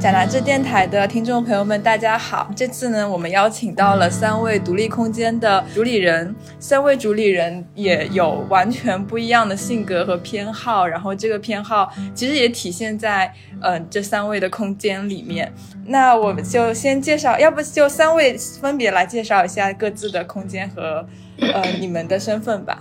[0.00, 2.48] 贾杂志电台的听众朋友们，大家好！
[2.54, 15.52] 这次呢，我们邀请到了三位独立空间的主理人，三位主理人也有完全不一样的性格和偏好，然后这个偏好其实也体现在嗯、这三位的空间里面。
[15.86, 21.04] 那我们就先介绍，要不就三位分别来介绍一下各自的空间和
[21.40, 22.80] 呃你们的身份吧。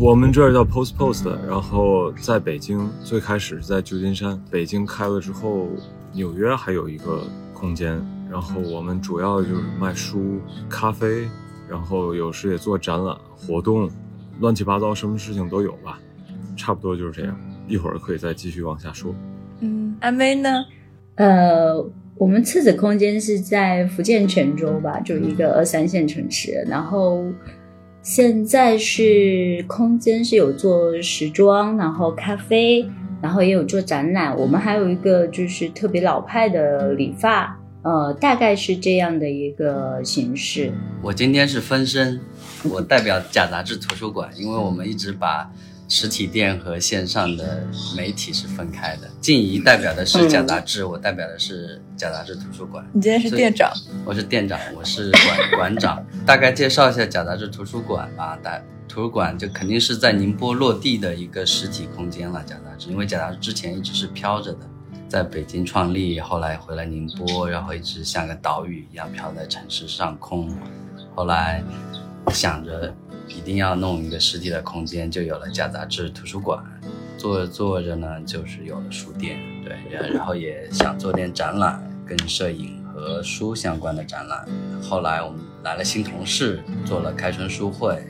[0.00, 5.68] 我们这儿叫 Post Post，然后在北京最开始是在旧金山，北京开了之后，
[6.16, 11.28] 纽约还有一个空间，然后我们主要就是卖书、咖啡，
[11.68, 13.90] 然后有时也做展览活动，
[14.40, 16.00] 乱七八糟什么事情都有吧，
[16.56, 17.38] 差不多就是这样。
[17.68, 19.14] 一会儿可以再继续往下说。
[19.60, 20.64] 嗯，阿妹呢？
[21.16, 21.84] 呃，
[22.16, 26.64] 我们次子空间是在福建泉州吧，就一个二三线城市。
[26.66, 27.24] 然后
[28.00, 32.88] 现在是空间是有做时装，然后咖啡，
[33.22, 34.36] 然后也有做展览。
[34.36, 40.72] 我们还有一个就是特别老派的理发，呃，大概是这样的一个形式。
[41.02, 42.20] 我今天是分身，
[42.64, 45.50] 我代表假杂志图书馆，因为我们一直把
[45.88, 47.62] 实体店和线上的
[47.96, 49.08] 媒体是分开的。
[49.20, 52.84] 静怡代表的是假杂志，我代表的是假杂志图书馆。
[52.92, 53.72] 你今天是店长。
[54.04, 56.04] 我是店长，我是馆馆长。
[56.26, 58.36] 大概介绍一下假杂志图书馆吧。
[58.42, 62.42] 大图书馆就肯定是在宁波落地的一个实体空间了。
[62.44, 64.60] 假杂志，因为假杂志之前一直是飘着的，
[65.08, 70.54] 在北京创立，后来回来宁波，然后一直像个岛屿一样飘在城市上空。
[71.14, 71.62] 后来
[72.30, 72.94] 想着
[73.28, 76.62] 一定要弄一个实体的空间，就有了假杂志图书馆。
[77.18, 84.46] 做着做着呢，就是有了书店，对，然然后也想做点展览，跟摄影和书相关的展览。
[84.82, 88.06] 后来我们来了新同事，做了开春书会，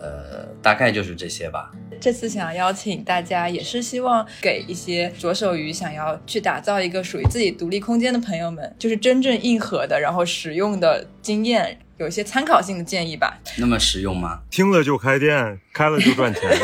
[0.00, 1.70] 呃，大概就是这些吧。
[2.00, 13.40] 这次想邀请大家，也是希望给一些着手于想要去打造一个属于自己独立空间的朋友们，就是真正硬核的，然后实用的经验，有一些参考性的建议吧。
[13.56, 14.40] 那么实用吗？
[14.50, 16.42] 听了就开店，开了就赚钱。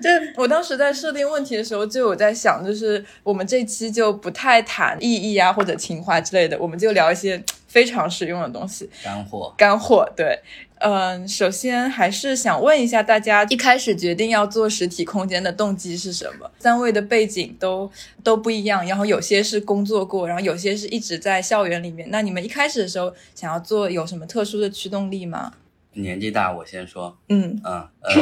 [0.00, 9.54] 这我当时在设定问题的时候，就有在想，就是我们这期就不太谈意义啊或者情怀之类的，我们就聊一些非常实用的东西，干货。
[9.56, 10.38] 干货，对。
[10.86, 16.50] 嗯，首先还是想问一下大家，一开始决定要做实体空间的动机是什么？
[16.58, 17.90] 三位的背景都
[18.22, 22.06] 都不一样，然后有些是工作过，然后有些是一直在校园里面。
[22.10, 25.54] 那你们一开始的时候想要做，有什么特殊的驱动力吗？
[25.94, 27.16] 年纪大，我先说。
[27.28, 28.12] 嗯嗯呃，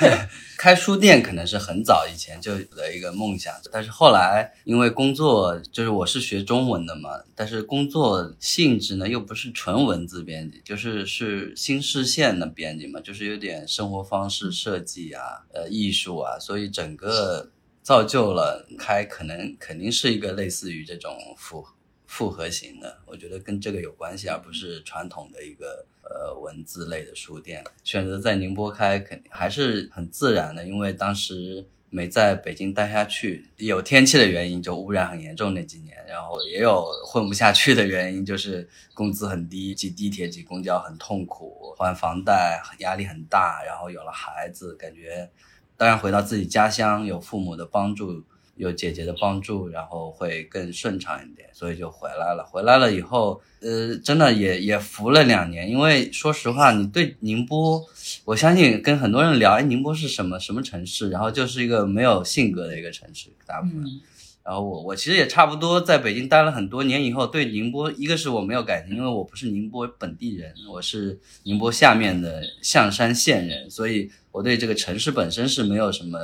[0.58, 17.50] 开书店可能是很早以前就有的一个梦想，但是后来因为工作，就是我是学中文的嘛，但是工作性质呢又不是纯文字编辑，就是是新视线的编辑嘛，就是有点生活方式设计啊，呃，艺术啊，所以整个
[17.82, 21.64] 造就了开可能肯定是一个类似于这种复
[22.06, 25.86] 复合型的，我觉得跟这个有关系，而不是传统的一个。
[26.20, 45.30] 呃，文字类的书店选择在宁波开，肯定还是很自然的，因为当时没在北京待下去，有天气的原因，就污染很严重那几年，然后也有混不下去的原因，就是工资很低，挤地铁、挤公交很痛苦，还房贷压力很大，然后有了孩子，感觉
[45.78, 48.22] 当然回到自己家乡，有父母的帮助。
[48.60, 52.44] 有姐姐的帮助，然后会更顺畅一点，所以就回来了。
[52.44, 55.70] 回来了以后，呃，真的也也服了两年。
[55.70, 57.82] 因为说实话，你对宁波，
[58.26, 61.08] 我相信跟很多人聊，哎，宁波是什么什么城市？
[61.08, 63.82] 然后就是一个没有性格的一个城市，大部分。
[63.82, 64.00] 嗯
[64.42, 76.18] 然后我我其实也差不多在北京待了很多年以后，对宁波，一个是我没有感情，因为我不是宁波本地人，我是宁波下面的象山县人，所以我对这个城市本身是没有什么。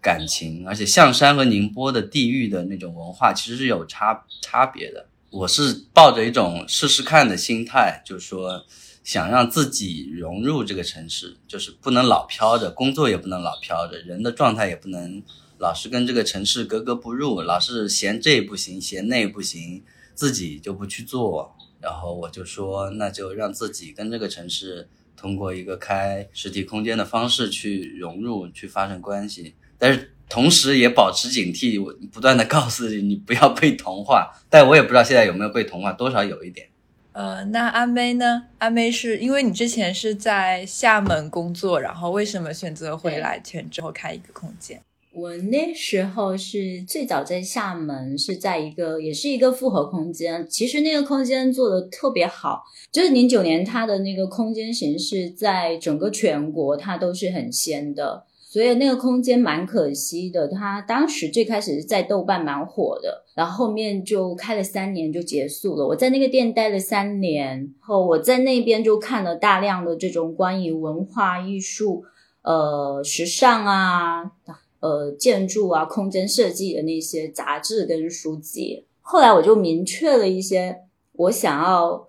[0.00, 5.06] 感情，而且象山和宁波的地域的那种文化其实是有差差别的。
[5.30, 8.64] 我是抱着一种试试看的心态，就是说
[9.04, 15.22] 想让自己融入这个城市，就是不能老飘着，工作也不能老飘着，人的状态也不能
[15.58, 19.82] 老是跟这个城市格格不入，老是嫌这不行，嫌那不行，
[20.14, 21.54] 自己就不去做。
[21.80, 29.54] 然后我就说，那就让自己跟这个城市通过一个开实体空间的方式去融入，去发生关系。
[29.78, 34.30] 但是同时也保持警惕，我不断的告诉你，你不要被同化。
[34.50, 36.66] 但我也不知道现在有没有被同化，多少有一点。
[37.12, 38.44] 呃，那阿妹呢？
[38.58, 44.80] 阿妹是因为你之前是在厦门工作，然后为什么选择回来泉州开一个空间？
[45.12, 50.46] 我那时候是最早在厦门，是在一个也是一个复合空间。
[50.48, 58.26] 其实那个空间做的特别好，就是零九年它的那个空间形式，在整个全国它都是很先的。
[58.50, 60.48] 所以那个空间蛮可惜的。
[60.48, 65.86] 它当时最开始是在豆瓣蛮火的，然后后面就开了三年就结束了。
[65.86, 72.04] 我在那个店待了三年后，我在那边就看了大量的这种关于文化艺术、
[72.40, 74.32] 呃时尚啊、
[74.80, 78.86] 呃建筑啊、空间设计的那些杂志跟书籍。
[79.02, 80.78] 后来我就明确了一些
[81.12, 82.07] 我想要。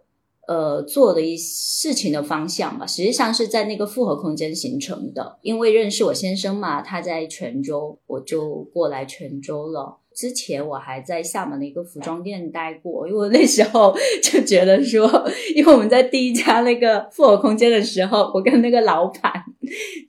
[0.50, 5.38] 呃，做的一事情的方向吧，实际上是在那个复合空间形成的。
[5.44, 10.00] 因为认识我先生嘛，他在泉州，我就过来泉州了。
[10.16, 15.08] 之前我还在厦门的一个服装店待过，因为那时候 就觉得说，
[15.56, 19.32] 因为我们在第一家那个复合空间的时候，我跟那个老板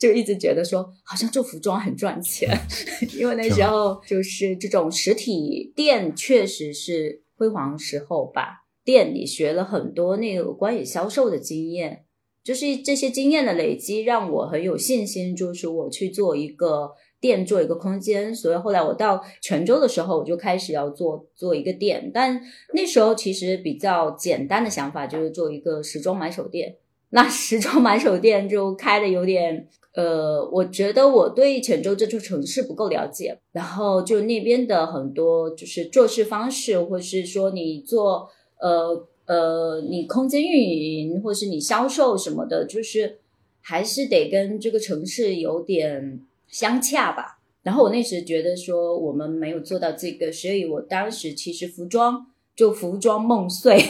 [0.00, 2.48] 就一直觉得说，好像做服装很赚钱，
[3.14, 8.59] 因为那时候就是这种实体店确实是辉煌时候吧。
[8.90, 12.06] 店里学了很多那个关于销售的经验，
[12.42, 16.90] 就是这些经验的累积，让我很有信心，就是我去做一个
[17.20, 18.34] 店，做一个空间。
[18.34, 22.10] 所以后来我到泉州的时候，我就开始要做做一个店。
[22.12, 22.42] 但
[22.74, 26.74] 那时候其实比较简单的想法就是做一个时装买手店。
[27.10, 38.28] 那 时装买手店就开的有点，呃，我觉得我对泉州这座城市不够了解，然后就那边的很多就是做事方式，或是说你做。
[38.60, 43.18] 呃呃，你空间运营或是你销售什么的，就是
[43.60, 47.38] 还是得跟这个城市有点相洽吧。
[47.62, 52.26] 然后我那时觉得说我们没有做到这个，所以我当时其实服装
[52.56, 53.80] 就服装梦碎，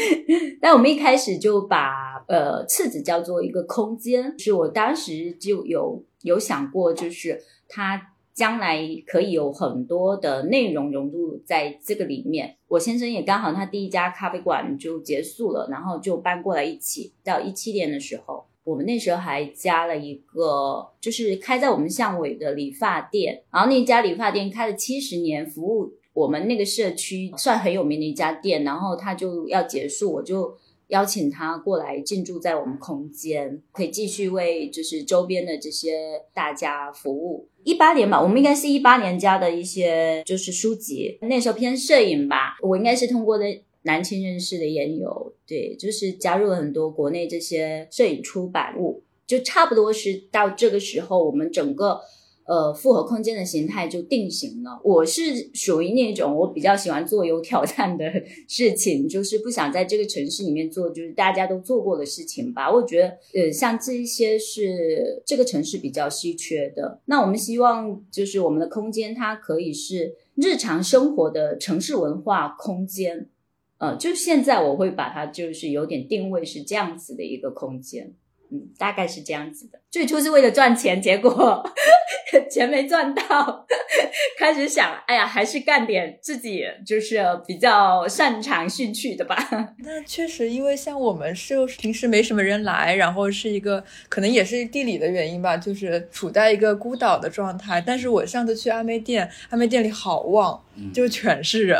[0.60, 8.14] 但我们一开始就把呃次子叫做一个空间，是我当时就有有想过，就是它。
[8.38, 12.56] 将来可以有很多的内容融入在这个里面。
[12.68, 17.12] 我先生也刚好，他第一家咖啡馆就结束了，然后就搬过来一起。
[17.24, 23.42] 到一七年的时候，我们那时候还加了一个，就是开在我们巷尾的理发店。
[23.50, 28.62] 然后那家理发店开了七十年，服务我们那个社区算很有名的一家店。
[28.62, 30.56] 然后他就要结束，我就。
[30.88, 37.46] 邀请他过来进驻在我们空间，可以继续为就是周边的这些大家服务。
[37.68, 42.56] 一八年吧，我们应该是一八年加的一些就是书籍，那时候偏摄影吧。
[42.62, 43.44] 我应该是通过的
[43.82, 52.00] 南青认识的研友，对，就是加入了很多国内这些摄影出版物，就差不多是到这个时候，我们整个。
[52.48, 54.80] 呃，复合空间的形态就定型了。
[54.82, 58.10] 我是属于那种我比较喜欢做有挑战的
[58.48, 62.72] 事情，就是不想在这个城市里面做就是大家都做过的事情吧。
[62.72, 67.02] 我觉得，呃，像这一些是这个城市比较稀缺的。
[67.04, 73.28] 那我们希望就是我们的空间，它可以是日常生活的城市文化空间。
[73.76, 78.14] 呃，就现在我会把它就是有点定位是这样子的一个空间。
[78.50, 79.78] 嗯，大概是这样子的。
[79.90, 81.62] 最初是为了赚钱，结果
[82.50, 83.66] 钱没赚到，
[84.38, 89.36] 开始想，哎呀，还是干点自己就是比较擅长兴趣的吧。
[89.84, 97.80] 那确实，因为像我们是平时没什么人来，然后是一个可能也是地理的原因吧，就是处在一个孤岛的状态。
[97.80, 100.62] 但是我上次去阿妹店，阿妹店里好旺，
[100.92, 101.78] 就全是人。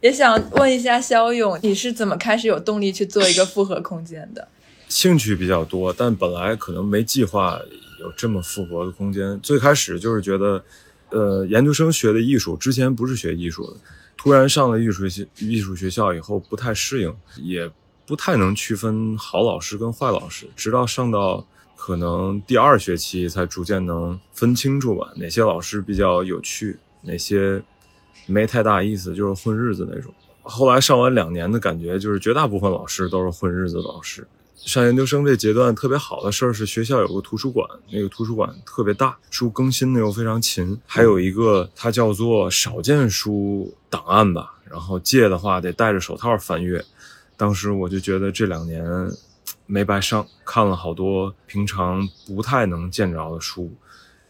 [0.00, 4.46] 也想问一下肖勇，你是怎么开始有动力去做一个复合空间的？
[4.88, 7.60] 兴趣比较多，但本来可能没计划
[8.00, 9.38] 有这么复合的空间。
[9.40, 10.64] 最开始就是觉得，
[11.10, 13.76] 呃，研究生学的艺术，之前不是学艺术的，
[14.16, 17.70] 突然上了艺术学艺术学校以后不太适应，也
[18.06, 20.46] 不太能区分好老师跟坏老师。
[20.56, 27.62] 直到上到可能第二学期，才逐渐能分清楚吧，哪些老师比较有趣，哪些
[28.26, 30.12] 没太大意思，就是混日子那种。
[30.42, 34.26] 后来上完两年的感觉，就是绝大部分老师都是混日子的老师。
[34.64, 40.78] 上研究生这阶段特别好的事儿是学校有个图书馆，那个图书馆特别大，书更新的又非常勤。
[40.84, 46.84] 还有一个它叫做少见书档案吧，然后借的话得戴着手套翻阅。
[47.36, 48.84] 当时我就觉得这两年
[49.64, 53.72] 没白上，看了好多平常不太能见着的书，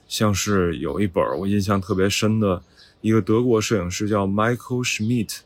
[0.06, 2.62] 像是有一本我印象特别深的
[3.00, 5.38] 一个德国摄影师叫 Michael Schmidt，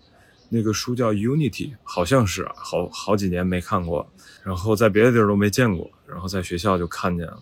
[0.50, 4.06] 那个书叫 Unity，好像是好好几年没看过。
[4.42, 7.38] 然后在别的地儿都没见过，然后在学校就看见了。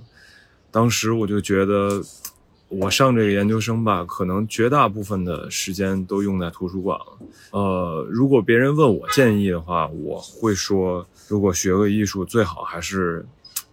[0.70, 2.02] 当时我就觉得，
[2.68, 7.18] 我上这个研究生吧，可能绝大部分的时间都用在图书馆了。
[7.50, 13.26] 呃，如果别人问我建议的话，我会说，如果学个艺术，最好还是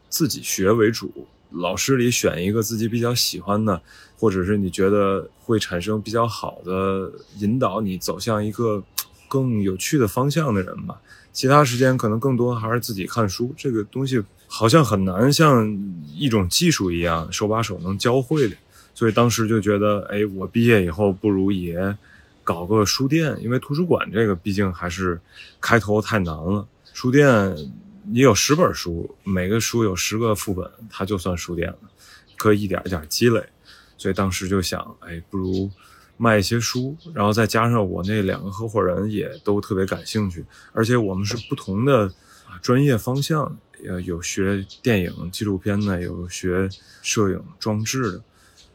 [0.09, 1.11] 自己学为主。
[1.51, 3.81] 老师里选一个自己比较喜欢的，
[4.19, 8.83] 或者是你觉得会产生比较好的引导你走向一个
[9.27, 10.99] 更有趣的方向的人吧。
[11.31, 15.71] 其他时间可能更多还是自己看书，这个东西好像很难像
[16.15, 18.55] 一种技术一样手把手能教会的。
[18.95, 21.95] 所以当时就觉得，哎，我毕业以后不如也
[22.43, 25.21] 搞个书店，因为图书馆这个毕竟还是
[25.61, 26.67] 开头太难了。
[26.93, 27.55] 书店
[28.05, 31.77] 你有十本书，每个书有十个副本，它就算书店了，
[32.35, 33.43] 可以一点一点积累。
[33.99, 35.69] 所以当时就想，哎，不如
[36.17, 40.43] 卖一些书，然后再加上我那两个合伙人也都特别感兴趣，
[40.73, 42.11] 而且我们是不同的
[42.61, 43.57] 专业方向，
[43.87, 46.67] 呃，有学电影纪录片的，有学
[47.01, 48.21] 摄影装置的。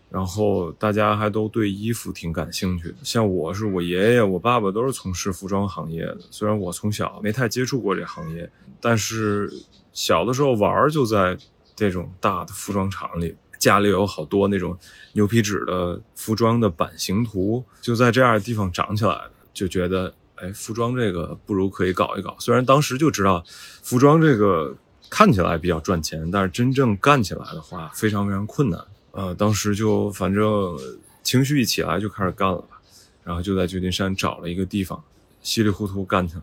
[0.09, 6.19] 然后大家还都对衣服挺感兴趣的，像我是我爷爷、我爸爸都是从事服装行业的。
[6.31, 8.47] 虽然我从小没太接触过这行业，
[8.79, 9.51] 但是
[9.95, 11.35] 小的时候玩就在
[11.75, 14.77] 这种大的服装厂里，家里有好多那种
[15.13, 22.35] 牛皮纸的服装的版型图，就在这样的地方长起来的，就觉得哎，服装这个不如可以搞一搞。
[22.41, 23.45] 虽然当时就知道
[23.85, 24.75] 服装这个
[25.09, 28.85] 看起来比较赚钱，但是真正干起来的话非常非常困难。
[29.13, 30.77] 呃，当时就反正
[31.23, 32.81] 情绪一起来就开始干了吧，
[33.23, 35.01] 然后就在旧金山找了一个地方，
[35.41, 36.43] 稀里糊涂干起来。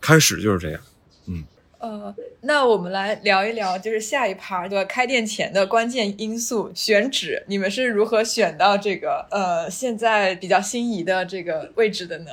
[0.00, 0.80] 开始就是这样，
[1.26, 1.44] 嗯。
[1.78, 4.84] 呃，那我们来聊一聊，就是下一趴对吧？
[4.84, 12.30] 开店前的关键因素选址，你们是如何选到这个呃现在比较心仪的这个位置的呢？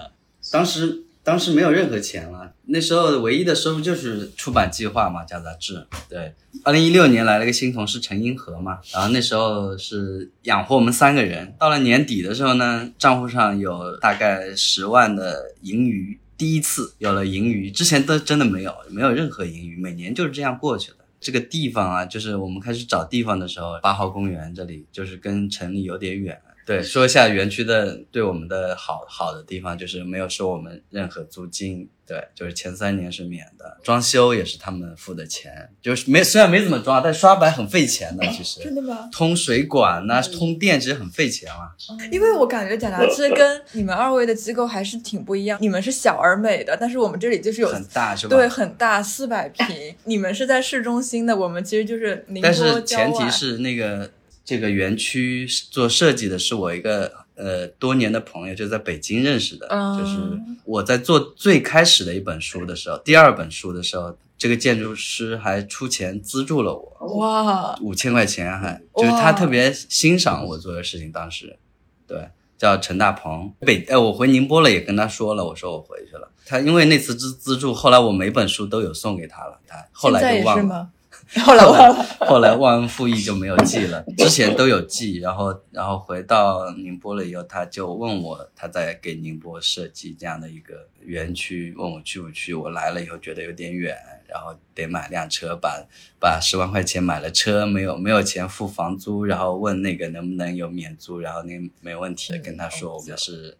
[0.51, 1.03] 当时。
[1.25, 5.87] 当时没有任何钱了，那时候唯一的收入就是出版计划嘛，加杂志。
[6.09, 6.33] 对，
[6.65, 11.55] 二零一六年来了个新同事陈英和嘛，然后那时候是养活我们三个人。
[11.57, 20.97] 到了年底的时候呢，账户上有大概十万的盈余，第一次有了盈余，之前都真的没有，没有任何盈余，每年就是这样过去的。
[21.21, 26.37] 这个地方啊，就是我们开始找地方的时候，八号公园这里就是跟城里有点远。
[26.65, 31.89] 对，说一下园区的对我们的好好的地方，就是没有收我们任何租金。
[32.05, 38.27] 对，就是前三年是免的，装修也是他们付的钱，就是没虽然没怎么装，但刷白很费钱的。
[38.27, 39.09] 其实真的吗？
[39.09, 41.71] 通水管呐，通电其实很费钱啊。
[42.11, 48.35] 因为我感觉贾达志跟你们二位的机构还是挺不一样，你们是小而美的，但是我们这里就是有很大，是吧？
[48.35, 49.95] 对，很大，四百平。
[50.03, 54.11] 你们是在市中心的，我们其实就是宁波但是前提是那个。
[54.45, 59.67] 这个园区做设计的是我一个呃多年的朋友，就在北京认识的。
[59.97, 60.17] 就是
[60.65, 67.17] 我在做最开始的一本书的时候，第二本书的时候，这个建筑师还出钱资助了我。
[67.17, 71.11] 哇，五千块钱还就是他特别欣赏我做的事情。
[71.11, 71.57] 当时，
[72.05, 73.53] 对，叫陈大鹏。
[73.61, 76.29] 北哎，我回宁波了，也跟他说了，我说我回去了。
[76.45, 79.57] 他因为那次资资助，后来我每本书都有送给他了。
[79.65, 80.89] 他后来就忘了。
[81.43, 84.03] 后来忘了， 后来忘恩负义就没有记了。
[84.17, 92.53] 之前都有记，然后然后回到宁波了以后，他就问我，他在给宁波设计这样的一个园区，问我去不去。
[92.53, 95.85] 我来了以后觉得有点远，然后得买辆车，把
[96.19, 103.57] 把十万块钱买了车，没有没有钱付房租，然后问那个能不能有免租，然后那没问题，跟他说我们是，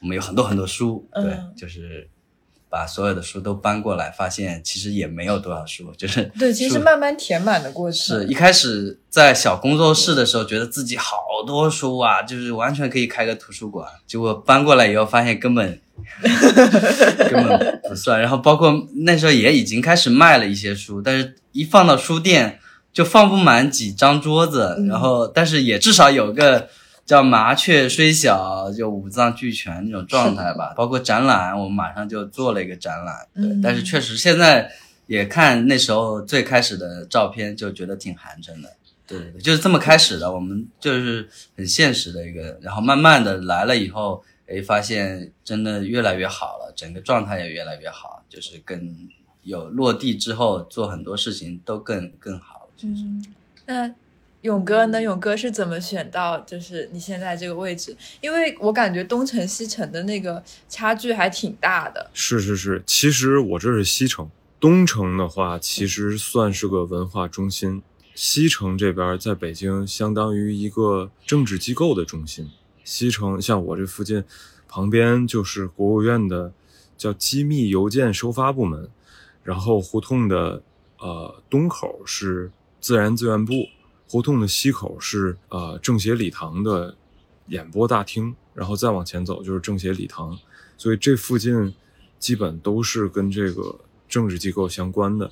[0.00, 2.08] 我们有很多很多书，对，就是。
[2.72, 8.18] 把所有的书都搬过来，发现其实也没有多少书，就是对，其实慢慢填满的过程。
[8.18, 13.86] 是一开始在小工作室的时候，觉得自己好多书啊，就是完全可以开个图书馆。
[14.06, 15.78] 结果搬过来以后，发现根本
[17.30, 18.18] 根本不算。
[18.18, 22.58] 然后包括那时候也已经开始卖了一些书，但是一放到书店
[22.90, 24.82] 就放不满几张桌子。
[24.88, 26.70] 然后但是也至少有个。
[27.04, 30.72] 叫麻雀虽小，就五脏俱全那种状态吧。
[30.76, 33.26] 包括展览，我们马上就做了一个展览。
[33.34, 34.70] 对，但是确实现在
[35.06, 38.72] 也看那时候最开始的照片，就觉得挺寒碜的。
[39.06, 40.32] 对对对，就是这么开始的。
[40.32, 49.08] 我们就是很现实的一个，然后慢慢的来了以后，哎，发现真的越来越好了，整个状态也越来越好，就是更
[49.42, 52.68] 有落地之后做很多事情都更更好。
[52.82, 53.22] 嗯，
[53.66, 53.94] 那。
[54.42, 55.00] 勇哥呢？
[55.00, 57.96] 勇哥是怎么选到就是你现在这个位置？
[58.20, 62.10] 因为我感觉东城西城的那个差距还挺大的。
[62.12, 67.82] 是是是，其实我这是西城，东城的话其实算是个文化中心，
[68.16, 72.50] 西城这边在北京相当于一个政治机构的中心。
[72.82, 74.24] 西城像我这附近，
[74.68, 76.52] 旁边就是国务院的
[76.98, 78.88] 叫机密邮件收发部门，
[79.44, 80.60] 然后胡同的
[80.98, 83.52] 呃东口是自然资源部。
[84.12, 86.94] 胡同的西口是呃政协礼堂的
[87.46, 90.38] 演播大厅，然后再往前走就是政协礼堂，
[90.76, 91.72] 所以这附近
[92.18, 93.74] 基本都是跟这个
[94.10, 95.30] 政治机构相关的。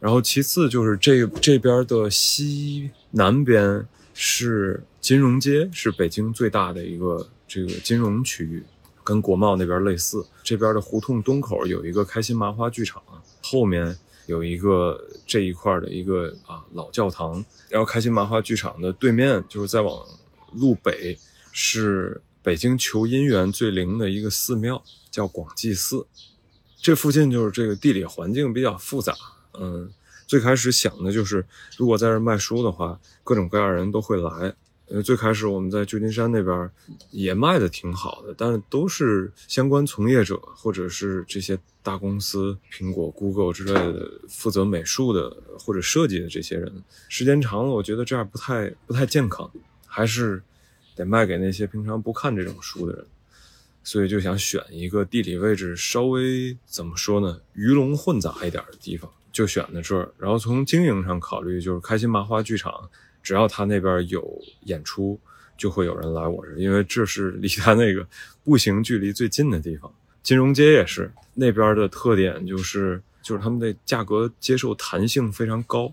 [0.00, 8.64] 然后其次就是这这边的西南边是金融街，是北京最大的一个这个金融区域，
[9.04, 10.24] 跟国贸那边类似。
[10.42, 13.02] 这边的胡同东口有一个开心麻花剧场，
[13.42, 13.94] 后面
[14.26, 20.06] 有一个这一块的一个啊老教堂，然后开心麻花剧场的对面就是再往
[20.52, 21.18] 路北
[21.52, 26.06] 是北京求姻缘最灵的一个寺庙，叫广济寺。
[26.80, 29.14] 这附近就是这个地理环境比较复杂，
[29.58, 29.90] 嗯，
[30.26, 34.54] 最开始想的就是如果在这卖书的话，各种各样的人都会来。
[34.88, 36.70] 呃，最开始我们在旧金山那边
[37.10, 46.70] 也卖的挺好的，但是都是相关从业者或者是这些大公司，苹果、Google 之类的负责美术的或者设计的这些人。
[47.08, 49.50] 时间长了，我觉得这样不太不太健康，
[49.86, 50.42] 还是
[50.94, 53.06] 得卖给那些平常不看这种书的人。
[53.82, 60.12] 所以就想选一个地理位置稍微怎么说呢，鱼龙混杂一点的地方，就选在这儿。
[60.18, 62.90] 然后从经营上考虑，就是开心麻花剧场。
[63.24, 64.22] 只要他那边有
[64.64, 65.18] 演出，
[65.56, 68.06] 就会有人来我这，因为这是 离他那个
[68.44, 69.90] 步行距离最近的地方。
[70.22, 75.90] 金融街也是那边的特点，就是就是他们的价格接受弹性非常高。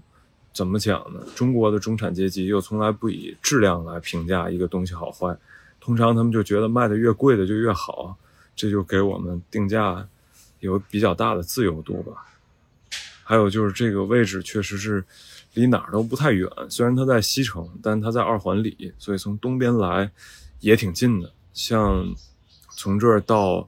[0.53, 1.25] 怎么讲呢？
[1.33, 5.35] 中国的中产阶级又从来不以质量来评价一个东西好坏，
[5.79, 8.17] 通常他们就觉得卖的越贵的就越好，
[8.57, 10.05] 这就给我们定价
[10.59, 12.25] 有比较大的自由度吧。
[13.23, 15.01] 还有就是这个位置确实是。
[15.53, 20.09] 离哪儿都不太远，虽然它在西城，但它在二环里，所以从东边来
[20.59, 21.31] 也挺近的。
[21.53, 22.15] 像
[22.77, 23.67] 从这儿到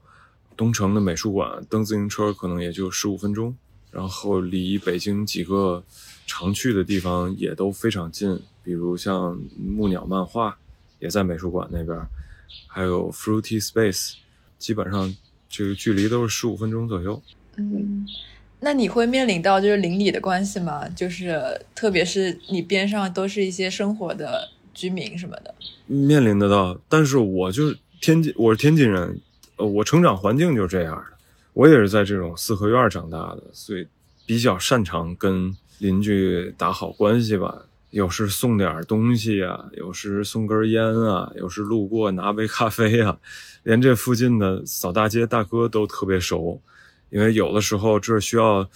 [0.56, 3.54] 东城的美术馆蹬自行车可能也就十五分钟，
[3.92, 5.84] 然后离北京几个
[6.25, 10.58] 常去的地方也都非常近，比如像木鸟漫画
[11.00, 12.00] 也在美术馆那边，
[12.68, 14.13] 还有 Fruity Space，
[14.58, 15.13] 基本上
[15.50, 17.22] 这个距离都是十五分钟左右。
[17.58, 18.08] 嗯。
[18.63, 20.88] 那你会面临到就是邻里的关系吗？
[20.96, 21.38] 就是
[21.75, 25.53] 特别是你边上都是一些生活的居民什么的，
[25.86, 26.79] 面临得到。
[26.88, 29.20] 但是我就是天津，我是天津人，
[29.58, 31.17] 呃，我成长环境就是这样的，
[31.51, 33.86] 我也是在这种四合院长大的，所以
[34.26, 37.65] 比较擅长跟邻居打好关系吧。
[37.89, 43.19] 有时送点东西啊，有时送根烟啊，有时路过拿杯咖啡啊，
[43.63, 46.62] 连这附近的扫大街大哥都特别熟。
[47.13, 48.67] 因为有的时候这需要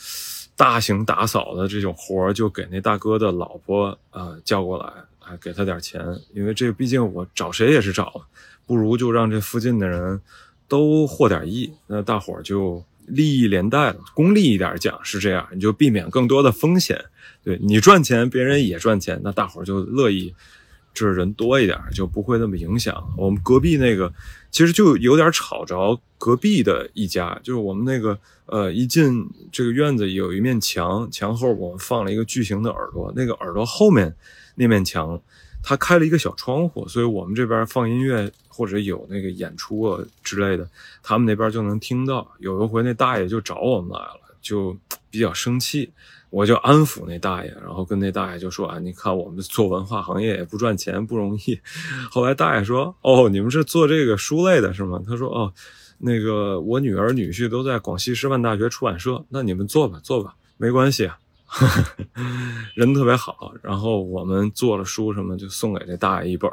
[0.56, 6.06] 大型打扫的这种活儿，就给那大哥的老婆啊叫过来，还给他点钱。
[6.36, 8.28] 因为这毕竟我找谁也是找，
[8.68, 10.22] 不如就让这附近的人
[10.68, 13.98] 都获点益，那大伙儿就利益连带了。
[14.14, 17.06] 功利一点讲是这样，你就避免更多的风险。
[17.44, 20.36] 对你赚钱，别人也赚钱，那大伙儿就乐意。
[20.94, 23.04] 这人多一点，就不会那么影响。
[23.16, 24.12] 我们隔壁那个，
[24.50, 27.40] 其实就有点吵着隔壁的一家。
[27.44, 33.14] 就是我们那个，呃，一进这个院子有一面墙，墙后我们放了一个巨型的耳朵。
[33.16, 34.16] 那个耳朵后面
[34.56, 35.22] 那面墙，
[35.62, 40.68] 它开了一个小窗户，所以我们这边放音乐或者有那个演出啊之类的，
[41.04, 42.28] 他们那边就能听到。
[42.40, 44.76] 有一回那大爷就找我们来了，就
[45.12, 45.92] 比较生气。
[46.30, 51.60] 我就安抚那大爷，然后跟那大爷就说：“啊，你看我们做文化行业也不赚钱，不容易。”
[52.12, 55.54] 后来大爷说：“哦，你们是做这个书类的是吗？”他说：“哦，
[56.00, 61.18] 那个我女儿女婿都在广西师范大学出版社，那你们做吧，做吧，没关系啊。
[62.76, 66.52] ”人特别好，然后我们做了书什么，就送给这大爷一本。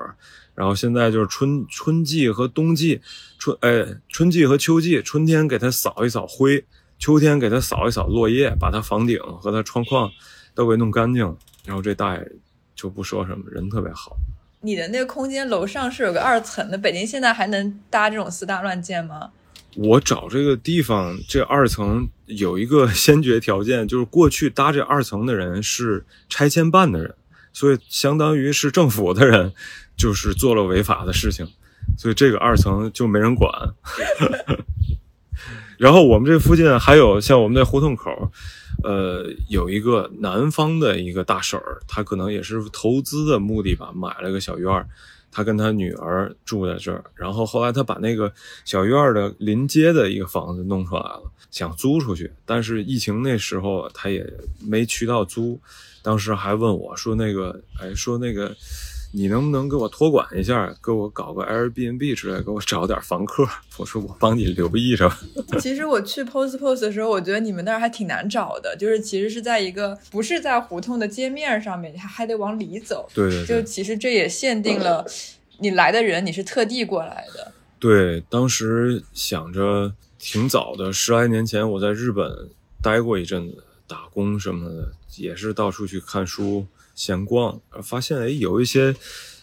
[0.55, 3.01] 然后现在就是春春季和冬季，
[3.41, 6.65] 春哎春季和秋季，春天给他扫一扫灰。
[7.05, 10.11] 秋天给他扫一扫落叶，把他房顶和他窗框
[10.55, 11.37] 都给弄干净，
[11.67, 12.33] 然后这大爷
[12.75, 14.17] 就不说什么，人特别好。
[14.62, 19.33] 你的那个空间楼上是有个二层的，北京现在还能搭这种四大乱建吗？
[19.77, 27.14] 我找这个地方，这二层有一个先决条件，就是过去搭这二层的人是拆迁办的人，
[27.53, 29.53] 所以相当于是政府的人，
[29.95, 31.47] 就是做了违法的事情，
[31.99, 33.53] 所以这个二层就没人管。
[35.85, 38.33] 然后我们这附近还有像我们那胡同口，
[38.83, 44.88] 呃，有一个南方的一个大婶儿，她可能也是投资的目的吧，买了个小院儿，
[45.31, 47.05] 她跟她女儿住在这儿。
[47.14, 48.33] 然后后来她把那个
[48.64, 54.27] 小院儿的临街的一个房子弄出来了，想租出去，但是疫情那时候她也
[54.66, 55.61] 没渠道租，
[56.03, 58.57] 当时还问我说那个，哎，说那个。
[59.16, 63.46] 你能不能给我托管一下，给我搞个 Airbnb 之类，给我找点房客？
[63.79, 65.09] 我说我帮你留意着。
[65.61, 73.09] 其实我去 Post Post 的时候，我觉得你们那儿还挺难找的，就是其实是在一个不是在胡同的街面上面，还还得往里走。
[73.14, 73.46] 对对。
[73.46, 75.07] 就其实这也限定了
[75.59, 77.53] 你来的人，你是特地过来的。
[77.79, 82.48] 对，当时想着挺早的，十来年前我在日本
[82.83, 86.66] 待过一阵子，打工什么的，也是到处去看书。
[86.94, 88.94] 闲逛，发现哎，有一些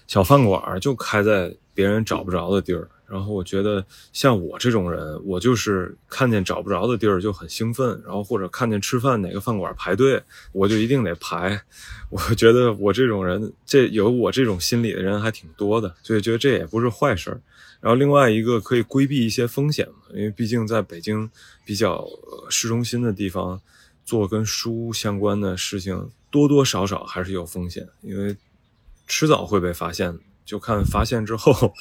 [0.08, 11.62] 小饭馆就开在别人找不着的地儿，然后我觉得像我这种人，我就是看见找不着的地儿就很兴奋，然后或者看见吃饭哪个饭馆排队，我就一定得排。
[12.10, 17.42] 我觉得我这种人，这有我这种心理的人还挺多的，所以觉得这也不是坏事儿。
[17.80, 21.30] 然后另外一个可以规避一些风险嘛，因为毕竟在北京
[21.66, 22.06] 比较
[22.50, 23.60] 市中心的地方
[24.12, 28.36] 做跟书相关的事情，多多少少还是有风险，因为
[29.08, 31.74] 迟早会被发现，就看发现之后。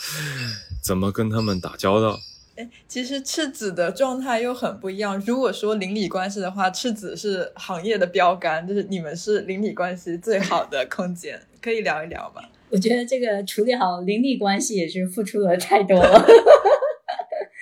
[0.80, 2.20] 怎么跟他们打交道？
[2.54, 5.20] 哎，其实赤子的状态又很不一样。
[5.26, 12.48] 如果说邻里关系的话，赤子是行业的标杆，就是你们是邻里关系最好的空间，可以聊一聊吧？
[12.68, 16.24] 我觉得这个处理好邻里关系也是付出了太多了。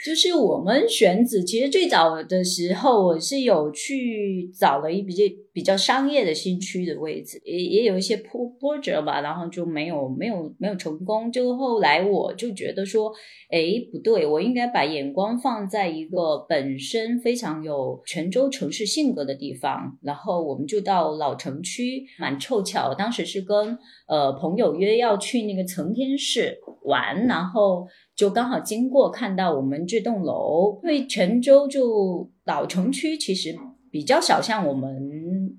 [0.09, 11.31] 就是我们选址，其实最早的时候我是有去找了一比较比较商业的新区的位置，也也有一些波波折吧，然后就没有没有没有成功。
[11.31, 13.13] 就后来我就觉得说，
[13.51, 13.61] 哎，
[13.93, 19.99] 不对，我应该把眼光放在一个本身非常有泉州城市性格的地方。
[20.01, 27.87] 然后我们就到老城区，蛮凑巧，当时是跟呃朋友约要去那个承天市玩，然后。
[28.19, 33.57] 就刚好经过看到我们这栋楼，因为泉州就老城区其实
[33.93, 34.93] 比较少像我们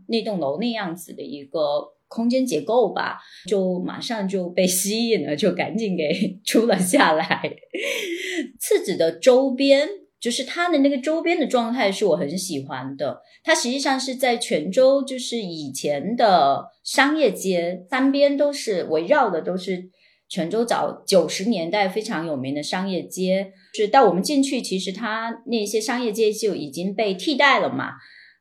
[0.09, 1.59] 那栋楼那样子的一个
[2.09, 3.17] 空间结构吧，
[3.47, 7.49] 就马上就被吸引了，就赶紧给出了下来。
[8.59, 9.87] 次子的周边，
[10.19, 19.91] 就是它的那个周边的状态是我很喜欢的，它实际上是在泉州，就是以前的商业街，三边都是围绕的都是。
[20.29, 27.93] 泉州早九十年代非常有名的商业街，是到我们进去，其实它那些商业街就已经被替代了嘛。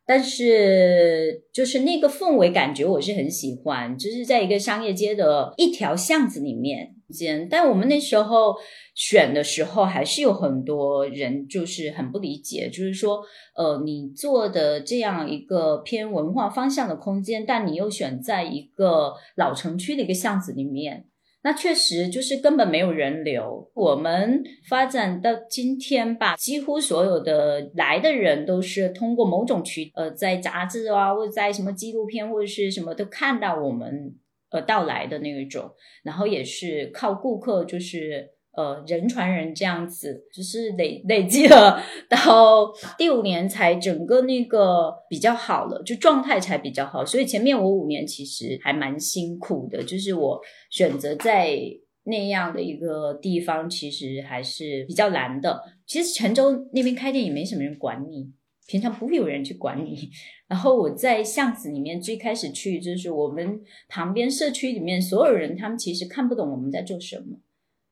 [0.07, 7.47] 但是就是那个氛围感觉我是很喜欢，就是在一个商业街的一条巷子里面间。
[7.47, 8.55] 但我们那时候
[8.95, 13.21] 选的时候，还是有很多人就是很不理解，就是说，
[13.55, 21.05] 呃，你做的这样一个偏文化方向的空间，但你又选在一个老城区的一个巷子里面。
[21.43, 23.71] 那确实就是根本没有人流。
[23.75, 34.15] 我们发展到今天吧，几乎所有的来的人都是通过某种渠，呃，在杂志啊，或者在什么纪录片或者是什么都看到我们
[34.51, 35.71] 呃到来的那一种，
[36.03, 38.31] 然后也是靠顾客就是。
[38.59, 42.69] 呃，人传人这样子，就是累累积了到
[42.99, 47.07] 第五年才整个那个比较好了，就状态才比较好。
[47.07, 50.41] 所以前面我五年其实还蛮辛苦的，就是我
[50.71, 51.57] 选择在
[52.03, 55.63] 那样的一个地方，其实还是比较难的。
[55.87, 58.29] 其实泉州那边开店也没什么人管你，
[58.67, 60.11] 平常不会有人去管你。
[60.49, 67.39] 然后我在巷子里面最开始去，就是我们旁边社区里面所有人，他们其实看不懂我们在做什么。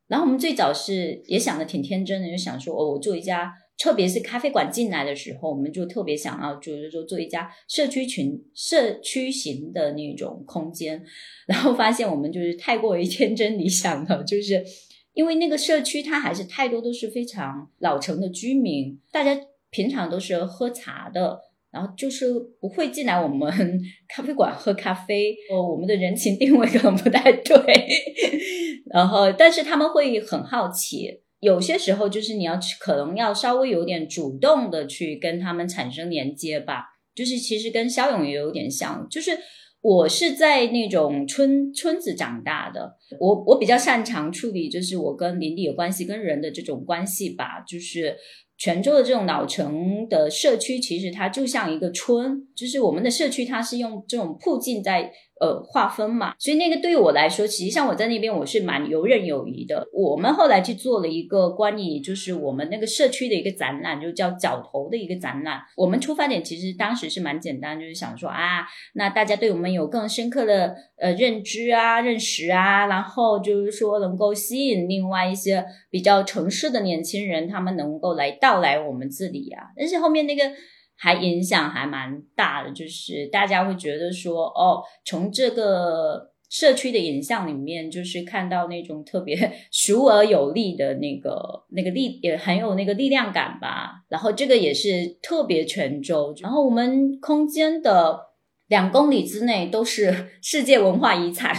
[0.09, 11.03] 然后我们最早是也想的挺天真的，就想说哦，我做一家，特别是咖啡馆进来的时候，我们就特别想要，就是说做一家社区群、社区型的那种空间。
[11.47, 14.64] 然后发现我们就是太过于天真理想了，就是
[15.14, 19.37] 因为那个社区它还是太多都是非常老城的居民，大家
[19.71, 21.40] 平常都是喝茶的。
[21.77, 22.25] 然后就是
[22.59, 23.53] 不会进来我们
[24.09, 27.55] 咖啡馆喝咖啡，哦，我们的人情定位可能不太对。
[28.91, 36.85] 然后，但是他们会很好奇，有些时候就是你要可能要稍微有点主动的去跟他们产生连接吧。
[37.15, 39.33] 就是其实跟肖勇也有点像，就是
[39.87, 48.16] 我是在那种村村子长大的，我我比较擅长处理就是我跟邻里有关系、跟人的这种关系吧，就是。
[48.59, 55.12] 泉州的这种老城的社区，其实它就像一个村，就是我们的社区，它是用这种铺进在。
[55.38, 59.87] 呃，划分嘛，所以那个对我来说，其实像我在那边我是蛮游刃有余的。
[59.92, 65.61] 我们后来去做了一个关于就是我们那个社区的一个展览，就叫角头的一个展览。
[65.77, 79.64] 我们出发点其实当时是蛮简单，就是想说啊，那大家对我们有更深刻的呃认知啊、认识啊，然后就是说能够吸引另外一些比较城市的年轻人，他们能够来到来我们这里啊。
[79.77, 80.42] 但是后面那个。
[80.97, 89.37] 还影响还蛮大的，就是大家会觉得说，哦，从这个社区的影像里面，就是看到那种特别
[89.71, 94.05] 熟而有力的那个那个力，也很有那个力量感吧。
[94.09, 98.19] 然后这个也是特别泉州，然后我们空间的
[98.69, 101.53] 两公里之内都是 世界文化遗产，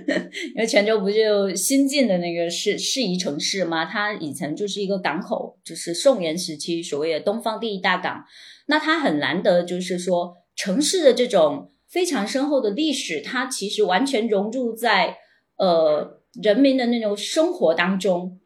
[0.56, 3.84] 因为泉州不就新建的那个是适宜城市吗？
[3.84, 8.24] 它以前就是一个港口，就是宋元时期所谓的东方第一大港。
[8.66, 15.16] 那它很难得，就是说城市的这种非常深厚的历史，它其实完全融入在
[15.56, 18.38] 呃人民的那种生活当中。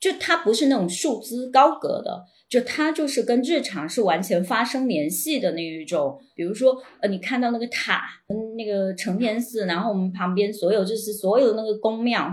[0.00, 6.16] 就它不是那种束之高阁的，就它就是跟日常是完全发生联系的那一种。
[6.36, 12.30] 比如说，呃，你看到那个塔，嗯，那个承天寺，然后我们旁边所有就是所有那个宫庙，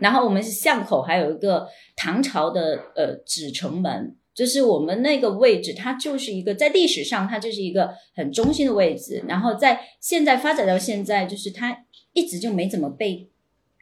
[0.00, 13.28] 然后我们是巷口还有一个唐朝的呃纸城门，就是我们那个位置，它就是一个在历史上它就是一个很中心的位置，然后在现在发展到现在，就是它一直就没怎么被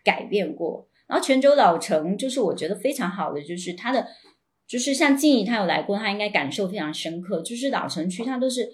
[0.02, 0.88] 改变过。
[1.06, 4.04] 然后泉州老城就是我觉得非常好的，就是它的，
[4.66, 7.40] 就是像静怡她有来过，她应该感受非常深刻。
[7.42, 8.68] 就是老城区它都是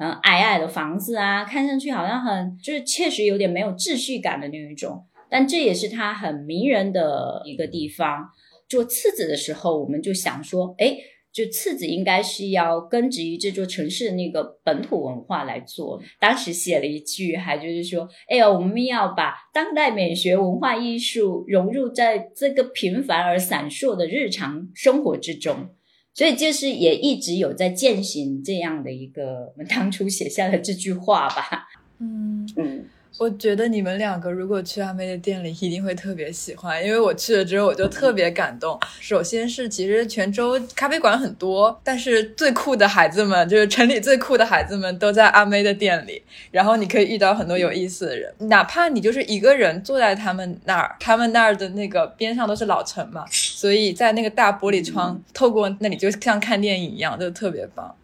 [0.00, 8.30] 很矮矮的房子啊，看上去好像很就是确实有点没有秩序感的那一种，但这也是它很迷人的一个地方。
[8.68, 10.96] 做次子的时候，我们就想说，哎。
[11.32, 16.02] 就次子应该是要根植于这座城市的那个本土文化来做。
[16.18, 25.70] 当时写了一句，还就是说，哎呀，我们要把当代美学文化艺术融入在这个平凡而闪烁的日常生活之中。
[26.12, 31.68] 所以就是也一直有在践行这样的一个我们当初写下的这句话吧。
[32.00, 32.79] 嗯嗯。
[33.20, 38.80] 我觉得你们两个如果去阿妹的店里，一定会特别喜欢，因为我去了之后我就特别感动。
[38.98, 46.22] 首先是其实泉州咖啡馆很多，但是最酷的孩子们，就是城里最酷的孩子们都在阿妹的店里。
[46.50, 57.94] 然后你可以遇到很多有意思的人，哪怕你就是一个人坐在他们那儿，他们那儿的那个边上都是老城嘛，所以在那个大玻璃窗透过那里，就像看电影一样，就特别棒。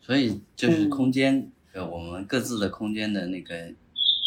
[0.00, 3.54] 所以就是空间，呃，我们各自的空间的那个。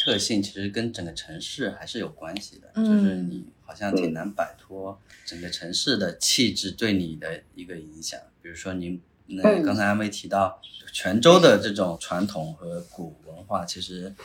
[0.07, 8.17] 特性其实跟整个城市还是有关系的，就是你好像挺难摆脱整个城市的气质对你的一个影响。
[8.41, 10.61] 比如说您，那刚才阿妹提到
[10.93, 14.15] 泉州的这种传统和古文化，其实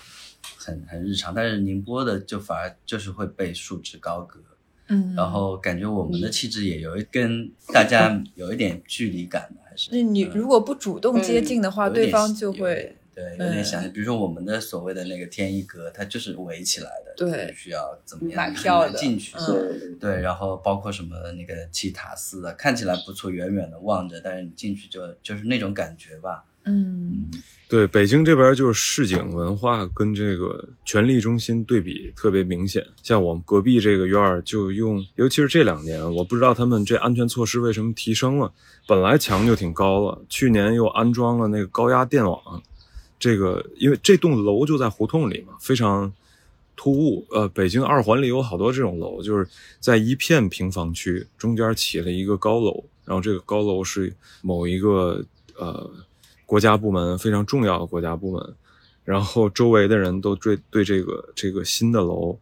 [0.57, 4.39] 很很日常，但是宁波的就反而就是会被束之高阁。
[4.87, 9.91] 嗯，然后感觉我们的气质也有一跟大家有一点距离感的，还是？
[9.91, 12.95] 那你如果不主动接近的话，对方就会。
[13.15, 19.37] 对，有点像，比如说我们的所谓的那个天一阁，它就是围起来的，对，需要怎么样买票进去，
[20.01, 26.45] 对，然后包括什么那个七塔寺啊，看起来不错，远远的望着，但是你进去就就是那种感觉吧。
[26.65, 27.29] 嗯，
[27.69, 38.51] 对，北京这边就是市井文化跟这个权力中心对比特别明显，像我们隔壁这个院儿就用，尤其是这两年，我不知道他们这安全措施为什么提升了，
[38.87, 42.63] 本来墙就挺高了，去年又安装了那个高压电网。
[43.23, 46.13] 这个，因为这栋楼就在胡同里嘛，非常
[46.75, 47.25] 突兀。
[47.31, 55.25] 呃，北京二环里有好多这种楼，就是在一片平房区中间起了一个高楼，然后这个高楼是某一个
[55.57, 55.89] 呃
[56.45, 58.55] 国家部门非常重要的国家部门，
[59.05, 62.37] 然后周围的人都对对这个这个新的楼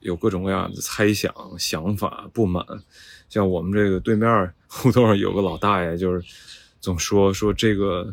[0.00, 2.66] 有各种各样的猜想、想法、不满。
[3.28, 4.28] 像我们这个对面
[4.66, 6.20] 胡同上有个老大爷，就是
[6.80, 8.12] 总说说这个。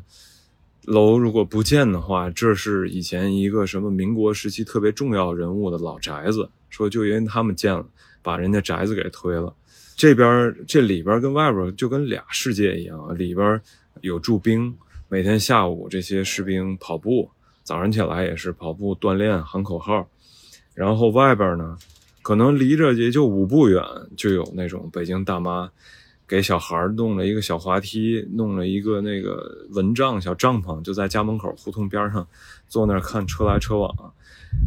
[0.86, 6.50] 楼如果不建的话，这是以前一个什么民国时期特别重要人物的老宅子。
[6.70, 7.86] 说就因为他们建了，
[8.24, 9.54] 把人家宅子给推了。
[9.96, 13.62] 这边这里边跟外边就跟俩世界一样，里边
[14.02, 14.76] 有驻兵，
[15.08, 17.30] 每天下午这些士兵跑步，
[17.64, 20.10] 早上起来也是跑步锻炼喊口号。
[20.74, 21.78] 然后外边呢，
[22.24, 23.84] 可能离着也就五步远
[24.18, 25.70] 就有那种北京大妈。
[26.34, 32.28] 给小孩弄了一个小滑梯，弄了一个那个蚊帐小帐篷，就在家门口胡同边上，
[32.68, 33.94] 坐那儿看车来车往，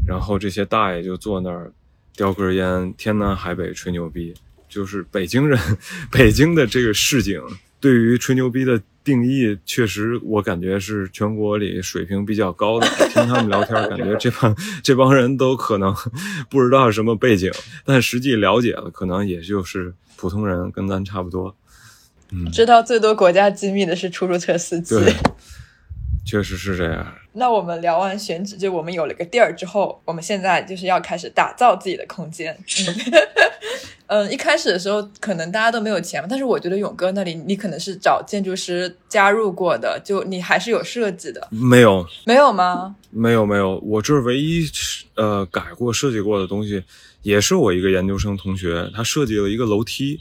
[0.07, 1.73] 然后这些大爷就坐那儿
[2.15, 4.33] 叼根烟，天南海北吹牛逼。
[4.69, 5.59] 就是北京人，
[6.09, 7.43] 北京的这个市井
[7.81, 12.87] 对于吹牛逼的定义，确实我感觉是全国里水平比较高的。
[13.09, 15.93] 听他们聊天，感觉这帮这帮人都可能
[16.49, 17.51] 不知道什么背景，
[17.85, 19.93] 但实际了解了，可能也就是。
[20.17, 21.55] 普通人跟咱差不多，
[22.33, 25.15] 嗯，知道最多国家机密的是出租车司机，对，
[26.25, 27.07] 确实是这样。
[27.33, 32.57] 那我们聊完选址，就我们有了个地儿之后，我们现在就是要开始打造自己的空间。
[34.09, 41.49] 嗯，一开始的时候可能大家都没有钱，但是我觉得勇哥那里你可能是找建筑师加入过的，就你还是有设计的。
[41.51, 42.95] 没有，没有吗？
[43.11, 44.65] 没有，没有，我这唯一
[45.17, 46.85] 呃改过设计过的东西。
[47.27, 50.17] 也是我一个研究生同学，他设计了一个楼梯，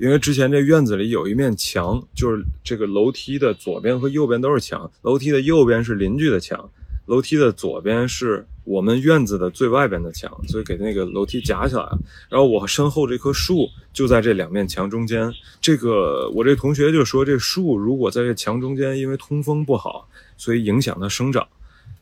[0.00, 6.68] 因为之前这院子里有一面墙，就是这个楼梯的左边和右边都是墙，楼梯的右边是邻居的墙，
[7.06, 11.96] 楼梯的左边是我们院子的最外边的墙，所以给那个楼梯夹起来了。
[12.28, 21.46] 然后我身后这棵树就在这两面墙中间，这个我这同学就说，这树如果在这墙中间，因为通风不好，所以影响它生长，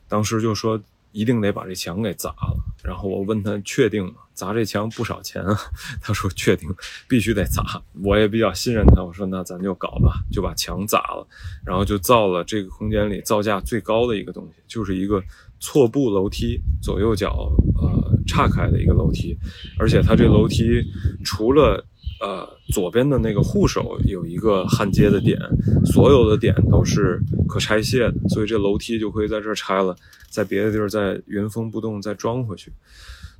[0.09, 2.57] 当时就说一定得把这墙给砸了。
[2.83, 4.13] 然后我问他确定吗？
[4.37, 5.57] 砸这墙不少钱啊。
[5.99, 6.69] 他说确定
[7.09, 7.63] 必须得砸，
[8.05, 11.27] 我也比较信任他，我说那咱就搞吧，就把墙砸了，
[11.65, 15.21] 然后就造了这个空间里造价最高的一个东西，就是一个
[15.59, 19.35] 错步楼梯，左右脚呃岔开的一个楼梯，
[19.79, 20.83] 而且它这楼梯
[21.25, 21.83] 除了
[22.19, 25.39] 呃，左边的那个护手有一个焊接的点，
[25.85, 29.95] 所有的点都是可拆卸的，所以这楼梯就可以在这拆了，
[30.27, 32.73] 在别的地儿再原封不动再装回去。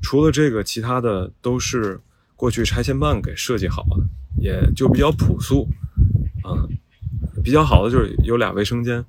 [0.01, 1.99] 除了这个，其他的都是
[2.35, 3.97] 过去拆迁办给设计好的，
[4.41, 5.67] 也就比较朴素。
[6.43, 6.63] 啊，
[7.43, 9.03] 比较好的就是有俩卫生间。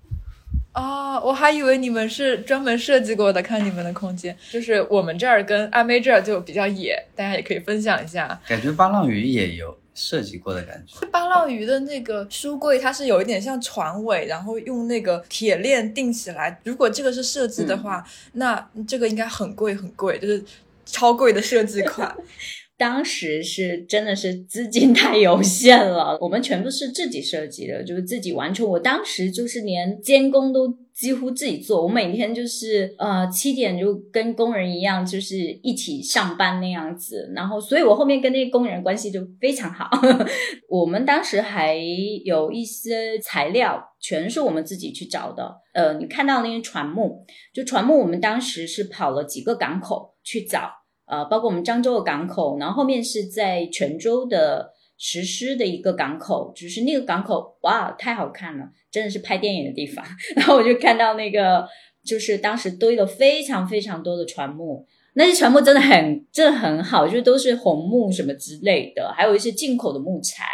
[0.75, 3.43] 哦，我还以为你们是专门设计过的。
[3.43, 8.41] 看你们的空间，就是我们这儿跟阿妹这儿就比较野，大家也可以分享一下。
[8.47, 11.07] 感觉巴浪鱼也有设计过的感觉。
[11.09, 16.61] 巴浪鱼的那个书柜，它是有一点像船尾，然后用那个铁链钉起来。
[16.65, 20.45] 如果这个是设计的话，那这个应该很贵很贵，就是
[20.91, 22.17] 超贵的设计款。
[22.79, 28.65] 当时是真的是资金太有限了，我们全部是自己设计的，就是自己完成。
[28.69, 37.31] 我当时就是连监工都几乎自己做，我每天就是呃七点就跟工人一样，就是一起上班那样子。
[37.37, 39.89] 然后，所以我后面跟那些工人关系就非常好。
[40.69, 41.77] 我们当时还
[42.25, 45.55] 有一些材料，全是我们自己去找的。
[45.73, 50.69] 呃，你看到那些船木，就船木，我们当时是跑了几个港口去找。
[51.07, 60.05] 呃，包括我们漳州的港口，然后后面是在泉州的实施的一个港口，就是那个港口，哇，太好看了，真的是拍电影的地方。
[60.37, 61.67] 然后我就看到那个，
[62.05, 64.85] 就是当时堆了非常非常多的船木，
[65.15, 70.45] 那些船木真的很，真的很好，就都是红木什么之类的，还有一些进口的木材。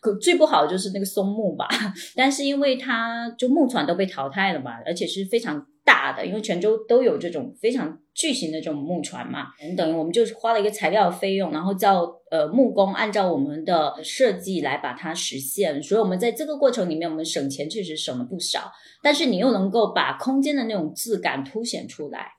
[0.00, 1.68] 可最不好的就是那个松木吧，
[2.16, 5.66] 但是因为它就木船都被淘汰了嘛，而且是非常。
[5.84, 22.32] 大的，因为泉州都有这种非常巨型的这种木船嘛，等于我们就是花了一个材料费用，然后叫呃木工按照我们的设计来把它实现，所以我们在这个过程里面，我们省钱确实省了不少，但是你又能够把空间的那种质感凸显出来，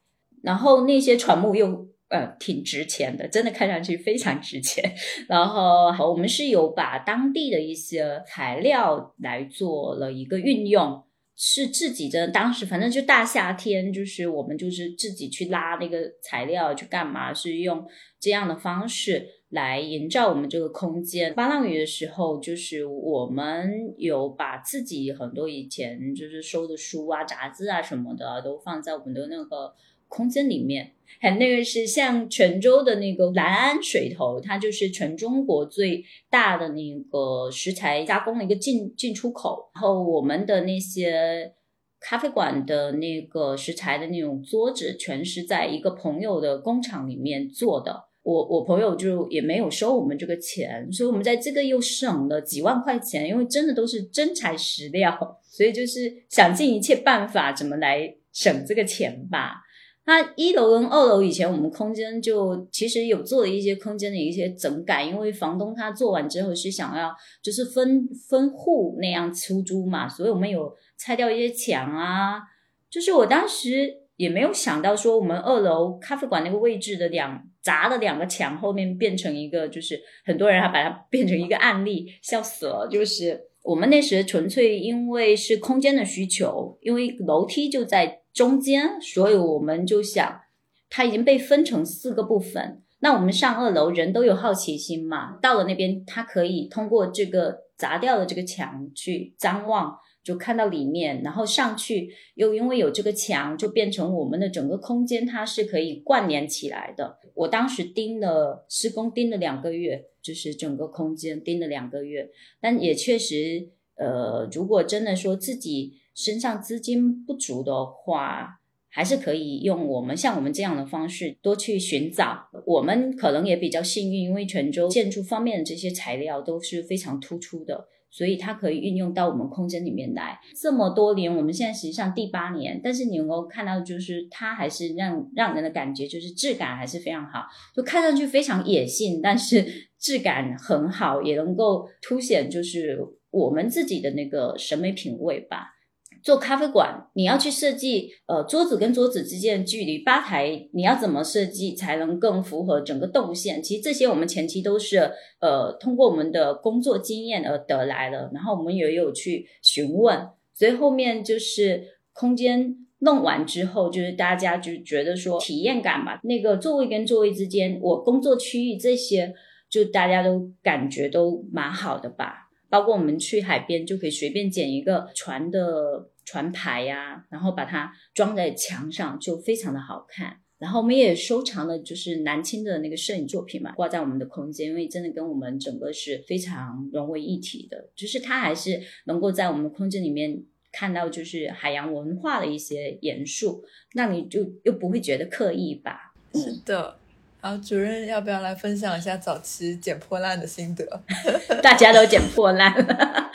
[0.44, 4.94] 然后那些船木又呃挺值钱的，真的看上去非常值钱，
[5.28, 11.04] 然后我们是有把当地的一些材料来做了一个运用。
[11.36, 17.86] 是自己的，当时反正就大夏天，就是我们就是自己去拉那个材料去干嘛，是用
[18.20, 21.34] 这样的方式来营造我们这个空间。
[21.34, 29.74] 八浪屿的时候，就是我们有把自己很多以前就是收的书啊、杂志啊什么的，都放在我们的那个。
[30.14, 39.70] 空间里面，还那个是像泉州的那个南安水头，它就是全中国最大的那个食材加工的一个进进出口。
[39.76, 41.54] 然后我们的那些
[42.00, 48.06] 咖啡馆的那个食材的那种桌子，全是在一个朋友的工厂里面做的。
[48.24, 59.56] 我我朋友就也没有收我们这个钱，所以我们在这个又省了几万块钱，因为真的都是真材实料，所以就是想尽一切办法怎么来省这个钱吧。
[60.04, 72.42] 那一楼跟二楼以前我们空间就其实有做了一些空间的一些整改，因为房东他做完之后是想要就是分分户那样出租嘛，所以我们有拆掉一些墙啊。
[72.90, 82.90] 就是我当时也没有想到说我们二楼咖啡馆那个位置的两砸的两个墙后面变成一个，就是很多人还把它变成一个案例，笑死了。
[82.92, 88.21] 就是我们那时纯粹因为是空间的需求，因为楼梯就在。
[88.34, 90.42] 中间，所以我们就想，
[90.90, 92.82] 它已经被分成四个部分。
[93.00, 101.24] 那我们上二楼，人都有好奇心嘛，到了那边，它可以通过这个砸掉的这个墙去张望，就看到里面。
[101.24, 107.18] 然后上去，又因为有这个墙，就变成我们的整个空间，它是可以关联起来的。
[107.34, 112.30] 我当时盯了施工，盯了两个月，就是整个空间盯了两个月，
[112.62, 116.01] 但也确实，呃，如果真的说自己。
[116.14, 122.50] 身上资金不足的话，还是可以用我们像我们这样的方式多去寻找。
[122.66, 130.38] 我们可能也比较幸运，因为泉州建筑方面的这些材料都是非常突出的，所以它可以运用到我们空间里面来。
[130.62, 139.66] 这么多年，我们现在实际上第八年，但是你能够看到，就是它还是让让人的感觉就是质感还是非常好，就看上去非常野性，但是
[139.98, 143.00] 质感很好，也能够凸显就是
[143.30, 145.76] 我们自己的那个审美品味吧。
[146.24, 153.62] 做咖啡馆，你要去设计，呃，桌子跟桌子之间的距离，吧台你要怎么设计才能更符合整个动线？
[153.62, 158.30] 其实这些我们前期都是，呃，通过我们的工作经验而得来的。
[158.34, 169.34] 然后我们也有去询问，所以后面就是空间，弄完之后，就是大家就觉得说体验感吧，那个座位跟座位之间，我工作区域这些，
[169.70, 172.50] 就大家都感觉都蛮好的吧。
[172.70, 180.38] 包括我们去海边就可以随便捡一个船的船牌呀，然后把它装在墙上，就非常的好看。
[180.58, 190.44] 然后我们也收藏了就是南青的那个摄影作品嘛，挂在我们的空间，因为真的跟我们整个是非常融为一体的，就是它还是能够在我们空间里面。
[190.74, 193.62] 看到就是海洋文化的一些元素，
[193.94, 196.14] 那你就又不会觉得刻意吧？
[196.34, 196.98] 是的。
[197.42, 200.86] 然后主任要不要来分享一下早期捡破烂的心得？
[201.62, 203.32] 大家都捡破烂了。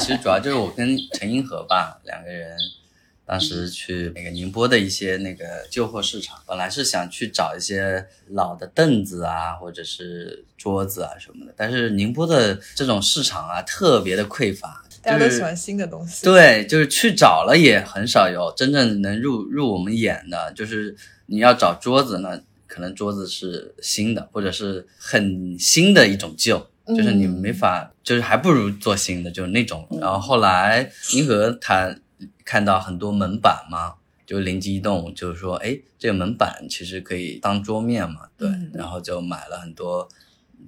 [0.00, 2.56] 其实主要就是我跟陈英和吧两个人，
[3.26, 14.82] 当时去那个宁波的一些那个旧货市场，本来是想去找一些老的凳子啊，或者是桌子啊什么的，但是宁波的这种市场啊特别的匮乏。
[15.02, 20.52] 大家都喜欢新的东西，对，就是去找了也很少有真正能入入我们眼的。
[20.52, 20.96] 就是
[21.26, 22.40] 你要找桌子呢，
[22.72, 29.86] 可能桌子是新的，或者是很新的一种旧，就是你没法，就是还不如做新的，就是那种。
[30.00, 31.94] 然后后来银河他
[32.46, 33.94] 看到很多门板嘛，
[34.24, 40.08] 就灵机一动，就是说，哎，这个门板其实可以当桌面嘛，对，然后就买了很多。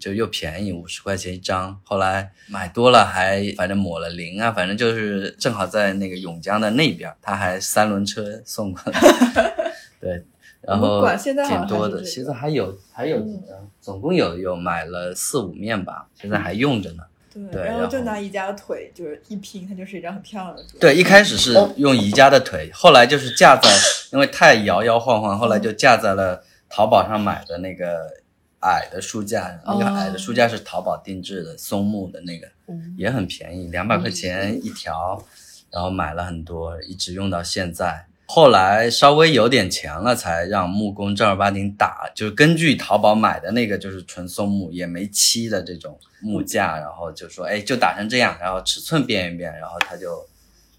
[0.00, 9.00] 就又便宜五十块钱一张，后来买多了还反正抹了零啊，反正就是正好在那个永江的那边，他还三轮车送过来，
[10.02, 10.24] 对，
[10.66, 11.06] 然后
[11.46, 17.04] 挺多的，现在还有还有几张，总共有有买了四五面吧，现在还用着呢。
[17.52, 20.80] 对，然后就拿宜家的腿就是一拼，它就是一张很漂亮的桌。
[20.80, 23.68] 对，一开始是用宜家的腿，后来就是架在，
[24.12, 28.22] 因为太摇摇晃晃，后来就架在了淘宝上买的那个。
[28.66, 32.48] 矮的书架，那个矮的书架是淘宝定制的，松木的那个，
[32.96, 35.22] 也很便宜，两百块钱一条，
[35.70, 38.06] 然后买了很多，一直用到现在。
[38.26, 50.26] 后来稍微有点钱了，才让木工正儿八经打，就是根据淘宝买的那个，就是纯松木，也没漆的这种木架，然后就说，哎，就打成这样，然后尺寸变一变，然后他就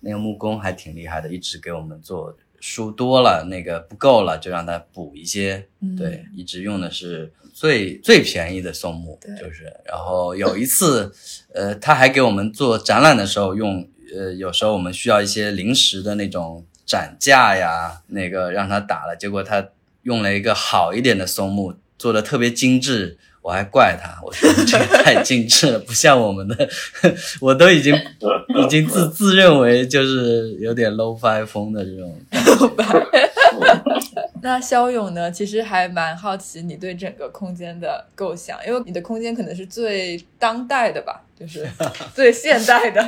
[0.02, 2.36] 那个木工还挺厉害的，一直给我们做。
[2.62, 5.68] 书多了，那个不够了，就让他补一些。
[5.96, 9.72] 对，一直用的是最最便宜的松木，就是。
[9.86, 11.14] 然后有一次，
[11.54, 13.88] 呃，他还给我们做展览的时候用，
[14.18, 19.70] 呃，有时候我们需要一些临时的那种展架呀，那个让他打了，结果他
[20.04, 23.18] 用了一个好一点的松木，做的特别精致。
[23.42, 26.68] 我还怪他，我说这个太精致了，不像我们的，
[27.40, 27.94] 我都已经
[28.58, 32.20] 已经自自认为就是有点 low five 风的这种。
[34.42, 35.32] 那肖勇呢？
[35.32, 41.70] 其实还蛮好奇你对整个空间的构想，因为你的空间可能是最当代的吧，就是
[42.16, 43.08] 最现代的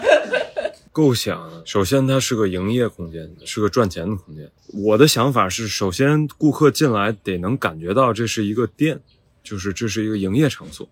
[0.98, 1.62] 构想。
[1.64, 4.52] 首先，它是个营业空间，是个赚钱的空间。
[4.74, 9.00] 我的想法是，首先顾客进来得能感觉到这是一个店。
[9.44, 10.90] 就是这是一个营业场所，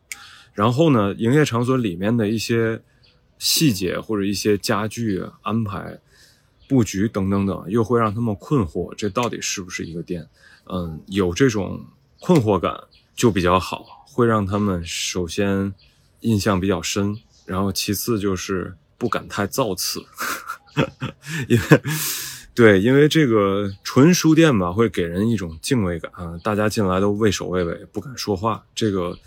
[0.54, 2.82] 然后呢，营业场所里面的一些
[3.38, 6.00] 细节或者一些家具安排、
[6.66, 10.26] 布局等等等，又会让他们困惑，这到底是不是一个店？
[10.68, 11.86] 嗯，有这种
[12.22, 12.74] 困惑感
[13.14, 15.74] 就比较好，会让他们首先
[16.22, 20.04] 印象比较深，然后其次就是不敢太造次，
[21.48, 21.82] 因为。
[22.56, 28.64] 对，因为这个纯书店吧，会给人一种敬畏感啊，大家进来都畏首畏尾，不敢说话。
[28.74, 29.20] 这个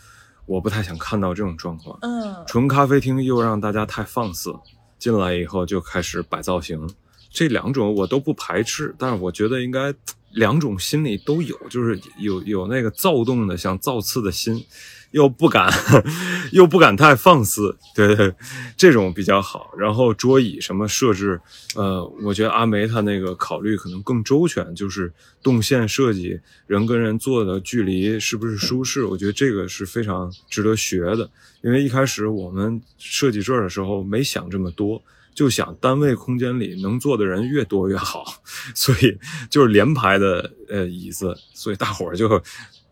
[0.47, 1.99] 我不太想看到这种状况。
[2.01, 4.55] 嗯，纯咖啡厅又让大家太放肆，
[4.99, 6.89] 进来以后就开始摆造型，
[7.31, 9.95] 这两种我都不排斥，但是我觉得应该
[10.31, 14.65] 两种心理都有，就是有有那个躁动的想造次的心。
[15.13, 15.73] 又不敢，
[16.53, 18.35] 又不敢太放肆，对对，
[18.77, 19.71] 这种比较好。
[19.79, 21.41] 然后桌椅什么设置，
[21.75, 25.11] 呃，我觉得阿梅她那个考虑可能更周全，就是
[25.43, 31.31] 动线设计，人跟人坐的距离是不是舒适，我觉得这个是非常值得学的。
[31.63, 35.03] 因为一开始我们设计这儿的时候没想这么多，
[35.35, 38.25] 就想单位空间里能坐的人越多越好，
[38.75, 42.43] 所以就是连排的呃椅子，所以大伙儿就。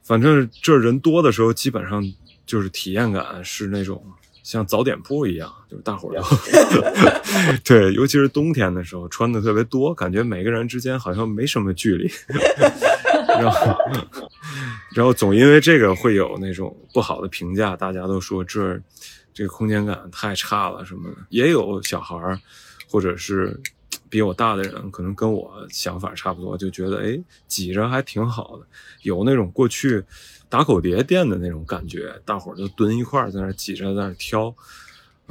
[0.07, 2.01] 反正这人多的时候，基本上
[2.47, 4.01] 就是体验感是那种
[4.45, 6.23] 像早点铺一样，就是大伙儿都
[7.65, 12.09] 对，尤其是冬天的时候穿的特别多，感觉每个人之间好像没什么距离，
[13.27, 13.77] 然后
[14.95, 18.81] 然后总因为这个会有那种不好的评价，大家都说这
[19.35, 22.39] 这个空间感太差了什么的，也有小孩儿
[22.89, 23.61] 或者是。
[24.09, 28.67] 比我大的人可能跟我想法差不多，就觉得哎挤着还挺好的，
[29.03, 30.03] 有那种过去
[30.49, 34.55] 打口碟店的那种感觉，大伙儿都蹲一块儿在那挤着在那挑。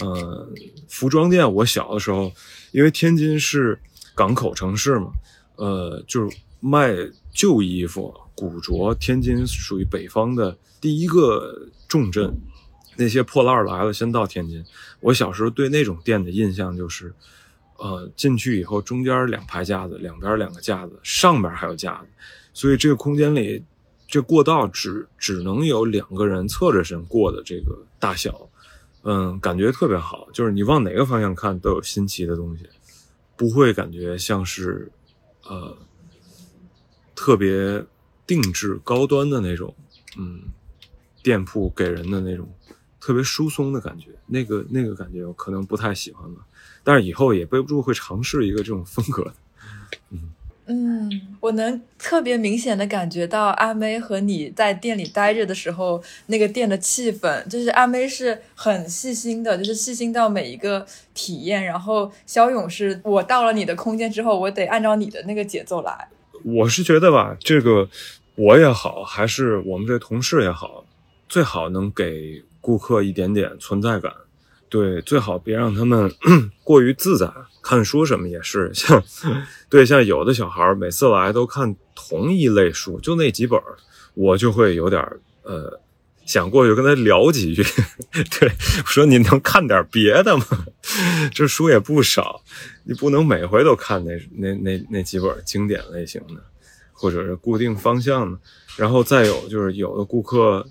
[0.03, 0.53] 嗯，
[0.89, 2.30] 服装店我小的时候，
[2.71, 3.80] 因为天津是
[4.13, 5.11] 港口城市嘛，
[5.55, 6.93] 呃，就是卖
[7.32, 8.93] 旧衣服、古着。
[8.95, 12.38] 天津属于北方的第一个重镇，
[12.97, 14.61] 那些破烂来了先到天津。
[14.99, 17.13] 我小时候对那种店的印象就是，
[17.78, 22.07] 呃，进去以后中间两排架子，两边两个架子，上边还有架子，
[22.53, 23.63] 所以这个空间里，
[24.07, 28.49] 这过道只只能有两个人侧着身过的这个大小。
[29.07, 32.67] 嗯，感觉特别好，就是你往哪个方向看都有新奇的东西，
[33.38, 34.91] 不会感觉像是，
[35.43, 35.78] 呃，
[37.13, 37.86] 特别
[38.26, 39.76] 定制高端的那种，
[40.17, 40.41] 嗯，
[41.21, 42.51] 店铺给人的那种
[42.99, 46.43] 特别疏松的感觉，那个那个感觉我可能不太喜欢吧，
[46.86, 49.33] 但是以后也背不住会尝试一个这种风格的。
[50.67, 51.11] 嗯，
[51.41, 60.83] 我能特别明显的感觉到阿妹和你在店里待着的时候，那个店的气氛，就是阿妹是很细心的，就是细心到每一个
[61.13, 61.63] 体验。
[61.63, 66.07] 然后肖勇是我到了你的空间之后，我得按照你的那个节奏来。
[66.43, 67.88] 我是觉得吧，这个
[68.33, 70.83] 我也好，还是我们这同事也好，
[71.29, 74.11] 最好能给顾客一点点存在感。
[74.68, 76.11] 对，最好别让他们
[76.63, 77.32] 过于自在。
[77.61, 79.03] 看书什么也是，像
[79.70, 83.59] 对像有的小孩每次来都看同一类书，就那几本，
[84.13, 85.01] 我就会有点
[85.41, 85.82] 呃
[86.28, 87.63] 想过去跟他聊几句。
[88.39, 88.51] 对，
[88.86, 90.45] 说你能看点别的吗？
[91.34, 92.43] 这书也不少，
[92.84, 96.43] 你不能每回都看那那那那几本经典类型的，
[96.93, 98.38] 或者是固定方向的。
[98.78, 100.68] 然后再有就是有的顾客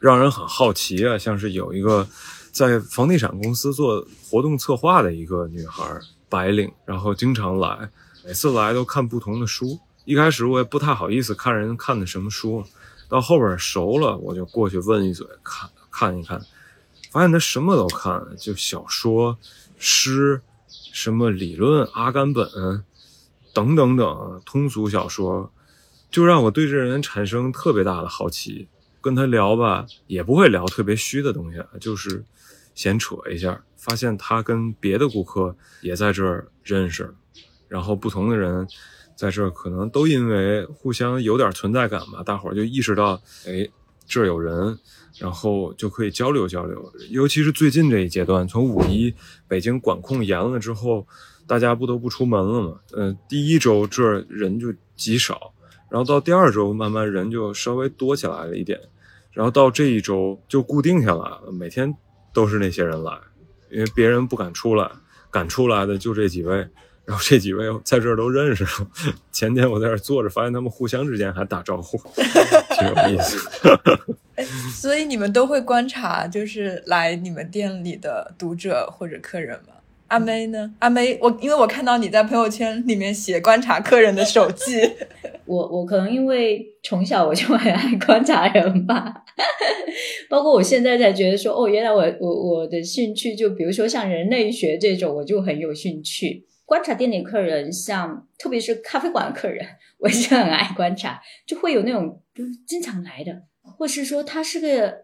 [0.00, 2.04] 让人很好奇啊，像是有一个。
[2.52, 5.82] 在房地产公司做活动策划的一个女孩，
[6.28, 7.88] 白领，然后经常来，
[8.24, 9.80] 每次来都看不同的书。
[10.04, 12.62] 一开始我也不太好意思看人看的什么书，
[13.08, 16.44] 到后边熟了，我就过去问一嘴，看看一看，
[17.10, 19.38] 发现她什么都看，就小说、
[19.78, 20.42] 诗，
[20.92, 22.46] 什么理论、阿甘本
[23.54, 25.50] 等等等通俗小说，
[26.10, 28.68] 就让我对这人产生特别大的好奇。
[29.00, 32.24] 跟他聊吧，也不会聊特别虚的东西，就是
[32.74, 33.62] 闲扯一下。
[33.76, 37.12] 发现他跟别的顾客也在这儿认识，
[37.66, 38.64] 然后不同的人
[39.16, 43.68] 在这儿可能都因为互相有点存在感吧，大伙儿就意识到，哎，
[44.06, 44.78] 这儿有人，
[45.18, 46.92] 然后就可以交流交流。
[47.10, 49.12] 尤其是最近这一阶段，从五一
[49.48, 51.04] 北京管控严了之后，
[51.44, 52.80] 大家不都不出门了吗？
[52.92, 55.52] 嗯，第一周这儿人就极少。
[55.90, 58.80] 然后到第二周，慢慢人就稍微多起来了一点，
[59.32, 61.92] 然后到这一周就固定下来了，每天
[62.32, 63.12] 都是那些人来，
[63.70, 64.90] 因为别人不敢出来，
[65.30, 66.56] 敢出来的就这几位，
[67.04, 68.70] 然后这几位在这儿都认识了。
[69.32, 73.38] 前天我在这儿坐着，发现他们互相之间还打招呼， 挺有意思。
[74.72, 79.74] 所以你们都会观察，就是来你们店里的读者或者客人吗？
[80.08, 80.74] 阿妹呢？
[80.80, 84.78] 阿妹，我因为我看到你在朋友圈里面写观察客人的手记。
[85.46, 89.21] 我我可能因为从小我就很爱观察人吧，
[90.28, 99.66] 包括我现在才觉得说，哦，原来我我我的兴趣就比如说像人类学这种，我就很有兴趣观察店里客人，像特别是咖啡馆的客人，
[99.98, 105.02] 我也是很爱观察，就会有那种就是经常来的，或是说他是个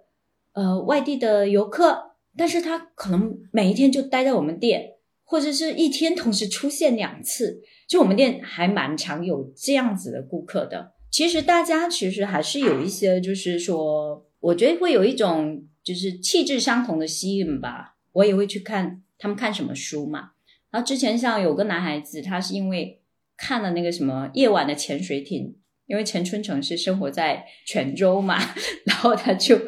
[0.53, 7.63] 呃外地的游客，但是他可能每一天就待在我们店，或者是一天同时出现两次。
[7.89, 10.93] 就我们店还蛮常有这样子的顾客的。
[11.11, 17.97] 其实大家其实还是有一些，就是说，我觉得会有一种就是气质相同的吸引吧。
[18.13, 20.31] 我也会去看他们看什么书嘛。
[20.71, 23.01] 然后之前像有个男孩子，他是因为
[23.37, 25.47] 看了那个什么《夜晚的潜水艇》，
[25.87, 28.39] 因为陈春成是生活在泉州嘛，
[28.85, 29.59] 然后他就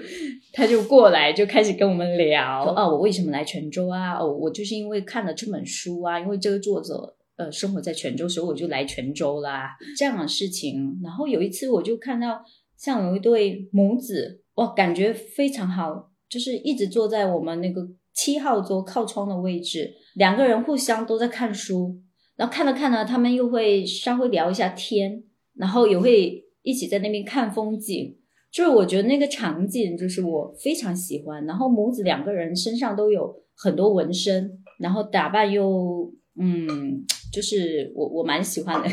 [0.52, 4.18] 他就过来就开始跟我们聊，哦，我为什么来泉州啊？
[4.18, 7.16] 哦，我就是因为看了这本书啊，因为这个作者。
[7.40, 9.74] 呃，生活在泉州，所以我就来泉州啦。
[9.96, 12.44] 这样的事情，然后有一次我就看到，
[12.76, 21.98] 像有一对母子，哇，感觉非常好，就是一直坐在我们那个七号桌靠窗的位置，两个人互相都在看书，
[22.36, 25.24] 然后看着看着，他们又会稍微聊一下天，
[25.54, 28.18] 然后也会一起在那边看风景。
[28.52, 31.46] 就是我觉得那个场景，就是我非常喜欢。
[31.46, 37.06] 然后母子两个人身上都有很多纹身，然后打扮又嗯。
[37.32, 38.88] 就是我我蛮喜欢的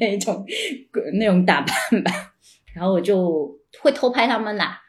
[0.00, 0.44] 那种
[1.14, 2.34] 那种打扮吧，
[2.74, 4.80] 然后我就会偷拍他们啦。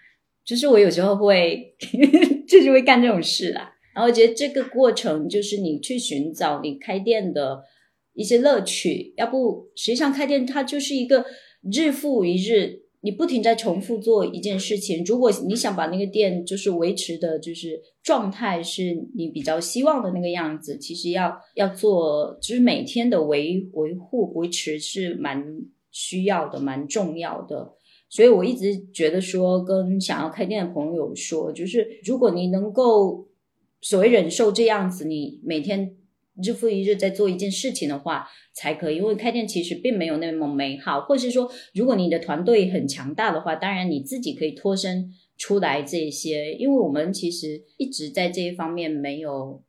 [0.43, 1.75] 就是我有时候会
[2.47, 3.71] 就是会干这种事啦。
[3.93, 7.63] 然后我觉得这个过程就是你去寻找你开店的
[8.13, 9.13] 一些乐趣。
[9.17, 11.25] 要不实际上开店它就是一个
[11.71, 25.43] 日复一日你不停在重复做一件事情，如果你想把那个店就是维持的，就是状态是你比较希望的那个样子，其实要要做，就是每天的维维护维持是蛮
[25.91, 27.73] 需要的，蛮重要的。
[28.09, 33.27] 所以我一直觉得说，跟想要开店的朋友说，就是如果你能够
[33.81, 35.95] 所谓忍受这样子，你每天。
[36.43, 38.97] 日复一日在做一件事情的话，才可以。
[38.97, 46.53] 因为开店其实并没有那么美好，或者是说，如果你的团队很强大的话，当然你自己可以脱身出来这些。
[46.53, 49.63] 因为我们其实一直在这一方面没有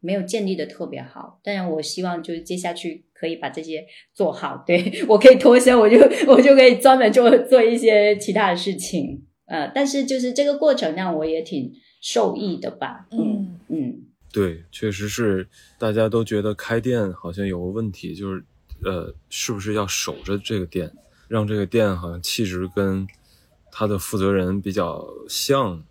[0.00, 1.40] 没有建立的特别好。
[1.42, 4.62] 当然，我希望就是接下去可以把这些做好。
[4.66, 9.26] 对 我可以脱身，我就我就可以专门做做一些其他的事情。
[9.46, 13.06] 呃，但是就是这个过程让我也挺受益的吧。
[13.10, 14.06] 嗯嗯。
[14.32, 15.46] 对，确实是，
[15.78, 18.42] 大家都觉得开店好像有个问题，就是，
[18.82, 20.90] 呃，是不是要守着这个店，
[21.28, 23.06] 让这个店好像气质跟
[23.70, 25.84] 他的负责人比较像。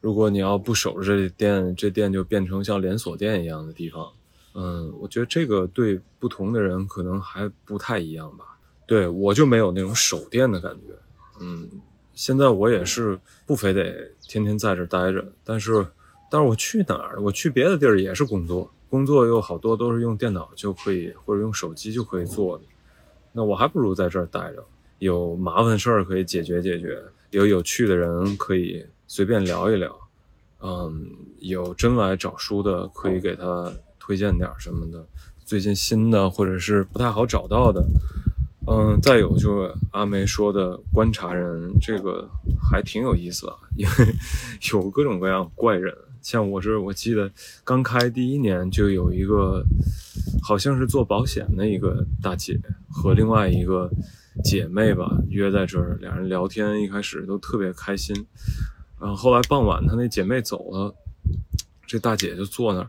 [0.00, 4.12] 如果你要不守着这店，这店就变成像连锁店一样的地方。
[4.54, 8.58] 嗯，我觉得这个对不同的人可能还不太一样吧。
[8.88, 10.92] 对我就没有那种守店的感觉。
[11.40, 11.70] 嗯，
[12.12, 13.16] 现在我也是
[13.46, 15.86] 不非得天天在这待着，但是。
[16.34, 17.22] 但是我去哪儿？
[17.22, 22.64] 我去别的地儿也是工作，工作又好多都是用电脑就可以，或者用手机就可以做的。
[23.30, 24.64] 那我还不如在这儿待着，
[24.98, 29.96] 有麻烦事儿可以解决解决，有有趣的人可以随便聊一聊，
[30.60, 31.06] 嗯，
[31.38, 35.06] 有真来找书的可以给他推荐点什么的，
[35.44, 37.80] 最近新的或者是不太好找到的，
[38.66, 42.28] 嗯，再有就是阿梅说的观察人，这个
[42.60, 44.14] 还挺有意思的，因为
[44.72, 45.96] 有各种各样怪人。
[46.24, 47.30] 像我这，我记得
[47.62, 49.62] 刚开第一年就有一个，
[50.42, 52.58] 好像是做保险的一个大姐
[52.88, 53.90] 和另外一个
[54.42, 58.16] 姐妹吧约在这儿，两人聊天，一开始都特别开心。
[58.98, 60.94] 然后后来傍晚，她那姐妹走了，
[61.86, 62.88] 这大姐就坐那儿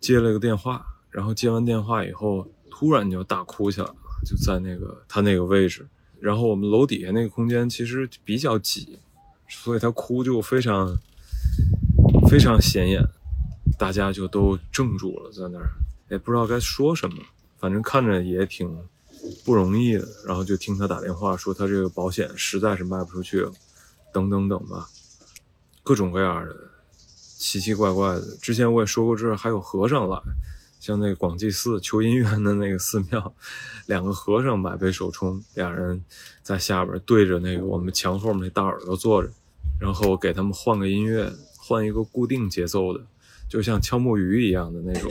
[0.00, 3.94] 接了个电话，然后接完电话以后，突然就大哭起来了，
[4.26, 5.86] 就在那个她那个位置。
[6.18, 8.98] 然后我们楼底下那个空间其实比较挤，
[9.48, 10.98] 所以她哭就非常。
[12.32, 13.06] 非常显眼，
[13.78, 15.70] 大家就都怔住了，在那儿
[16.08, 17.18] 也不知道该说什么，
[17.58, 18.74] 反正看着也挺
[19.44, 20.08] 不容易的。
[20.26, 23.52] 然后就听他打电话说他这个保险实在是卖不出去了，
[24.14, 24.88] 等等等吧，
[25.82, 26.56] 各种各样的
[27.36, 28.34] 奇奇怪怪的。
[28.40, 30.18] 之前我也说过，这儿还有和尚来，
[30.80, 33.34] 像那广济寺求姻缘的那个寺庙，
[33.84, 36.02] 两个和尚买杯手冲，俩人
[36.42, 39.28] 在下边对着那个我们墙后面那大耳朵坐着，
[39.78, 41.30] 然后给他们换个音乐。
[41.72, 43.02] 换一个固定节奏的，
[43.48, 45.10] 就像敲木鱼一样的那种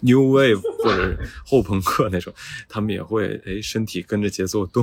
[0.00, 2.32] new wave 或者后朋克那种，
[2.66, 4.82] 他们也会哎身体跟着节奏动。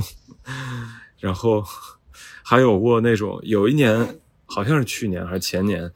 [1.18, 1.64] 然后
[2.44, 5.90] 还有过那种，有一年好像是去年还是前年，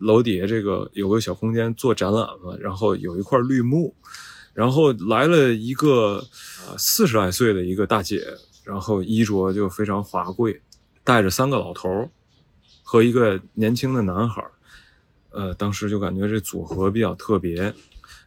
[0.00, 3.96] 楼底下这个有个小空间做展览嘛，然后有一块绿幕，
[4.52, 6.22] 然后来了一个
[6.76, 8.22] 四十来岁的一个大姐，
[8.64, 10.60] 然后衣着就非常华贵，
[11.02, 12.10] 带着三个老头儿。
[12.92, 14.44] 和一个年轻的男孩，
[15.30, 17.54] 呃，当时就感觉这组合比较特别，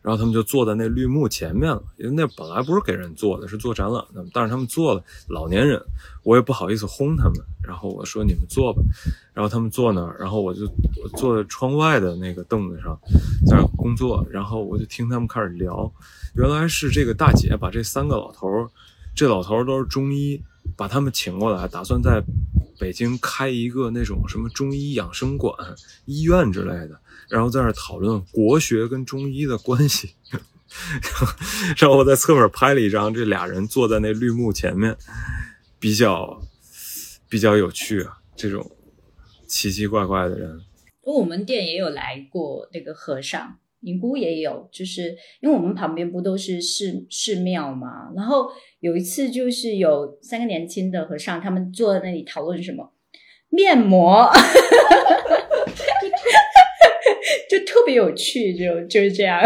[0.02, 5.80] 然后他们就坐在那绿幕前面了，因为那本来不是给人坐的，是做展览的，但是他们坐了，老年人，
[6.24, 8.82] 我也不好意思轰他们，然后我说你们坐吧，
[9.36, 10.66] 然后他们坐那儿，然后我就
[11.16, 13.00] 坐在窗外的那个凳子上，
[13.46, 15.94] 在那工作，然后我就听他们开始聊，
[16.34, 18.68] 原来是这个大姐把这三个老头儿，
[19.14, 20.42] 这老头儿都是中医，
[20.76, 22.24] 把他们请过来，打算在。
[22.78, 25.56] 北京开一个那种什么中医养生馆、
[26.04, 27.00] 医院之类的，
[27.30, 30.14] 然后在那讨论国学跟中医的关系。
[31.80, 34.94] 然后我在侧面拍了一张，这俩人坐在那绿幕前面，
[35.80, 36.42] 比较
[37.30, 38.18] 比较有趣啊。
[38.36, 38.70] 这种
[39.48, 40.60] 奇奇怪怪的人，
[41.04, 43.58] 我们店也有来过那个和尚。
[43.86, 48.12] 尼姑也有，就是因为我们旁边不都是寺寺庙嘛。
[48.16, 48.48] 然后
[48.80, 52.92] 有一次，就是有三个年轻的和尚，他们坐在那里讨论什么
[53.50, 54.28] 面膜，
[57.48, 59.40] 就特别有趣，就就是这样。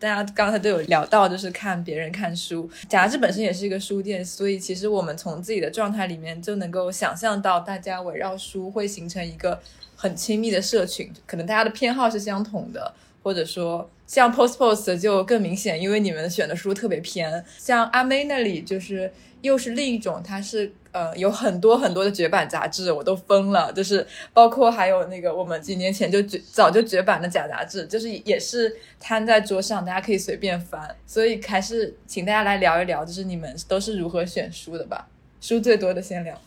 [0.00, 9.60] 大家刚才都有聊到，就是看别人看书，杂志本身也是一个书店，所以其实我们从自己的状态里面就能够想象到，大家围绕书会形成一个。
[10.00, 17.44] 很亲密的社群，可能大家的偏好是相同的，或者说像 Post Post 就更明显，因为你们选的书特别偏。
[17.58, 30.94] 像阿妹那里就是又是另一种，它是呃有很多很多的绝版杂志，我都疯了，就是包括还有那个我们几年前就绝早就绝版的假杂志，就是也是摊在桌上，大家可以随便翻。
[31.04, 35.08] 所以还是请大家来聊一聊，就是你们都是如何选书的吧。
[35.40, 36.40] 书最多的先聊。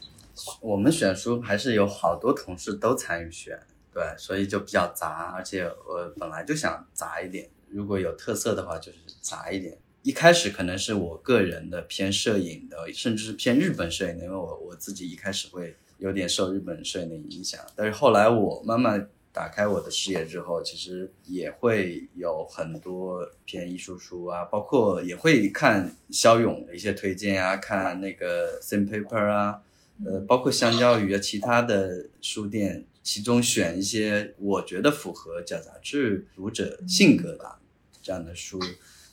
[0.61, 3.59] 我们选书还是有好多同事都参与选，
[3.93, 9.77] 对，所以就比较杂，而且我本来就想杂一点，如果有特色的话就是杂一点。
[10.03, 29.61] 一开始可能是我个人的偏摄影的，甚至是偏日本摄影的，因为我我自己一开始会有点受日本摄影的影响，但是后来我慢慢打开我的视野之后，其实也会有很多偏艺术书啊，包括也会看肖勇的一些推荐啊，看那个 Thin Paper 啊。
[30.06, 37.60] 呃，包括相较于其他的书店，其中选一些我觉得符合假杂志读者性格的
[38.02, 38.60] 这样的书，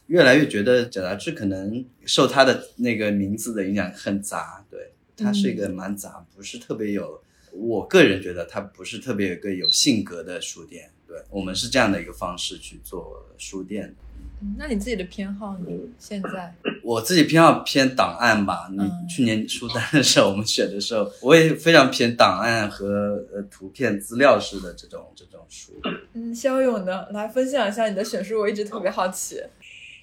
[0.07, 7.23] 越来越觉得假杂志可能受它的那个名字的影响很杂，对，它是一个蛮杂，不是特别有，
[7.53, 14.08] 我个人觉得它不是特别有个有性格的书店，对我们是这样的一个方式去做书店的。
[14.57, 15.67] 那你自己的偏好，呢
[15.99, 16.55] 现在？
[16.85, 18.69] 我自己偏好偏档案吧。
[18.71, 18.79] 你
[19.09, 25.73] 去年出单的时候，我们选的时候，我也非常偏档案和呃图片资料式的这种这种书。
[26.15, 29.43] 嗯，肖勇呢，来分享一下你的选书，我一直特别好奇。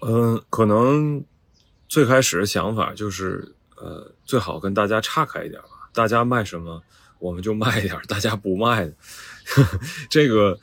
[0.06, 1.24] 嗯，可能
[1.88, 5.90] 最开始的想法就是，呃，最好跟大家岔开一点吧。
[5.94, 6.84] 大家卖什么，
[7.20, 8.94] 我们就卖一点；大家不卖的，
[10.10, 10.60] 这个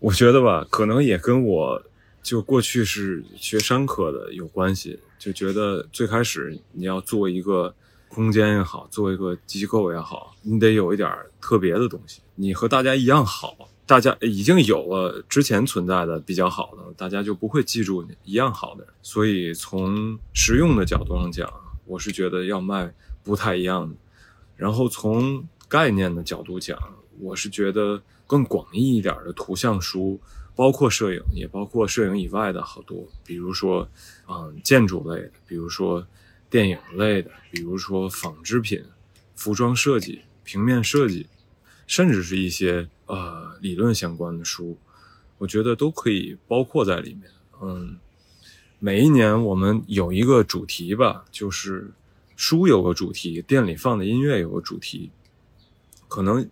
[0.00, 1.80] 我觉得吧，可能也跟我。
[2.22, 7.74] 就过去是学商科的有关系，就觉得最开始你要做一个
[8.08, 11.10] 空间也好，做一个机构也好，你得有一点
[11.40, 13.56] 特别的东西，你和大家一样好，
[13.86, 18.86] 大家已经有了之前存在的比较好的，大家就不会记住你一样好的。
[19.02, 21.52] 所以从实用的角度上讲，
[21.86, 22.94] 我是觉得要卖
[23.24, 23.96] 不太一样的。
[24.54, 26.78] 然后从概念的角度讲，
[27.18, 30.20] 我是觉得更广义一点的图像书。
[30.54, 33.88] 包括摄影，也包括摄影以外的好多，比如说，
[34.28, 36.06] 嗯，建筑类的，比如说
[36.50, 38.84] 电影类的，比如说纺织品、
[39.34, 41.26] 服装设计、平面设计，
[41.86, 44.76] 甚至是一些呃理论相关的书，
[45.38, 47.30] 我觉得都可以包括在里面。
[47.62, 47.96] 嗯，
[48.78, 51.90] 每一年我们有一个主题吧，就是
[52.36, 55.10] 书有个主题，店里放的音乐有个主题，
[56.08, 56.46] 可能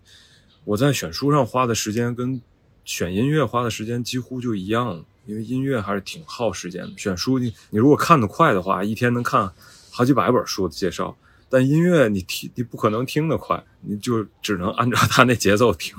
[0.64, 2.40] 我在选书上花的时间跟。
[2.84, 6.92] 选音乐花的时间几乎就一样，因为音乐还是挺耗时间的。
[6.96, 9.50] 选书你你如果看得快的话，一天能看
[9.90, 11.16] 好几百本书的介绍。
[11.48, 15.96] 但音乐你听你不可能听得快，你就只能按照他那节奏听。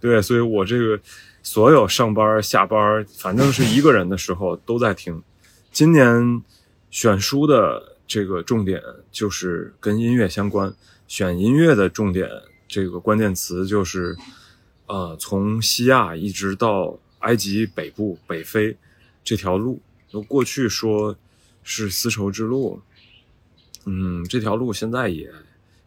[0.00, 1.00] 对，所以我这个
[1.42, 5.22] 所有上班下班，反正是一个人的时候都在听。
[5.70, 6.42] 今年
[6.90, 10.74] 选书的这个重点就是跟音乐相关，
[11.08, 12.28] 选音乐的重点
[12.68, 14.16] 这个关键词就是。
[14.92, 18.76] 呃，从西亚一直到埃及北部北非
[19.24, 19.80] 这条路，
[20.28, 21.16] 过去说
[21.62, 22.78] 是丝绸之路，
[23.86, 25.30] 嗯，这条路现在也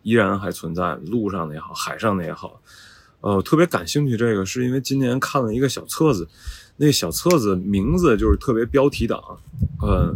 [0.02, 2.60] 依然还存在，路上的也好，海上的也好。
[3.22, 6.28] 呃，特别感兴趣这个，是因为今年看了一个小册子，
[6.78, 9.22] 那小册子名字就是特别标题党，
[9.84, 10.12] 呃，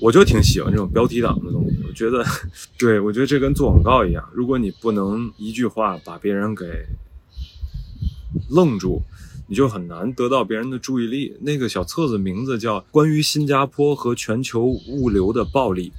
[0.00, 1.76] 我就挺喜欢这种标题党的东西。
[1.84, 2.24] 我觉得，
[2.78, 6.86] 对我觉得这跟做广告一样，如果你不能一句话把别人给。
[8.48, 9.02] 愣住，
[9.46, 11.36] 你就很难得到别人的注意力。
[11.40, 15.90] 那个小册子名字叫《关于新加坡和全球物流的暴力》，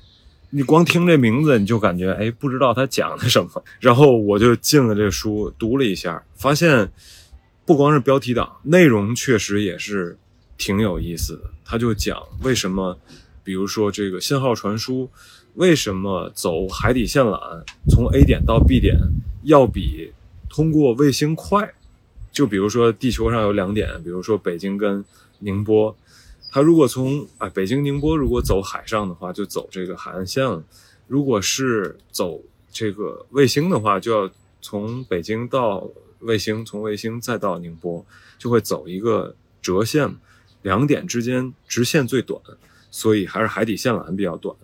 [0.52, 3.64] 你光听这名字，你就感觉哎，不知道他讲的什么。
[3.80, 6.92] 然后我就进了这书，读了一下，发现
[7.66, 10.18] 不光是标题党，内容确实也是
[10.58, 11.42] 挺有意思的。
[11.66, 12.98] 他就讲为什么，
[13.44, 15.10] 比如说这个信号传输，
[15.56, 18.98] 为什么走海底线缆从 A 点到 B 点
[19.44, 20.12] 要比
[20.50, 21.74] 通过卫星快。
[22.32, 25.04] 就比如说，地球上有两点，比如说北京跟
[25.40, 25.96] 宁波，
[26.50, 30.64] 它如果从啊北京宁波如果走海上的话，就走这个海岸线了；
[31.08, 35.86] 如果是走这个卫星的话，就要从北京到
[36.20, 38.06] 卫星，从卫星再到宁波，
[38.38, 40.16] 就会走一个折线，
[40.62, 42.42] 两点之间直线最短，
[42.90, 44.56] 所以还是海底线缆比较短。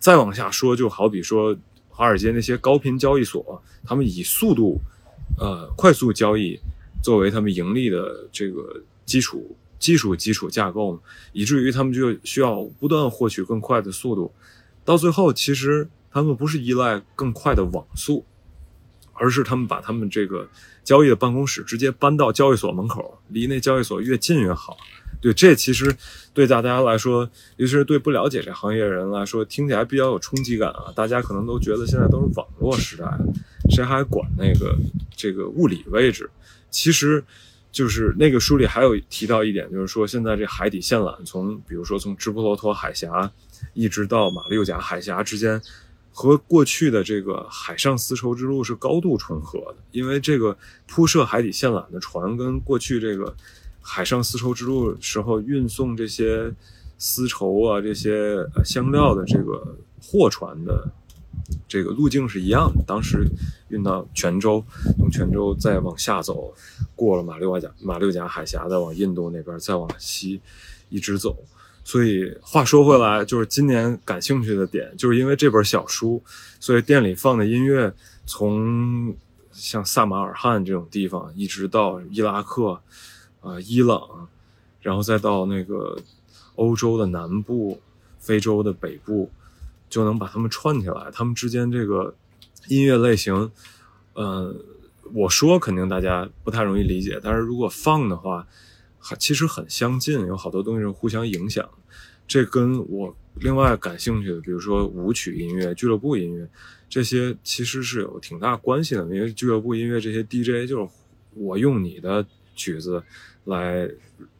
[0.00, 1.56] 再往下说，就好比说
[1.88, 4.80] 华尔街那些高频交易所，他们以速度，
[5.38, 6.58] 呃，快速交易。
[7.02, 10.98] 作为他们盈利的这个基础基础基础架构，
[11.32, 14.32] 以至于他们就需要不断获取更快的速度，
[14.84, 18.24] 到最后其实他们不是依赖更快的网速，
[19.14, 20.48] 而是他们把他们这个
[20.84, 24.76] 交易的办公室直接搬到交易所门口，离那交易所越近越好。
[25.20, 25.94] 对，这其实
[26.34, 27.22] 对大家来说，
[27.56, 30.92] 尤其是对不了解这行业的人来说，听起来比较有冲击感啊。
[30.96, 33.06] 大家可能都觉得现在都是网络时代，
[33.70, 34.76] 谁还管那个
[35.14, 36.28] 这个物理位置？
[36.72, 37.22] 其实，
[37.70, 43.30] 就是那个书里还有提到一点，就是说现在这海底线缆从，比如说从直布罗陀海峡
[43.74, 45.62] 一直到马六甲海峡之间，
[46.10, 50.56] 和过去的这个海上丝绸之路是高度重合的，因为这个
[50.88, 53.34] 铺设海底线缆的船跟过去这个
[53.80, 56.52] 海上丝绸之路时候运送这些
[56.98, 60.90] 丝绸啊、这些呃香料的这个货船的
[61.68, 62.82] 这个路径是一样的。
[62.86, 63.26] 当时
[63.68, 64.64] 运到泉州，
[64.98, 66.54] 从泉州再往下走，
[66.94, 70.40] 过了马六甲马六甲海峡，再往印度那边，再往西
[70.88, 71.36] 一直走。
[71.84, 76.22] 所以话说回来，就是今年感兴趣的点，就是因为这本小书，
[76.60, 77.92] 所以店里放的音乐
[78.24, 79.14] 从
[79.50, 82.80] 像萨马尔罕这种地方，一直到伊拉克、
[83.40, 84.28] 啊、伊朗，
[84.80, 85.98] 然后再到那个
[86.54, 87.80] 欧洲的南部、
[88.20, 89.28] 非洲的北部，
[89.92, 91.10] 就能把它们串起来。
[91.12, 92.14] 它们之间这个
[92.68, 93.50] 音乐类型，
[94.14, 94.54] 呃，
[95.12, 98.46] 我说肯定大家不太容易理解，但是如果放的话，
[98.98, 101.68] 还其实很相近，有好多东西是互相影响。
[102.26, 106.48] 这跟我另外感兴趣的，比如说舞曲音乐、俱乐部音乐，
[106.88, 109.02] 这些其实是有挺大关系的。
[109.04, 110.88] 因为俱乐部音乐这些 DJ 就是
[111.34, 112.24] 我用你的
[112.54, 113.02] 曲子
[113.44, 113.88] 来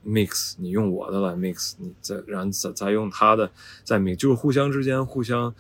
[0.06, 3.50] mix，你用我的来 mix，你再然后再再用他的
[3.84, 5.54] 再 mix，就是互相之间互相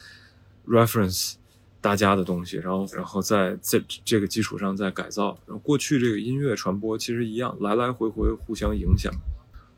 [0.66, 1.34] reference
[1.80, 5.38] 大家的东西，然后然后在在这个基础上再改造。
[5.46, 9.12] 然后过去这个音乐传播其实一样，来来回回互相影响。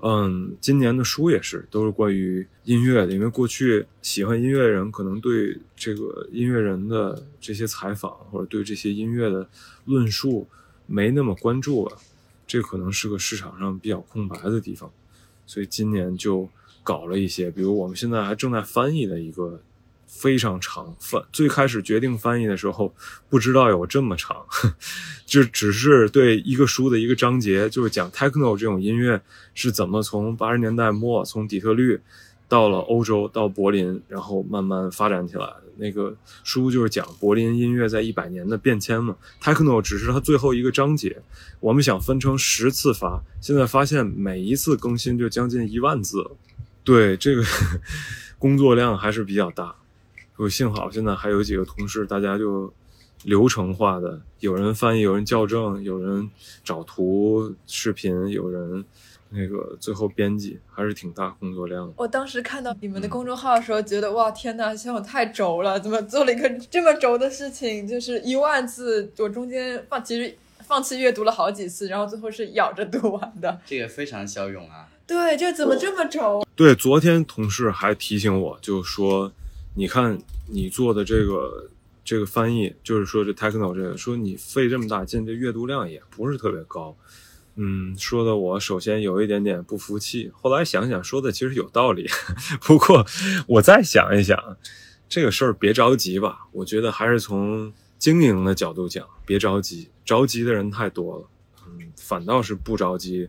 [0.07, 9.49] 嗯，今年的书也是都是关于音乐的，因为过去喜欢音乐的人可能对这个音乐人的这些采访或者对这些音乐的
[9.87, 10.47] 论述
[10.85, 11.97] 没那么关注了，
[12.47, 14.91] 这可能是个市场上比较空白的地方，
[15.47, 16.49] 所以今年就
[16.83, 19.61] 搞了一些，比如我们现在还正在翻译的一个
[20.07, 22.95] 非常长翻，最开始决定翻译的时候
[23.29, 24.45] 不知道有这么长，
[25.27, 29.21] 就只是对一个书的一个章节，就是讲 techno 这种音乐
[29.55, 32.01] 是怎么从八十年代末从底特律
[32.49, 35.49] 到了欧洲到柏林，然后慢慢发展起来。
[35.77, 36.15] 那个
[36.45, 41.21] 书就是讲柏林音乐在一百年的变迁嘛，techno 只是它最后一个章节，
[41.59, 46.31] 我们想分成十次发，现在发现每一次更新就将近一万字，
[46.85, 47.43] 对这个
[48.39, 49.75] 工作量还是比较大。
[50.39, 52.73] 就幸好现在还有几个同事，大家就
[53.25, 56.31] 流程化的，有人翻译，有人校正，有人
[56.63, 58.85] 找图、视频，有人
[59.35, 61.93] 那个最后编辑，还是挺大工作量的。
[61.97, 67.87] 我当时看到你们的公众号的时候，觉得哇天呐，小勇太轴了，怎么做了一个这么轴的事情？
[67.87, 73.61] 就是一万字，我中间放其实放弃阅读了好几次，然后最后是咬着读完的。
[73.67, 74.89] 这个非常骁勇啊！
[75.07, 76.47] 对，这怎么这么轴？
[76.55, 79.33] 对，昨天同事还提醒我，就说，
[79.75, 80.17] 你看
[80.49, 81.69] 你做的这个
[82.05, 86.97] 这个翻译，就是说这 techno 这个，说你费这么大劲，这阅读量也不是特别高。
[87.57, 92.05] 嗯，说的我首先有一点点不服气，后来想想说的其实有道理。
[92.61, 93.07] 不过
[93.47, 94.37] 我再想一想，
[95.09, 96.49] 这个事儿别着急吧。
[96.51, 101.29] 我觉得还是从经营的角度讲，别着急，着急的人太多了。
[101.69, 103.29] 嗯，反倒是不着急，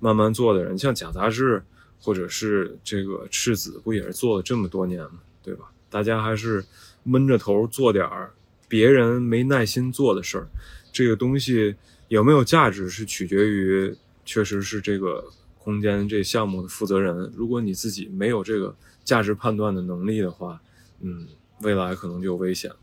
[0.00, 1.62] 慢慢做的人，像假杂志
[2.00, 5.20] 或者是这个赤子，不也是做了这么多年吗？
[5.44, 5.70] 对吧？
[5.88, 6.64] 大家还是
[7.04, 8.32] 闷着头做点儿
[8.66, 10.48] 别人没耐心做的事儿，
[10.92, 11.76] 这个东西。
[12.14, 13.92] 有没有价值是取决于，
[14.24, 15.24] 确实是这个
[15.58, 17.28] 空间这项目的负责人。
[17.34, 20.62] 如果你自己没有这个价值判断的能力的话，
[21.00, 21.26] 嗯，
[21.62, 22.76] 未来可能就危险了。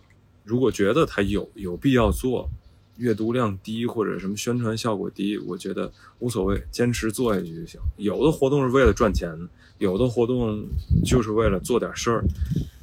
[0.44, 2.50] 如果觉得它有有必要做，
[2.98, 7.80] 阅读量低或者什么宣传效果低，我觉得无所谓，坚持做下去就行。
[7.96, 9.34] 有的活动是为了赚钱，
[9.78, 10.68] 有的活动
[11.06, 12.22] 就是为了做点事儿，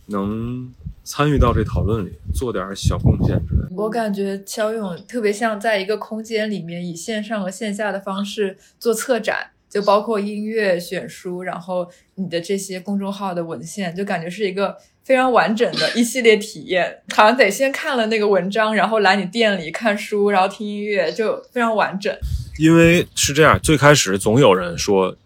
[0.08, 0.72] 能。
[1.10, 3.68] 参与到这讨论里，做点小贡献之类的。
[3.70, 17.00] 我感觉肖勇特别像在一个空间里面，以线上和线下的方式做策展，就包括音乐选书，然后你的这些公众号的文献，就感觉是一个非常完整的一系列体验。
[17.16, 22.14] 好像得先看了那个文章，然后来你店里看书，然后听音乐，就非常完整。
[22.58, 25.16] 因为是这样，最开始总有人说，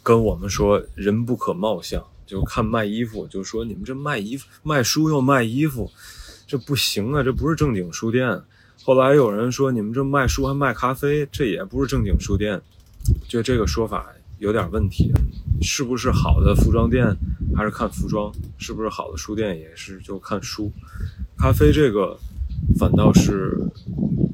[0.00, 2.00] 跟我们说“人不可貌相”。
[2.26, 5.90] 就看卖衣服，就说你们这卖衣服、卖书又卖衣服，
[6.46, 7.22] 这不行啊！
[7.22, 8.40] 这不是正经书店。
[8.82, 12.60] 后来有人说你们这卖书还卖咖啡，这也不是正经书店。
[13.28, 14.06] 就这个说法
[14.38, 15.12] 有点问题。
[15.62, 17.06] 是不是好的服装店
[17.56, 18.32] 还是看服装？
[18.58, 20.70] 是不是好的书店也是就看书？
[21.38, 22.18] 咖啡这个
[22.78, 23.56] 反倒是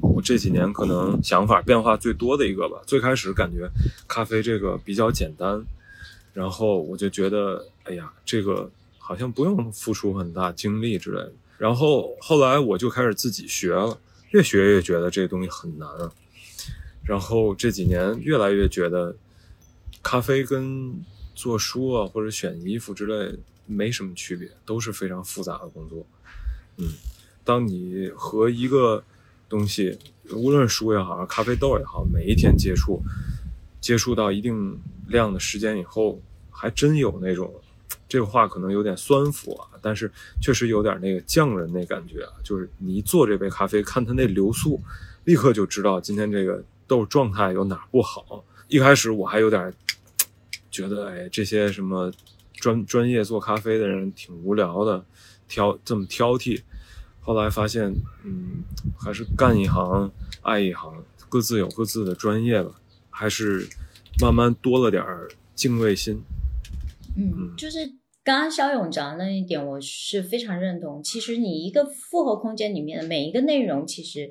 [0.01, 2.81] 我这几年可能想法变化最多的一个吧。
[2.85, 3.69] 最开始感觉
[4.07, 5.63] 咖啡这个比较简单。
[6.33, 11.33] 然后我就觉得，哎呀，这个好像不用付出很大精力之类的。
[11.57, 13.99] 然后后来我就开始自己学了，
[14.31, 15.87] 越学越觉得这东西很难。
[17.03, 19.15] 然后这几年越来越觉得，
[20.01, 21.03] 咖啡跟
[21.35, 26.05] 做书啊或者选衣服之类没什么区别，都是非常复杂的工作。
[26.77, 26.89] 嗯
[27.43, 29.03] 当你和一个
[29.49, 29.97] 东西，
[30.29, 33.01] 无论书也好，咖啡豆也好，每一天接触，
[33.81, 34.79] 接触到一定
[35.11, 37.53] 量的时间以后，还真有那种，
[38.09, 44.81] 这个话可能有点酸腐啊，但是确实有点那个匠人那感觉啊，就是你一做这杯咖啡，看它那流速，
[45.25, 48.43] 立刻就知道今天这个豆状态有哪不好。
[48.67, 49.71] 一开始我还有点
[50.71, 52.11] 觉得，哎，这些什么
[52.55, 55.05] 专专业做咖啡的人挺无聊的，
[55.47, 56.61] 挑这么挑剔。
[57.19, 57.93] 后来发现，
[58.23, 58.63] 嗯，
[58.97, 62.71] 还是干一行爱一行，各自有各自的专业吧，
[63.09, 63.67] 还是
[64.21, 66.21] 慢慢多了点儿敬畏心。
[67.17, 67.79] 嗯，就是
[68.23, 71.01] 刚刚肖勇讲的那一点，我是非常认同。
[71.01, 74.29] 其实你一个复合空间里面的每一个内容，其实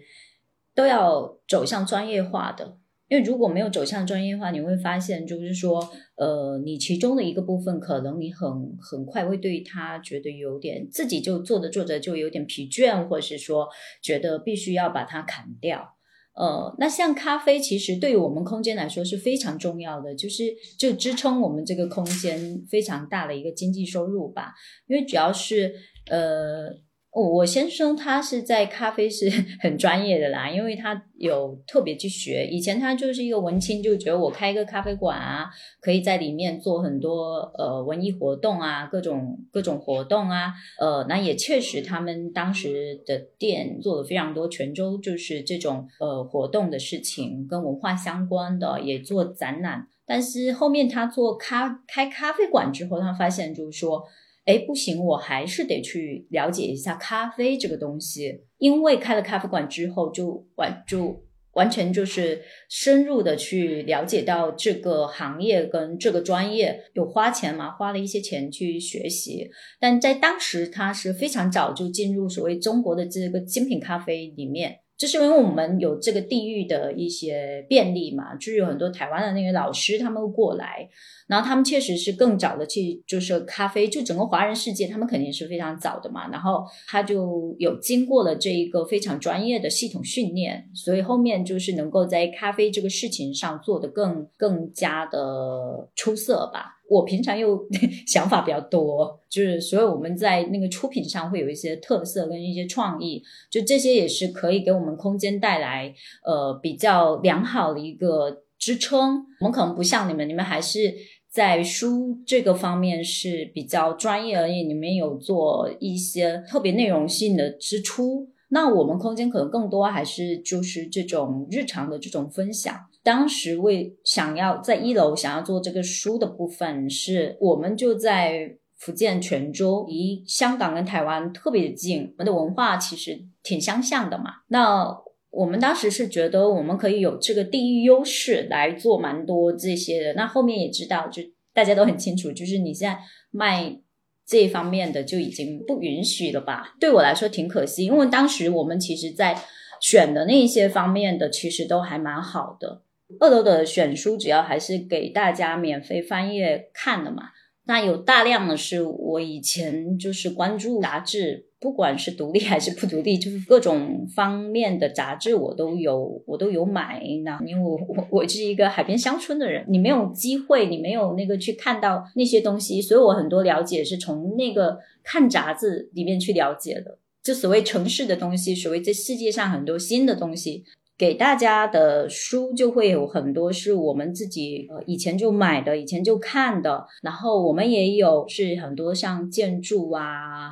[0.76, 2.78] 都要走向专业化的。
[3.08, 5.80] 因为如果没有走向专业化，你会发现，就是说，
[6.14, 13.68] 呃，你其中的一个部分，可能你很很快会对他觉得有点自己就做着做着就有点疲倦，或者是说
[14.00, 15.96] 觉得必须要把它砍掉。
[16.34, 20.44] 呃，那像咖啡，其实对于我们空间来说是非常重要的，就是
[20.78, 24.52] 就支撑我们这个空间非常大的一个经济收入吧。
[24.86, 25.74] 因为主要是
[26.10, 26.89] 呃。
[27.12, 29.28] 我先生他是在咖啡是
[29.60, 32.46] 很专业的啦，因为他有特别去学。
[32.46, 35.50] 以前他就是一个文青，就觉得我开一个咖啡馆啊，
[35.80, 40.52] 可以在里面做很多呃文艺活动啊，各种各种活动啊。
[40.78, 49.88] 呃，那也确实，他们当时的店做了非常多泉州就是这种呃活动的事情，跟文化相关的，也做展览。
[50.06, 54.04] 但是后面他做咖开咖啡馆之后，他发现就是说。
[54.50, 61.22] 哎，不行，我还是得去了解一下咖啡这个东西，因为开了咖啡馆之后，就完就
[61.52, 69.48] 完全就是深入的去了解到这个行业跟这个专业，有花钱嘛，花了一些钱去学习。
[69.78, 74.80] 但在当时，他是非常早就进入所谓中国的这个精品咖啡里面。
[75.00, 80.86] 就是因为我们有这个地域的一些便利嘛，就是有很多台湾的那个老师他们过来，
[81.26, 96.79] 然后他们确实是更早的去就是咖啡，就整个华人世界他们肯定是非常早的嘛，然后他就有经过了这一个非常专业的系统训练，所以后面就是能够在咖啡这个事情上做得更更加的出色吧。
[96.90, 97.64] 我平常又
[98.06, 109.24] 想法比较多，就是所以我们在那个出品上会有一些特色跟一些创意，就这些也是可以给我们空间带来呃比较良好的一个支撑。
[109.40, 110.92] 我们可能不像你们，你们还是
[111.30, 118.28] 在书这个方面是比较专业而已，你们有做一些特别内容性的支出。
[118.48, 122.74] 那我们空间可能更多还是就是这种日常的这种分享。
[123.02, 134.42] 当时为想要在一楼想要做这个书的部分，是我们就在福建泉州，离香港跟台湾特别近，我们的文化其实挺相像的嘛。
[134.48, 134.94] 那
[135.30, 140.14] 我们当时是觉得我们可以有这个地域优势来做蛮多这些的。
[140.14, 141.22] 那后面也知道，就
[141.54, 142.98] 大家都很清楚，就是你现在
[143.30, 143.80] 卖
[144.26, 146.74] 这一方面的就已经不允许了吧？
[146.80, 149.38] 对我来说挺可惜，因为当时我们其实在
[149.80, 152.82] 选的那一些方面的，其实都还蛮好的。
[153.18, 157.30] 二楼的选书主要还是给大家免费翻页看的嘛，
[157.64, 167.02] 那有大量的是我以前就是关注杂志，不管是独立还是不独立，就是各种方面的杂志我都有，我都有买。
[167.24, 180.64] 那因为我我我是一个海边乡村的人，你没有机会，你没有那个去看到那些东西，所以我很多了解是从那个看杂志里面去了解的，就所谓城市的东西，所谓这世界上很多新的东西。
[181.00, 190.02] 给大家的书就会有很多是我们自己呃以前就买的，以前就看的，然后我们也有是很多像建筑啊，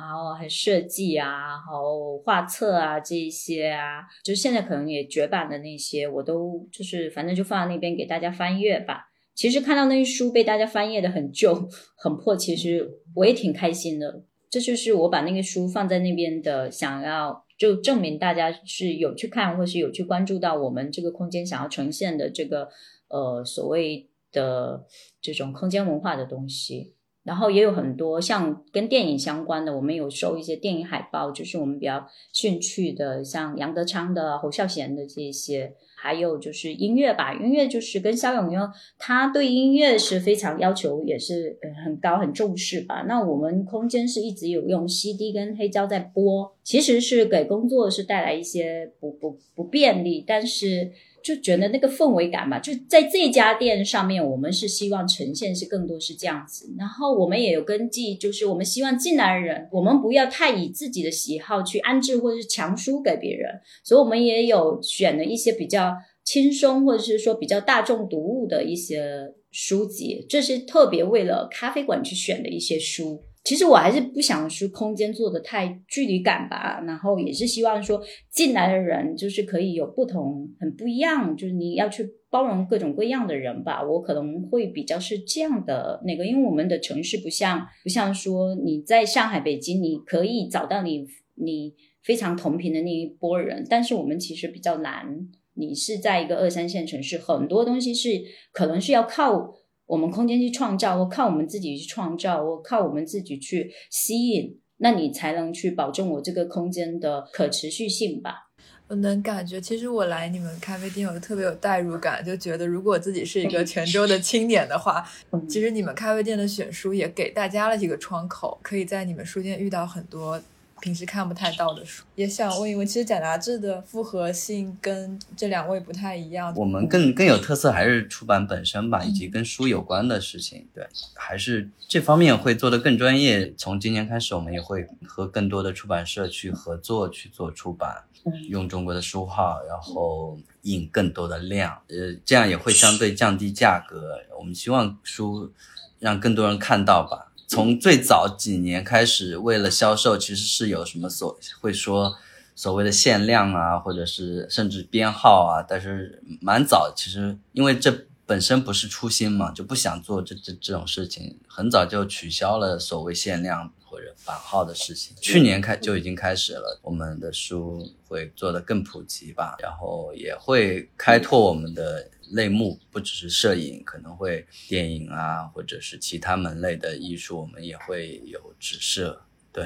[0.01, 9.03] 然后还设计啊，然后画册啊这一些啊，就现在可能也绝版的那些，我都就是反正就放在那边给大家翻阅吧。
[9.35, 11.53] 其实看到那些书被大家翻阅的很旧
[11.95, 14.23] 很破，其实我也挺开心的。
[14.49, 17.45] 这就是我把那个书放在那边的想要。
[17.59, 22.69] 就证明大家是有去看，或是有去关注到我们这个空间想要呈现的这个
[23.09, 24.85] 呃所谓的
[25.21, 26.95] 这种空间文化的东西。
[27.29, 32.03] 然后也有很多像跟电影相关的，我们有收一些电影海报，就是我们比较
[32.33, 35.75] 兴趣的，像杨德昌的、侯孝贤的这些。
[36.01, 38.61] 还有就是音乐吧，音乐就是跟肖永优，
[38.97, 43.03] 他对音乐是非常要求，也是很高很重视吧。
[43.05, 50.89] 那我们空间是一直有用 CD 跟黑胶在播，其实是给工作是带来一些不不不便利，但是
[51.23, 56.73] 就觉得那个氛围感嘛，就在这家店上面，我们是希望呈现是更多是这样子。
[56.77, 63.51] 然后我们也有根据，就是我们希望进来的人，我们不要太以自己的喜好去安置或者是强输给别人，
[63.83, 65.93] 所以我们也有选了一些比较
[66.23, 73.23] 轻松或者是说比较大众读物的一些书籍，这是特别为了咖啡馆去选的一些书。
[73.43, 83.81] 其实我还是不想说空间做的太距离感吧，然后也是希望说进来的人就是可以有不同、很不一样，就是你要去包容各种各样的人吧。
[83.81, 91.73] 我可能会比较是这样的那个，因为我们的城市不像不像说你在上海、北京，你可以找到你你
[92.03, 95.27] 非常同频的那一波人，但是我们其实比较难。
[95.55, 98.09] 你是在一个二三线城市，很多东西是
[98.51, 99.55] 可能是要靠。
[99.89, 108.51] 我们空间去创造，我靠我们自己去创造，我靠我们自己去吸引，那你才能去保证我这个空间的可持续性吧。
[108.87, 115.03] 我能感觉，其实我来你们咖啡店，我特别有代入感，就觉得如果自己是一个泉州的青年的话，
[115.47, 120.39] 其实你们咖啡店的选书也给大家了一个窗口，可以在你们书店遇到很多。
[120.81, 126.53] 平时看不太到的书，也想问一问，其实贾杂志的复合性跟这两位不太一样。
[126.55, 130.67] 我们更更有特色还是出版本身吧，以及跟书有关的事情。
[130.73, 133.53] 对，还是这方面会做得更专业。
[133.57, 138.03] 从今年开始，我们也会和更多的出版社去合作去做出版，
[138.47, 141.81] 用中国的书号，然后印更多的量。
[141.87, 144.19] 呃，这样也会相对降低价格。
[144.37, 145.51] 我们希望书
[145.99, 147.28] 让更多人看到吧。
[147.49, 152.15] 从最早几年开始，为了销售，其实是有什么所会说
[152.55, 155.65] 所谓的限量啊，或者是甚至编号啊。
[155.67, 165.17] 但是蛮早，其实因为这本身不是初心嘛，就不想做这这这种事情，很早就取消了所谓限量或者版号的事情。
[165.19, 172.11] 去年开就已经开始了，我们的书会做得更普及吧，然后也会开拓我们的。
[172.31, 179.21] 类目不只是摄影，可能会电影啊，或者是其他门类的艺术，我们也会有指涉。
[179.51, 179.65] 对，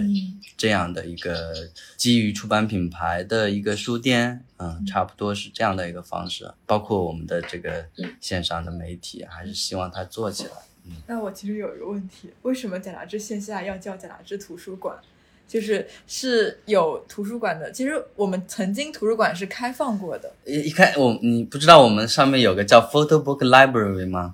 [0.56, 6.54] 这样的一个基于出版品牌的一个书店，嗯，差不多是这样的一个方式。
[6.66, 7.86] 包括我们的这个
[8.22, 10.52] 线上的媒体，还是希望它做起来。
[10.86, 14.98] 嗯，那我其实有一个问题，为什么贾杂志线下要叫贾杂志图书馆？
[15.54, 20.34] 就是是有图书馆的，其实我们曾经图书馆是开放过的。
[20.46, 24.34] 一一看我，你不知道我们上面有个叫 Photo Book Library 吗？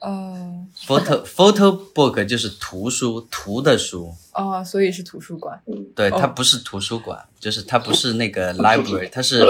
[0.00, 4.14] 哦，Photo Photo Book 就是图书，图的书。
[4.32, 5.60] 哦，所以是图书馆。
[5.94, 9.44] 对，它不是图书馆，就是它不是那个 library，它是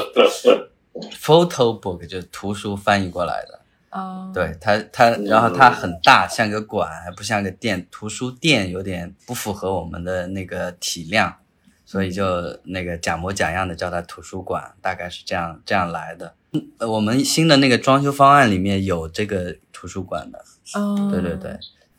[1.22, 3.60] Photo Book，就是图书翻译过来的。
[3.94, 7.86] 哦，对它，它，然后它很大，像个馆，还不像个店。
[7.92, 11.36] 图书店有点不符合我们的那个体量，
[11.86, 16.34] 所以就那个假模假样的叫它图书馆，大概是这样这样来的。
[16.80, 20.44] 我们新的那个装修方案里面有这个图书馆的。
[20.74, 21.56] 哦，对对对，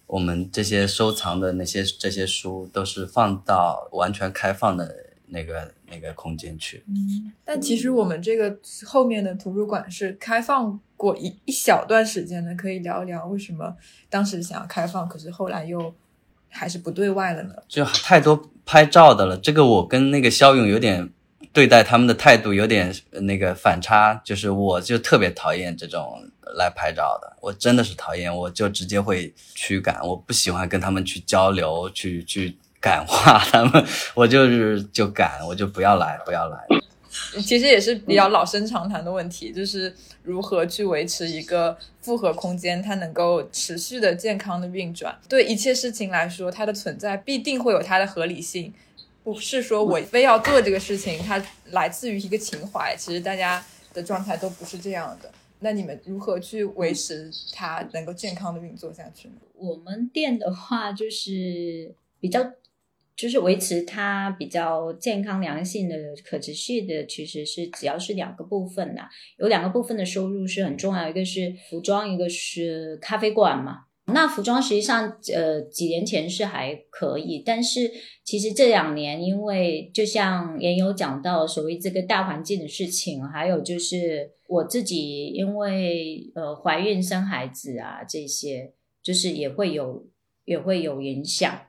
[0.08, 4.93] 我们这些收藏的那些这些书都是放到完全开放的
[5.28, 6.84] 那个那个空间去。
[6.88, 10.80] 嗯，但其实我们这个后面的图书馆是开放。
[10.97, 13.76] 过一一小段时间的，可以聊一聊为什么
[14.09, 15.93] 当时想要开放，可是后来又
[16.47, 17.53] 还是不对外了呢？
[17.67, 21.09] 就太多拍照的了，这个我跟那个肖勇有点
[21.51, 26.23] 对待他们的态度有点那个反差，就是我就特别讨厌这种
[26.55, 33.83] 来拍照的，我真的是讨厌，我就直接会驱赶，我不喜欢跟他们去交流，去去感化他们，
[34.13, 36.59] 我就是就赶，我就不要来，不要来。
[37.41, 45.17] 其实也是比较老生常谈的问题，就是如何去维持一个复合空间，它能够持续的健康的运转。
[45.27, 48.71] 对一切事情来说，它的存在必定会有它的合理性，
[49.24, 52.95] 不是说我非要做这个事情，它来自于一个情怀。
[52.95, 55.32] 其实大家的状态都不是这样的。
[55.59, 59.36] 那你们如何去维持它能够健康的运作下去呢？
[59.55, 62.51] 我们店的话，就是比较。
[63.16, 73.86] 就是维持它比较健康良性的可持续的，其实是只要是两个部分呐，有两个部分的收入是很重要，一个是服装，一个是咖啡馆嘛。
[74.08, 77.89] 那服装实际上，呃，几年前是还可以，但是
[78.24, 90.05] 其实这两年，因为就像也有讲到所谓这个大环境的事情，还有就是我自己因为呃怀孕生孩子啊这些，就是也会有
[90.43, 91.59] 也会有影响。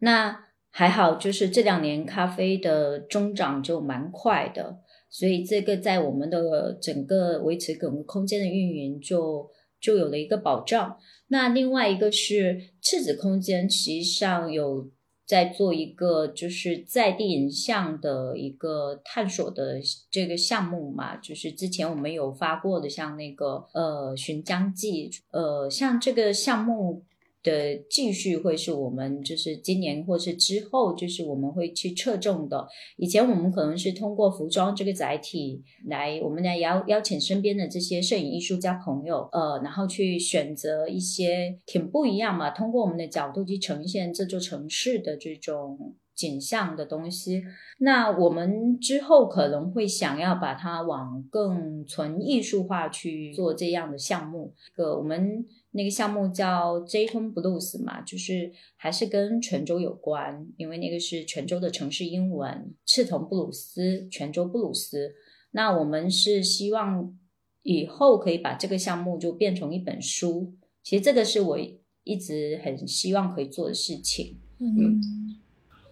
[0.00, 4.78] 那还好，就是这两年咖啡的增长就蛮快的，
[5.10, 9.50] 所以这个在我们的整个维持整个空间的运营就
[9.80, 10.96] 就有了一个保障。
[11.28, 14.88] 那另外一个是赤子空间，实际上有
[15.26, 19.80] 在做一个就是在地影像的一个探索的
[20.10, 27.02] 这个项目嘛，就是之前我们有发过的，像那个呃《寻江记》，呃，像这个项目。
[27.42, 32.66] 的继续会是我们就是今年或是之后，就是我们会去侧重的。
[32.96, 45.94] 以前我们可能是通过服装这个载体来，我们来邀邀请身边的这些摄影艺术家朋友，呃，然后去选择一些挺不一样嘛，通过我们的角度去呈现这座城市的这种。
[46.18, 47.44] 景象的东西，
[47.78, 54.52] 那我们之后可能会想要把它往更纯艺术化去做这样的项目。
[54.74, 65.14] 个我们那个项目叫 j t o n Blues 嘛，就是还是跟泉州有关，因为那个是泉州的城市英文，赤桐布鲁斯，泉州布鲁斯。
[65.50, 67.14] 那我们是希望
[67.62, 70.54] 以后可以把这个项目就变成一本书。
[70.82, 71.58] 其实这个是我
[72.04, 74.38] 一直很希望可以做的事情。
[74.58, 75.00] 嗯。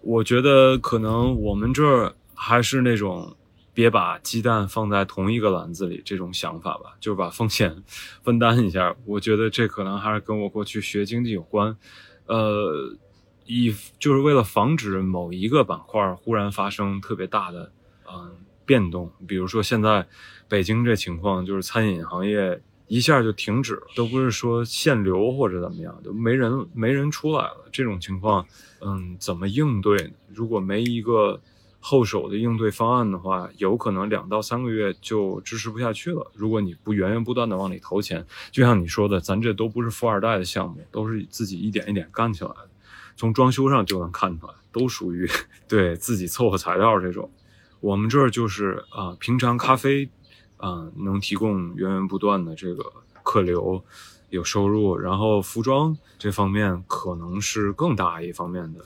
[0.03, 3.36] 我觉得可能我们这儿还是那种
[3.77, 7.77] 别把鸡蛋放在同一个篮子里这种想法吧，就是把风险
[8.25, 8.97] 分担一下。
[9.05, 11.77] 我觉得这可能还是跟我过去学经济有关，
[12.25, 12.97] 呃，
[13.45, 17.71] 以就是为了防止某一个板块忽然发生特别大的
[18.11, 18.33] 嗯
[18.65, 20.07] 变动，比如说现在
[20.49, 22.59] 北京这情况，就是餐饮行业
[22.89, 28.47] 一下就停止了，都不是说限流或者怎么样，就没人没人出来了，这种情况。
[28.81, 30.15] 嗯，怎么应对？
[30.33, 31.39] 如果没一个
[31.89, 36.33] 后手的应对方案的话，有可能两到三个月就支持不下去了。
[36.35, 42.69] 如果你不源源不断的往里投钱，就像你说的，咱这都不是富二代的项目，都是自己一点一点干起来的。
[43.15, 45.31] 从装修上就能看出来，都属于
[45.69, 47.31] 对自己凑合材料这种。
[47.79, 50.11] 我们这儿就是啊，平常咖啡
[50.57, 52.93] 啊能提供源源不断的这个
[53.23, 53.85] 客流。
[54.31, 58.85] 有收入，然后服装这方面可能是更大一方面的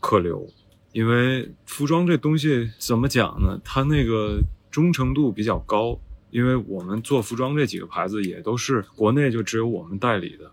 [0.00, 0.48] 客流，
[0.92, 3.60] 因为服装这东西怎么讲呢？
[3.64, 4.40] 它那个
[4.70, 5.98] 忠诚度比较高，
[6.30, 10.50] 因为我们做服装这几个牌子也都是国内就只有我们代理的，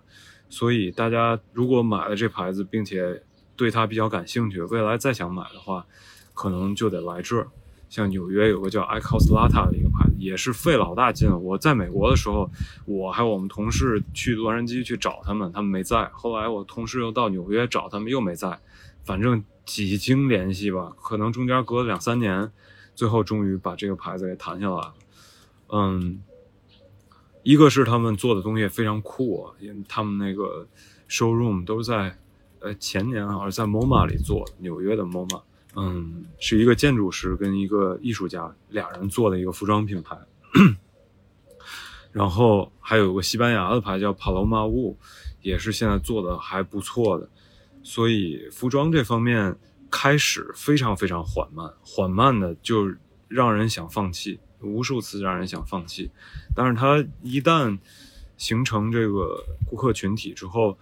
[0.49, 3.23] 所以大家如果买了这牌子，并且
[3.55, 5.85] 对它比较感兴趣，未来再想买的话，
[6.33, 7.47] 可能就得来这儿。
[7.89, 11.29] 像纽约有个叫 Icos Lata 的一个牌子，也是费老大劲。
[11.41, 12.51] 我在美国的时候，
[12.85, 16.05] 我还有我们同事去洛杉矶去找他们，他们没在。
[16.11, 18.59] 后来我同事又到纽约找他们，又没在。
[19.05, 22.49] 反正几经联系吧，可能中间隔了两三年，
[22.95, 24.93] 最后终于把这个牌子给谈下来了。
[25.67, 26.23] 嗯，
[27.43, 30.65] 一个是他们做的东西非常酷啊，因为他们那个
[31.09, 32.17] showroom 都在
[32.59, 35.41] 呃前年好像在 MoMA 里做的，纽约的 MoMA。
[35.75, 40.17] 嗯，是一个建筑师跟一个艺术家俩人做的一个服装品牌，
[42.11, 44.95] 然后还有个西班牙的牌叫 Paloma Wu，
[45.41, 47.29] 也是现在做的还不错的。
[47.87, 49.55] 所以服装这方面
[49.89, 52.93] 开始非常非常缓慢，缓慢的就
[53.29, 56.11] 让人想放弃，无数次让人想放弃。
[56.53, 57.79] 但是它一旦
[58.35, 60.77] 形成这个顾客群体之后，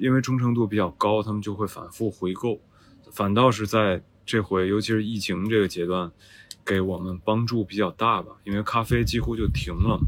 [0.00, 2.60] 因为忠诚度比较高，他们就会反复回购，
[3.12, 4.02] 反倒是在。
[4.30, 6.12] 这回尤其是疫情这个阶段，
[6.62, 9.98] 给我们帮助比较大吧，因为咖啡几乎就停了，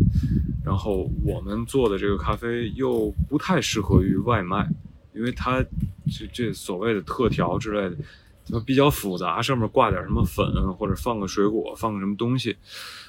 [0.63, 4.69] 然后我们做的这个咖啡又不太适合于外卖，
[5.21, 5.63] 因为它
[6.11, 7.97] 这这所谓的特调之类的，
[8.49, 12.57] 它比较复杂，上面挂点什么粉或者放个水果，放个什么东西，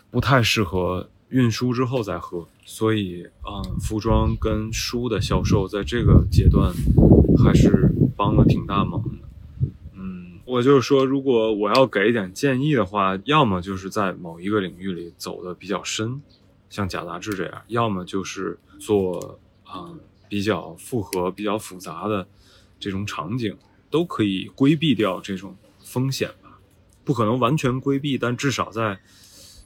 [0.10, 6.74] 不太适合运输之后再喝，所以啊，服装跟书的销售在这个阶段
[7.42, 9.70] 还是帮了挺大忙的。
[9.94, 16.22] 嗯我就是说，如果我要给一点建议的话，要么就是在某一个领域里走的比较深，
[16.70, 19.90] 像假杂志这样；要么就是做啊
[20.32, 22.26] 比较复合、比较复杂的
[22.80, 23.54] 这种场景，
[23.90, 25.54] 都可以规避掉这种
[25.84, 26.58] 风险吧。
[27.04, 28.98] 不可能完全规避，但至少在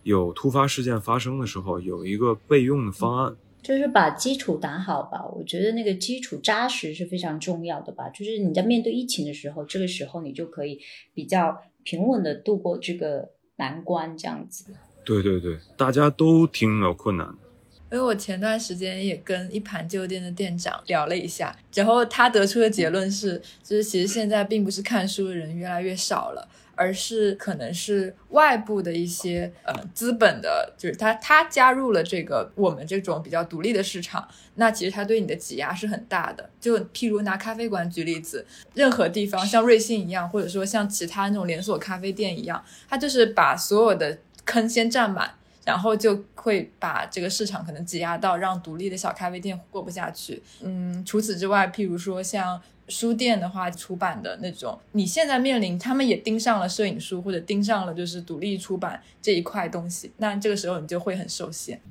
[0.01, 3.35] 有突发事件发生的时候，有一个备用的方案。
[3.61, 8.09] 就是把基础打好吧，我觉得那个基础扎实是非常重要的吧。
[8.09, 10.79] 就是你在面对疫情的时候，这个时候你就可以
[11.13, 14.73] 比较平稳的度过这个难关，这样子。
[15.03, 17.44] 对对对，大家都挺有困难的。
[17.91, 26.47] 因为我前段时间也跟一盘旧店的店长聊了一下，然后他得出的结论是，就是其实现在并不是看书的人越来越少了。
[26.77, 36.49] 而是可能是外部的一些呃资本的，就是他他加入了这个我们这种比较独立的市场，那其实他对你的挤压是很大的。
[36.59, 45.33] 就譬如拿咖啡馆举例子，任何地方像瑞幸一样，或者说像其他那种连锁咖啡店一样，他就是把所有的坑先占满，
[45.65, 50.41] 然后就会把这个市场可能挤压到让独立的小咖啡店过不下去。
[50.61, 52.61] 嗯，除此之外，譬如说像。
[52.87, 61.81] 书店的话，出版的那种，你现在面临他们也盯上了摄影书，或者盯上了就是独立出版这一块东西，那这个时候你就会很受限。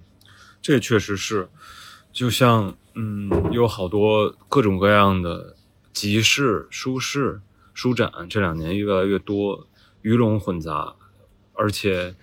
[0.63, 1.49] 这确实是，
[2.13, 5.57] 就像嗯，有好多各种各样的
[5.93, 7.41] 集市、书市、
[7.73, 9.67] 书展，这两年越来越多，
[10.03, 10.95] 鱼龙混杂，
[11.55, 12.15] 而且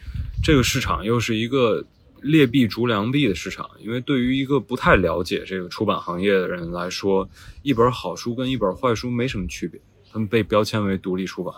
[0.44, 1.86] 这个市场又是一个。
[2.24, 7.28] 劣币逐良币的市场，因为对于一个不太了解这个出版行业的人来说，
[7.64, 9.82] 一本好书跟一本坏书没什么区别，
[10.12, 11.52] 他们被标签为独立出版，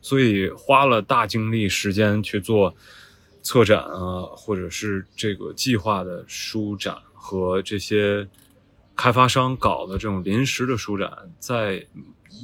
[0.00, 2.76] 所以花了大精力时间去做
[3.42, 8.28] 策展啊，或者是这个计划的书展和这些
[8.94, 11.10] 开发商搞的这种临时的书展，
[11.40, 11.84] 在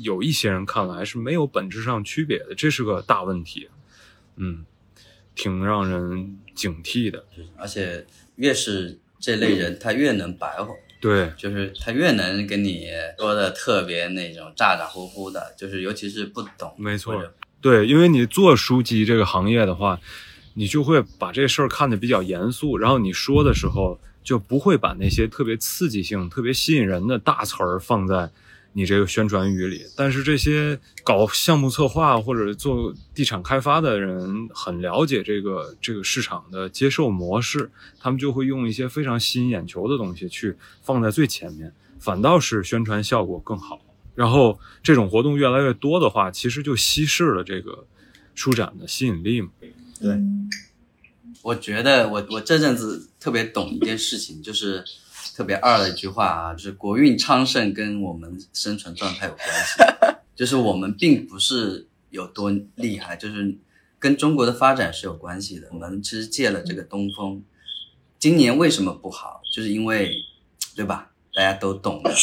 [0.03, 3.69] 有一些人看来是没有本质上区别的，这是个大问题，
[4.35, 4.65] 嗯。
[5.41, 7.25] 挺让人警惕的，
[7.57, 8.05] 而且
[8.37, 10.69] 越是这类人，他越能白话，
[11.01, 12.89] 对，就是他越能跟你
[13.19, 19.99] 说的特别那种咋咋呼呼的，就是尤其是不懂，没错，对，因为你做书籍这个行业的话，
[20.53, 28.29] 你就会把这事儿看得比较严肃，然后你说的时候就不会把那些特别刺激性、特别吸引人的大词儿放在。
[28.73, 37.69] 你这个宣传语里，但是这些搞项目策划或者做地产开发的人很了解这个这个市场的接受模式，
[37.99, 43.81] 他们就会用一些非常吸引眼球的东西去放在最前面，反倒是宣传效果更好。
[44.15, 47.85] 然后这种活动越来越多的话，其实就稀释了这个
[48.37, 49.49] 书展的吸引力嘛。
[50.01, 50.17] 对，
[51.43, 54.85] 我觉得我我这阵子特别懂一件事情，就是。
[55.41, 63.57] 特别二的一句话啊，就是国运昌盛跟我们生存状态有关系， 就是我们并不是有多厉害，就是
[63.99, 65.67] 跟中国的发展是有关系的。
[65.73, 67.43] 我们其实借了这个东风，
[68.19, 70.13] 今年为什么不好，就是因为，
[70.77, 71.11] 对吧？
[71.35, 72.15] 大家都懂的，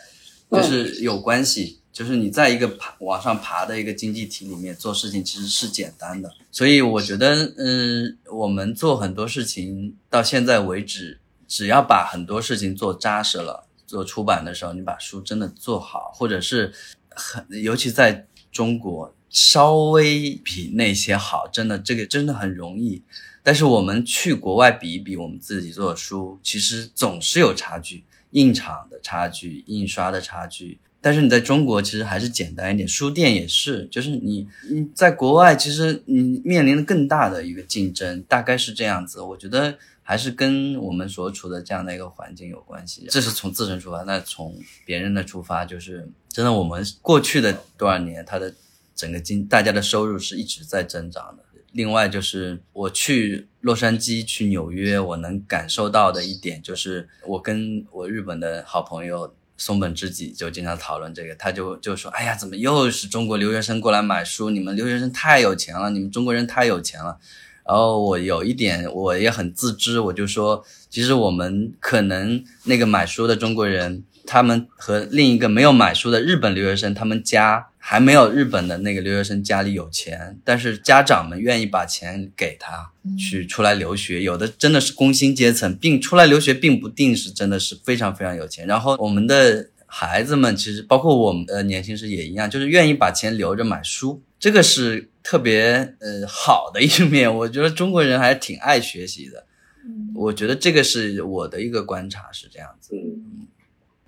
[0.50, 1.80] 就是有关系。
[1.92, 6.32] 就是你在一个爬往上爬的一个经济体里面做事情，其实是简单的。
[6.50, 11.18] 所以我觉得，嗯，我们做很多事情到现在为止。
[11.52, 16.72] 只要把很多事情做扎实了，做出版的时候，你把书真的做好，或者是
[17.10, 23.02] 很，尤其在中国，稍微比那些好，真的这个真的很容易。
[23.42, 30.80] 但是我们去国外比一比，我们自己做的书，其实总是有差距，印厂的差距，印刷的差距。
[31.02, 39.20] 但是你在中国其实还是简单一点，书店也是，就是你你在国外其实你面临的更大的一个竞争，大概是这样子。
[39.20, 39.76] 我觉得。
[40.02, 44.02] 还是跟我们所处的这样的一个环境有关系，这是从自身出发。
[44.02, 48.52] 那从别人的出发，就是真的，我们过去的多少年，他的
[48.94, 51.44] 整个经大家的收入是一直在增长的。
[51.72, 64.50] 另外就是我去洛杉矶、去纽约，我能感受到的一点就是，我跟我日本的好朋友松本知己就经常讨论这个，他就就说：“哎呀，怎么又是中国留学生过来买书？
[64.50, 67.18] 你们留学生太有钱了，你们中国人太有钱了。”
[67.64, 88.66] 然后我有一点，我也很自知，我就说，其实我们可能那个买书的中国人，他们和另一个没有买书的日本留学生，他们家还没有日本的那个留学生家里有钱，但是家长们愿意把钱给他去出来留学，有的真的是工薪阶层，并出来留学并不定是真的是非常非常有钱。
[88.66, 95.08] 然后我们的孩子们，其实包括我们的年轻时也一样，就是愿意把钱留着买书，这个是。
[95.22, 99.46] 特别呃好的一面，我觉得中国人还是挺爱学习的。
[100.14, 102.94] 我觉得这个是我的一个观察，是这样子。
[102.94, 103.48] 嗯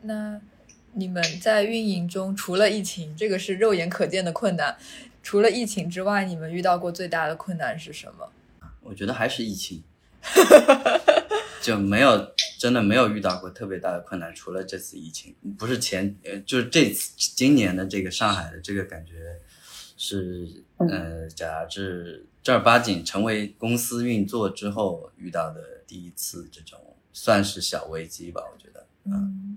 [0.02, 0.40] 那
[0.92, 4.76] 你们在运营中，除了疫情，这个是肉眼可见的困难，
[5.22, 8.28] 除了疫情之外，你们遇到过最大的困难是什么？
[8.82, 9.82] 我觉得还是疫情，
[11.60, 19.40] 就没有真的没有遇到过特别大的困难，除了这次疫情，不是前呃就是这次今年的这个上海的这个感觉
[19.96, 20.63] 是。
[20.76, 26.78] 呃，假至正儿八经成为公司运作之后遇到的第一次这种
[27.12, 28.84] 算是小危机吧，我觉得。
[29.04, 29.56] 嗯，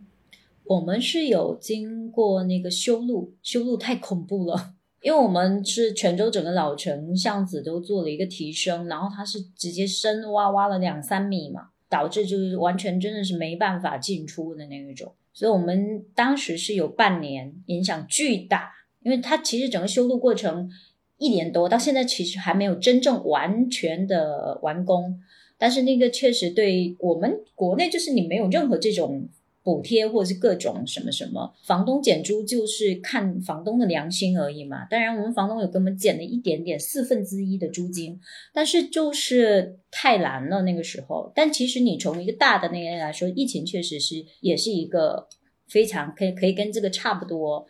[0.63, 18.71] 我们是有经过那个修路，修路太恐怖了， 因为我们是泉州整个老城巷子都做了一个提升，然后它是直接深挖挖了两三米嘛，导致就是完全真的是没办法进出的那一种，所以我们当时是有半年影响巨大，
[19.01, 20.69] 因为它其实整个修路过程。
[21.17, 25.19] 一年多到现在，其实还没有真正完全的完工，
[25.57, 29.27] 但是那个确实对我们国内就是你没有任何这种
[29.63, 34.85] 补贴或者是各种什么什么，房东减租就是看房东的良心而已嘛。
[34.85, 38.19] 当然，我们房东有给我们减了一点点四分之一的租金，
[38.53, 41.31] 但是就是太难了那个时候。
[41.35, 45.27] 但其实你从一个大的那个来说，疫情确实是也是一个
[45.67, 47.65] 非常可以可以跟这个差不多。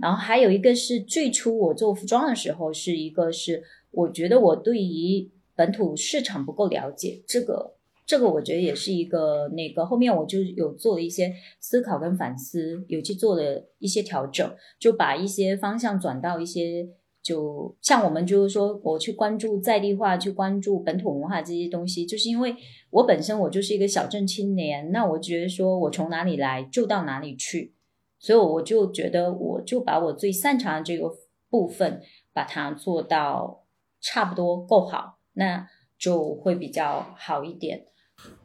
[0.00, 7.74] 然后还有一个是最初我做服装的时候，是一个是我觉得我对于本土市场不够了解，这个
[8.06, 16.88] 这个我觉得也是一个那个后面我就有做了一些思考跟反思，有去做了一些调整，就把一些方向转到一些。
[17.22, 22.56] 就像我们就是说，我去关注在地化，去关注本土文化这些东西，就是因为
[22.88, 27.74] 我本身我就是一个小镇青年，那我觉得说我从哪里来就到哪里去，
[28.20, 31.10] 所以我就觉得我就把我最擅长的这个
[31.48, 32.02] 部分
[32.32, 33.64] 把它做到
[34.00, 35.66] 差不多够好，那
[35.98, 37.86] 就会比较好一点。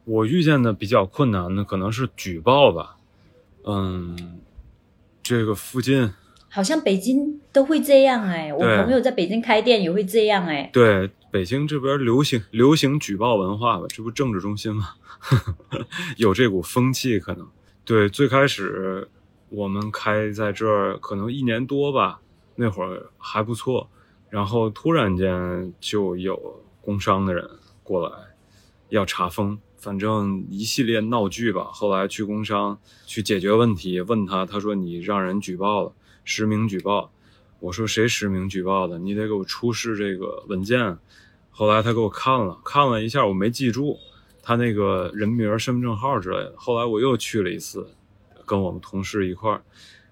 [0.04, 2.96] 我遇见的比较困难的可能是举报吧，
[3.64, 4.40] 嗯，
[5.22, 6.10] 这个附近。
[6.48, 10.70] 好像北京都会这样哎，我朋友在北京开店也会这样哎。
[10.72, 14.94] 对，北京这边流行流行举报文化吧，这不政治中心吗？
[16.16, 17.46] 有这股风气可能。
[17.84, 19.06] 对，最开始
[19.56, 22.20] 我们开在这儿可能一年多吧，
[22.56, 23.88] 那会儿还不错，
[24.28, 27.48] 然后突然间就有工商的人
[27.82, 28.14] 过来
[28.90, 31.70] 要查封，反正一系列闹剧吧。
[31.72, 35.90] 后来去工商去解决问题，问他，他说你让人举报了。
[36.22, 37.10] 实名举报，
[37.60, 38.98] 我说谁实名举报的？
[38.98, 40.98] 你得给我出示这个文件。
[41.50, 43.96] 后来他给我看了，看了一下，我没记住
[44.42, 46.52] 他那个人名、身份证号之类的。
[46.58, 47.88] 后来我又去了一次，
[48.46, 49.60] 跟我们同事一块儿，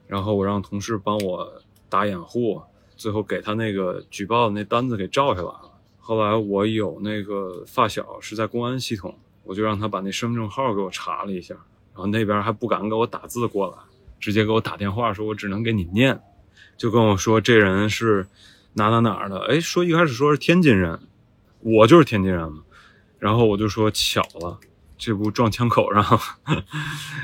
[0.07, 2.61] 然后我让同事帮我打掩护，
[2.97, 5.71] 最后给他那个举报的那单子给照下来了。
[5.99, 11.55] 后来我有那个发小是在公安系统，我就让他把那身份证号给我查了一下，
[11.95, 13.77] 然后那边还不敢给我打字过来。
[14.21, 16.19] 直接给我打电话说，我只能给你念，
[16.79, 18.27] 就跟我说这人是
[18.73, 20.99] 哪哪哪的，哎，说一开始说是天津人，
[21.61, 22.63] 我就是天津人嘛，
[23.19, 24.59] 然后我就说巧了，
[24.97, 26.21] 这不撞枪口上，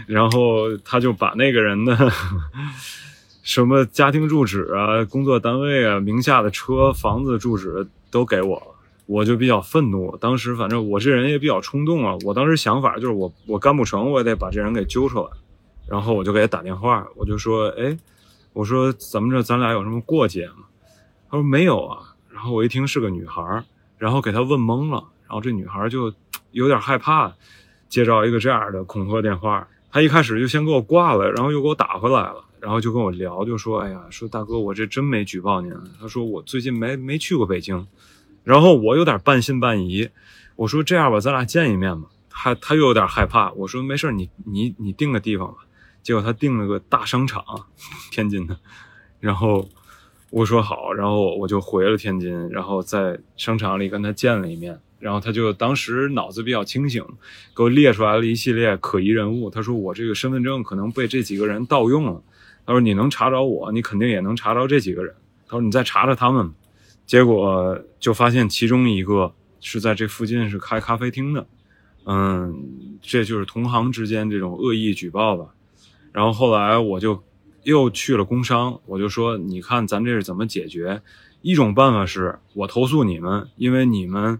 [0.06, 2.12] 然后他就把那个人的
[3.42, 8.66] 什么家庭住址啊、工作单位啊、名下的车、房子住址都给我了，
[9.06, 10.16] 我就比较愤怒。
[10.16, 15.28] 当时反正我这人也比较冲动啊，我当时想法就是我我干不成，我也得把这人给揪出来。
[15.88, 17.98] 然后我就给他打电话，我就说：“哎，
[18.52, 20.66] 我说怎么着，咱俩有什么过节吗？”
[21.28, 23.64] 他说：“没有啊。”然后我一听是个女孩，
[23.98, 26.12] 然后给他问懵了，然后这女孩就
[26.50, 27.32] 有点害怕，
[27.88, 29.68] 接到一个这样的恐吓电话。
[29.92, 37.86] 她一开始就先给我挂了，然后又给我打回来了，然后就跟我聊，就说：“哎呀，说大哥，我这真没举报您。”她说：“我最近没没去过北京。”
[38.42, 40.08] 然后我有点半信半疑，
[40.56, 45.58] 我说：“这样吧，咱俩见一面吧。”她她又有点害怕，我说：“没事你你你定个地方吧。”
[46.02, 47.44] 结果她定了个大商场，
[48.10, 48.58] 天津的，
[49.20, 49.68] 然后
[50.30, 57.02] 我说好，然后我就回了天津，然后在商场里跟他见了一面，然后他就当时脑子比较清醒，
[57.56, 59.50] 给我列出来了一系列可疑人物。
[59.50, 62.22] 他说我这个身份证可能被这几个人盗用了，
[62.64, 65.12] 他说你能查着我，你肯定也能查着这几个人。
[65.48, 66.52] 他说你再查查他们，
[67.06, 71.46] 结果就发现其中一个是在这附近是开咖啡厅的，
[72.04, 75.46] 嗯，这就是同行之间这种恶意举报吧。
[76.12, 77.22] 然后后来我就
[77.62, 81.00] 又去了工商，我就说，你看咱这是怎么解决？
[81.42, 84.38] 一种办法是我投诉你们，因为你们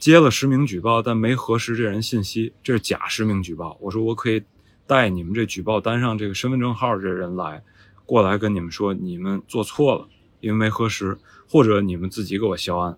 [0.00, 3.76] 接了实名举报，但没核实这人信息，这是假实名举报。
[3.80, 4.42] 我说我可以
[4.86, 7.62] 带你们这举报单上这个身份证号这人来，
[8.06, 10.08] 过来跟你们说，你们做错了，
[10.40, 11.18] 因为没核实，
[11.48, 12.96] 或者你们自己给我销案。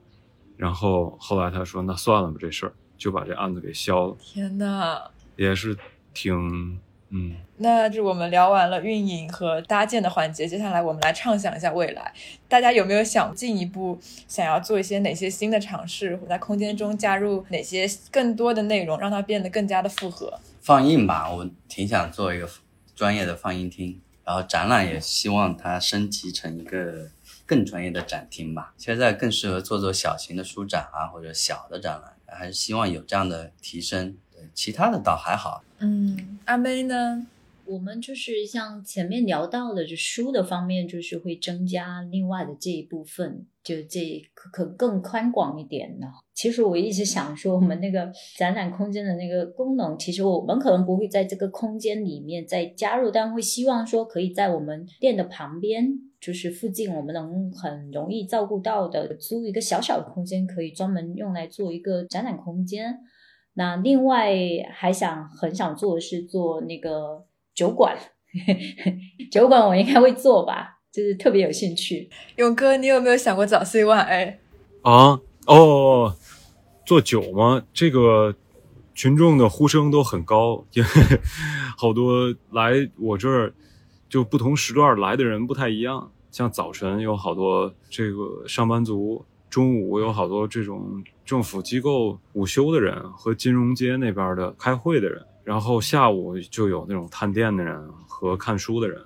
[0.57, 4.17] 然后后来他说，那算了吧，这事儿就把这案子给销了。
[4.21, 4.99] 天呐，
[5.37, 5.77] 也是
[6.15, 6.79] 挺。
[7.15, 12.11] 嗯，那就我们聊完了运营和搭建的环节，接下来我们来畅想一下未来。
[12.49, 20.41] 大家有没有想进一步想要做一些哪些新的尝试，或在空间中加入哪些更多的内容，让它变得更加的复合？
[20.63, 22.49] 放映吧，我挺想做一个
[22.97, 27.11] 专业的放映厅，然后展览也希望它升级成一个
[27.45, 28.73] 更专业的展厅吧。
[28.79, 34.17] 现在更适合做做小型的书展啊，或者小的展览，还是希望有这样的提升。
[34.55, 35.63] 其他的倒还好。
[35.83, 37.27] 嗯，阿妹呢？
[37.65, 46.07] 我们就是像前面聊到的，就书的方面，就是会增加另外的这一部分，就这可可更宽广一点呢。
[46.35, 63.01] 其实我一直想说，我们那个展览空间的那个功能，其实我们可能不会在这个空间里面再加入，但会希望说可以在我们店的旁边，就是附近，我们能很容易照顾到的，租一个小小的空间，可以专门用来做一个展览空间。
[63.55, 64.33] 那另外
[64.73, 67.25] 还想很想做的是做那个
[67.55, 67.97] 酒馆，
[69.31, 72.09] 酒馆我应该会做吧，就是特别有兴趣。
[72.37, 74.41] 勇哥，你有没有想过找 C Y A？
[74.83, 76.17] 啊哦，
[76.87, 77.63] 做酒吗？
[77.73, 78.35] 这个
[78.95, 80.89] 群众的呼声都很高， 因为
[81.77, 83.53] 好多来我这儿
[84.09, 86.11] 就不同时段来的人不太一样。
[86.31, 89.23] 像早晨有好多这个上班族，
[89.53, 98.99] 中午有好多这种政府机构午休的人和金融街那边的开会的人，然后下午就有那种探店的人和看书的人，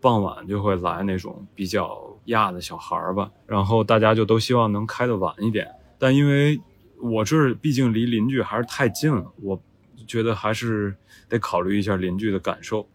[0.00, 5.68] 傍晚就会来那种比较亚的小孩儿吧，然后大家就都希望能开得晚一点，
[5.98, 6.58] 但因为
[6.98, 9.60] 我这儿毕竟离邻居还是太近了，我
[10.06, 10.96] 觉得还是
[11.28, 12.88] 得考虑一下邻居的感受。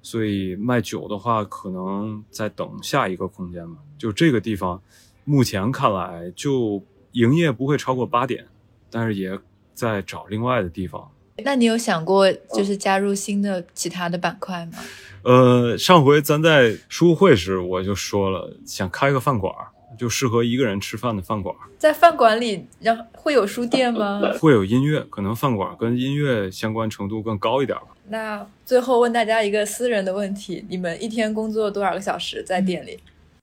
[0.00, 3.78] 所以卖酒的话，可能在等下一个空间吧。
[3.96, 4.80] 就这个地方，
[5.28, 6.82] 目前看来就
[7.12, 8.46] 营业不会超过八点，
[8.90, 9.38] 但是也
[9.74, 11.06] 在找另外的地方。
[11.44, 14.78] 那你有想过就是加入新的其他的板块吗？
[15.24, 19.54] 呃，上回咱在书会时我就说了，想开个饭馆，
[19.98, 21.54] 就适合一个人吃饭的饭馆。
[21.76, 24.22] 在饭馆里，然后会有书店吗？
[24.40, 27.88] 会有音乐，可能饭馆跟音乐相关程度更高一点吧。
[28.08, 32.98] 那最后问大家一个私人的问题：你们一天工作多少个小时在店里？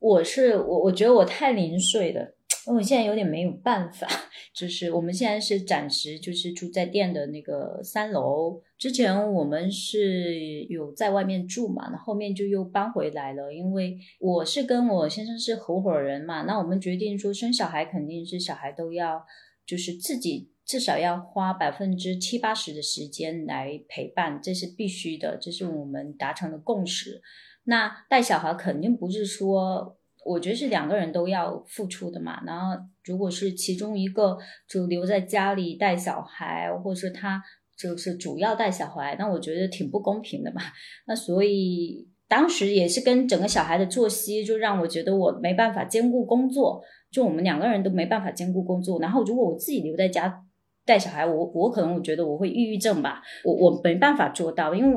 [0.05, 2.21] 我是我，我觉得我太零碎了，
[2.67, 4.07] 因为我现在有点没有办法。
[4.53, 13.51] 就是我们现在是暂时就是住在店的那个三楼，之前我们是有在外面住嘛，那后面就又搬回来了。
[13.51, 19.25] 因为我是跟我先生是合伙人嘛，那我们决定说生小孩肯定是小孩都要
[19.65, 20.51] 就是自己。
[20.65, 27.21] 至少要花百分之七八十的时间来陪伴，这是必须的，这是我们达成的共识。
[27.65, 32.41] 那带小孩肯定不是说，我觉得是两个人都要付出的嘛。
[32.45, 34.37] 然后，如果是其中一个
[34.67, 37.41] 就留在家里带小孩，或者是他
[37.77, 40.61] 就是主要带小孩，那我觉得挺不公平的嘛。
[41.07, 46.81] 那所以当时也是跟整个小孩的作息，就让我觉得我没办法兼顾工作，
[47.11, 48.99] 就我们两个人都没办法兼顾工作。
[48.99, 50.41] 然后，如果我自己留在家。
[50.87, 54.95] 带小孩，我我可能我觉得我会抑郁症吧，我我没办法做到，因为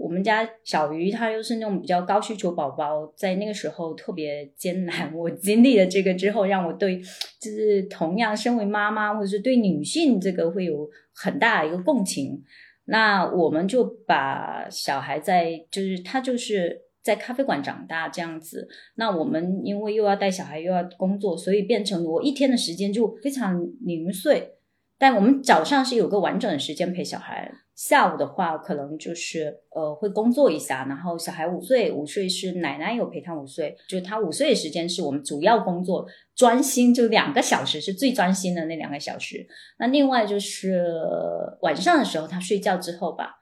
[0.00, 5.12] 我们家小鱼他又是那种比较高需求宝宝，在那个时候特别艰难。
[5.14, 6.98] 我经历了这个之后，让我对
[7.38, 12.42] 就是同样身为妈妈或者是对女性这个会有很大的一个共情。
[12.86, 18.66] 那我们就把小孩在就是他就是在咖啡馆长大这样子。
[18.96, 24.54] 那我们因为又要带小孩又要工作，所以变成我一天的时间就非常零碎。
[24.98, 27.50] 但我们早上是有个完整的时间陪小孩，
[27.80, 39.46] 下午的话可能就是呃会工作一下，然后小孩五岁，五岁是奶奶有陪他五岁，就是他五岁的时间是我们主要工作专心，就两个小时是最专心的那两个小时。
[39.78, 40.84] 那另外就是
[41.62, 43.36] 晚上的时候他睡觉之后吧，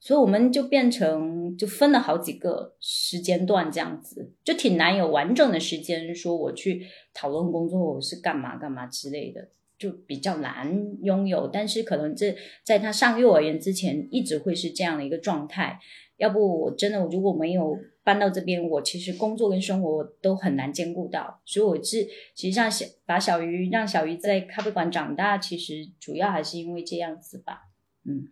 [0.00, 9.48] 所以我们就变成就分了好几个时间段这样子，就挺难有完整的时间说我去讨论工作我是干嘛干嘛之类的。
[9.78, 15.78] 就比较难拥有，但是可能这在他上幼儿园之前，一直会是这样的一个状态。
[16.16, 21.40] 要不我真的，如果没有搬到这边，我其实工作跟生活都很难兼顾到。
[21.44, 27.68] 所以我是其实上小把小鱼让小鱼在咖啡馆长大，其实主要还是因为这样子吧。
[28.04, 28.28] 嗯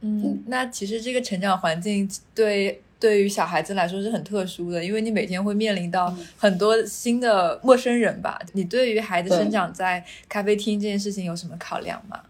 [0.00, 2.82] 嗯，那其实这个成长环境对。
[3.00, 8.40] 对于小孩子来说是很特殊的，因为你每天会面临到很多新的陌生人吧。
[8.54, 12.22] 你对于孩子生长在咖啡厅这件事情有什么考量吗？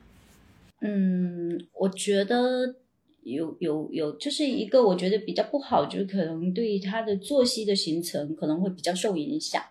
[0.80, 2.76] 嗯，我觉得
[3.22, 9.62] 有有有，就是一个我觉得比较不好，就是可能对他的作息的形成可能会比较受影响。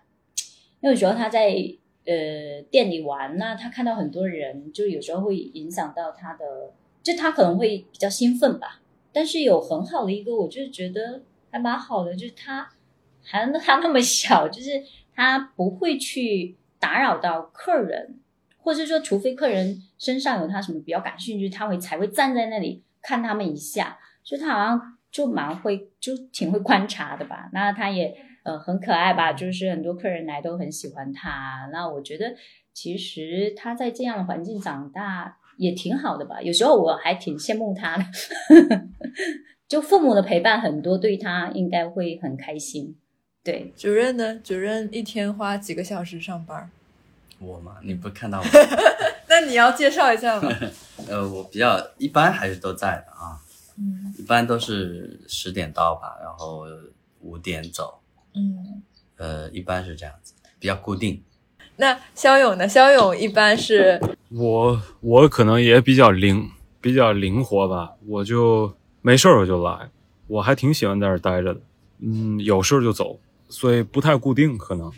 [0.80, 1.54] 因为有时候他在
[2.04, 6.72] 呃店里玩那他看到很多人，就有时候会影响到他的，
[7.02, 8.80] 就他可能会比较兴奋吧。
[9.18, 11.20] 但是有很好的一个，我就是觉得
[11.50, 12.70] 还蛮好的，就是他
[13.20, 14.80] 还他那么小，就是
[15.12, 18.20] 他不会去打扰到客人，
[18.58, 27.50] 或者说除非客人身上有他什么比较感兴趣，他会才会站在那里看他们一下，所以他好像就蛮会，就挺会观察的吧。
[27.52, 31.68] 那他也呃很可爱吧，就是很多客人来都很喜欢他。
[31.72, 32.36] 那我觉得
[32.72, 35.38] 其实他在这样的环境长大。
[35.58, 38.04] 也挺好的吧，有时候我还挺羡慕他的，
[39.68, 42.96] 就父母的陪伴很多，对他应该会很开心。
[43.44, 44.36] 对，主任呢？
[44.42, 46.70] 主任一天花几个小时上班？
[47.38, 47.76] 我嘛？
[47.82, 48.44] 你不看到我？
[49.28, 50.50] 那你要介绍一下吗？
[51.08, 53.38] 呃，我比较一般还是都在的啊，
[53.78, 56.64] 嗯，一般都是十点到吧，然后
[57.20, 58.00] 五点走，
[58.34, 58.82] 嗯，
[59.16, 61.22] 呃，一般是这样子，比较固定。
[61.80, 62.68] 那肖勇呢？
[62.68, 64.00] 肖勇一般是，
[64.30, 66.50] 我我可能也比较灵，
[66.80, 67.92] 比较灵活吧。
[68.04, 69.88] 我就没事儿我就来，
[70.26, 71.60] 我还挺喜欢在这儿待着的。
[72.00, 74.90] 嗯，有事儿就走，所以不太固定，可能。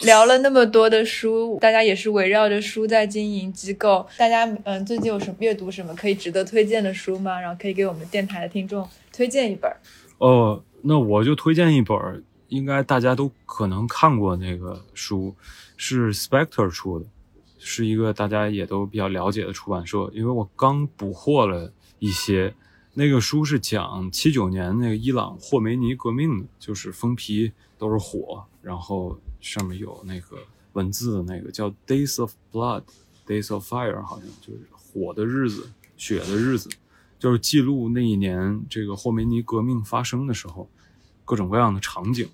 [0.00, 4.06] 聊了那么多的书，大家也是围绕着书在经营机构。
[4.16, 7.38] 大家嗯，最近有什么阅读什么可以值得推荐的书吗？
[7.38, 9.70] 然后可以给我们电台的听众推荐一本。
[10.16, 15.34] 哦，那我就推荐一本，应该大家都可能看过那个书，
[15.76, 17.06] 是 Spectre 出的，
[17.58, 20.10] 是一个大家也都比较了解的出版社。
[20.14, 22.54] 因为我刚补货了一些，
[22.94, 30.38] 那个书是讲七九年那个伊朗霍梅尼革命的，就是封皮都是火，然后上面有那个
[30.74, 36.68] 文字的那个叫 Days of Blood，Days of Fire，好像就是火的日子，血的日子。
[37.18, 40.68] 就是记录那一年这个霍梅尼革命发生的时候，
[41.24, 42.28] 各种各样的场景。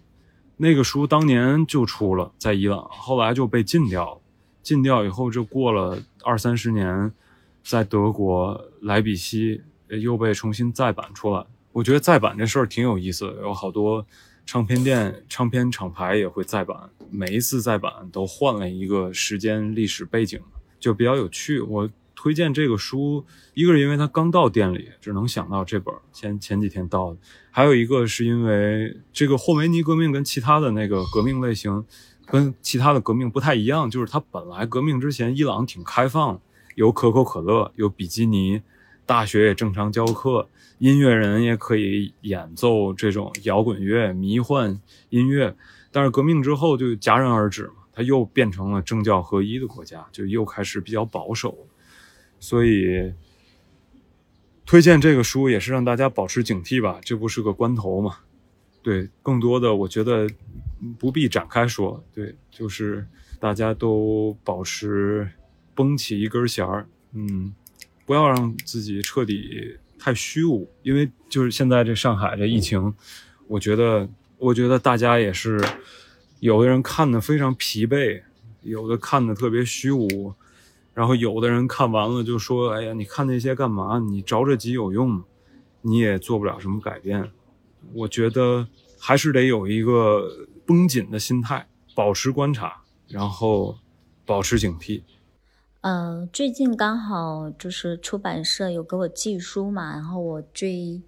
[0.63, 4.21] 那个书当年就出了，在伊朗，后来就被禁掉了。
[4.63, 7.11] 禁掉以后，就过了二三十年，
[7.65, 11.47] 在德国莱比锡又被重新再版出来。
[11.73, 14.07] 我觉得再版这事儿挺有意思的，有好多
[14.45, 20.39] 唱片店、唱片厂牌也会再版，每一次再版都换了一个时间历史背景，
[20.79, 21.61] 就比较有趣。
[21.61, 21.91] 我。
[22.23, 23.25] 推荐这个书，
[23.55, 27.19] 一个是因为它刚到店里，只能想到这本前前几天到的；
[27.51, 31.85] 还有一个是因为这个霍梅尼革命跟其他的那个革命类型，
[32.27, 36.41] 跟其他的革命不太一样，就是它本来革命之前伊朗挺开放，
[36.77, 38.63] 有可口可乐，有比基尼，
[39.05, 40.49] 大学也正常教课，
[40.79, 45.57] 音乐人也可以演奏这种摇滚乐、迷幻音乐。
[45.91, 51.67] 但是革命之后就戛然而止嘛，它又变成了政教合一的国家，就又开始比较保守。
[52.39, 53.13] 所以，
[54.71, 58.19] 推荐这个书也是让大家保持警惕吧，这不是个关头嘛。
[58.85, 60.31] 对，更多的我觉得
[60.97, 62.01] 不必展开说。
[62.15, 63.05] 对，就是
[63.41, 65.29] 大家都保持
[65.75, 67.53] 绷起一根弦儿，嗯，
[68.07, 70.71] 不要让自己彻底太虚无。
[70.85, 72.95] 因为就是现在这上海这疫情，
[73.49, 75.61] 我觉得，我觉得大家也是，
[76.39, 78.23] 有的人看的非常疲惫，
[78.63, 80.33] 有的看的特别虚无。
[81.01, 83.99] 然后有的人看完了就说：“哎呀，你看那些干嘛？
[83.99, 85.25] 你着着急有用吗？
[85.81, 87.31] 你也做不了什么改变。”
[87.95, 88.69] 我觉得
[88.99, 93.79] 还是得有一个绷紧的心态，保持观察，然后
[94.27, 95.01] 保持警惕。
[95.81, 101.01] 呃，最近刚好就是出版社有给我寄书嘛，然后我最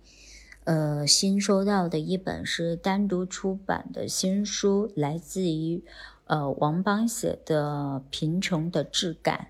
[0.64, 5.84] 呃新收到的一本是单独出版的新书，来自于
[6.24, 9.48] 呃王邦写的《贫穷的质感》。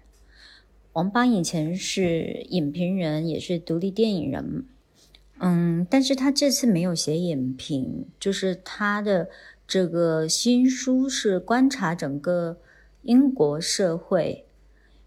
[0.93, 4.67] 王邦以前是影评人，也是独立电影人，
[5.39, 9.31] 嗯，但是他这次没有写影评，就是他的
[9.67, 12.59] 这个新书是观察整个
[13.01, 14.45] 英国社会，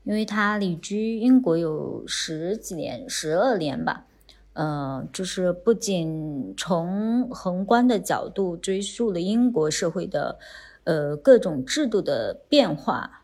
[0.04, 4.08] 因为他旅居英国有十几年，十二年吧，
[4.54, 10.40] 呃，就是不仅从宏观的角度追溯了英国社会的，
[10.86, 13.22] 呃，各种制度的变化。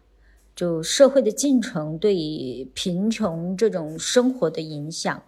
[0.61, 5.23] 就社会的进程对贫穷这种生活的影响，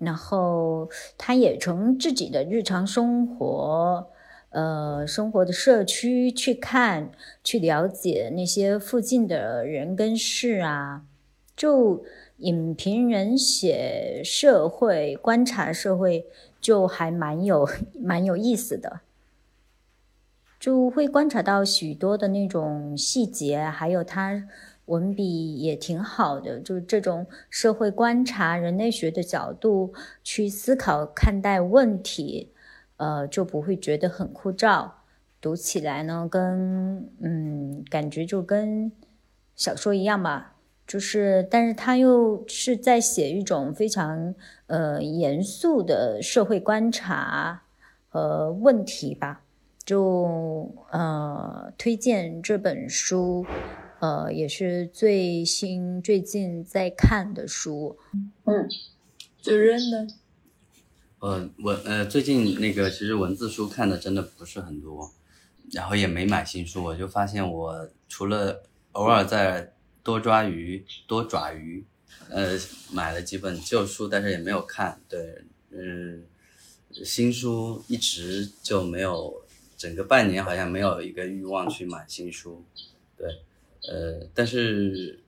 [0.00, 4.08] 然后他也从自己的日常生活，
[4.50, 7.12] 呃，生活的社区去看，
[7.44, 11.04] 去了解那些附近的人跟事啊。
[11.56, 12.04] 就
[12.38, 16.26] 影评人写社会、观察社会，
[16.60, 17.68] 就还蛮有
[18.00, 19.02] 蛮有意思的。
[20.64, 24.48] 就会观察到许多的那种细节，还有他
[24.86, 26.58] 文笔也挺好的。
[26.58, 29.92] 就是这种社会观察、人类学的角度
[30.22, 32.54] 去思考、看待问题，
[32.96, 34.90] 呃，就不会觉得很枯燥。
[35.38, 38.90] 读起来呢，跟嗯，感觉就跟
[39.54, 40.54] 小说一样吧。
[40.86, 44.34] 就是，但是他又是在写一种非常
[44.68, 47.64] 呃严肃的社会观察
[48.08, 49.42] 和问题吧。
[49.84, 53.44] 就呃推荐这本书，
[54.00, 57.98] 呃也是最新最近在看的书。
[58.44, 58.66] 嗯，
[59.42, 60.06] 主任呢？
[61.18, 65.12] 呃文呃最近那个其实文字书看的真的不是很多，
[65.72, 68.62] 然后也没买新书，我就发现我除了
[68.92, 71.84] 偶尔在多抓鱼多爪鱼，
[72.30, 72.58] 呃
[72.90, 74.98] 买了几本旧书，但是也没有看。
[75.08, 76.24] 对，嗯，
[77.04, 79.43] 新书一直就没有。
[79.84, 82.64] 整个半年好像没有一个欲望去买新书，
[83.18, 83.28] 对，
[83.86, 85.22] 呃，但是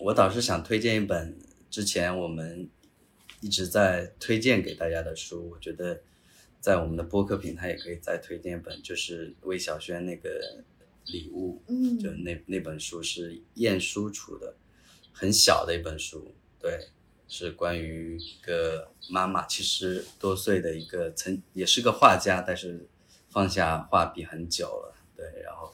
[0.00, 1.38] 我倒是想推荐一本
[1.70, 2.68] 之前我们
[3.40, 6.00] 一直在推荐给大家的书，我觉得
[6.58, 10.64] 在我们的播客平台也可以再推荐一本，就是魏小轩那个
[11.06, 14.56] 礼物，嗯，就那那本书是晏殊出的，
[15.12, 16.88] 很小的一本书，对，
[17.28, 22.88] 是关于一个妈妈七十多岁的一个曾也是个画家，但是。
[23.34, 25.68] 放下画笔很久了，对，然后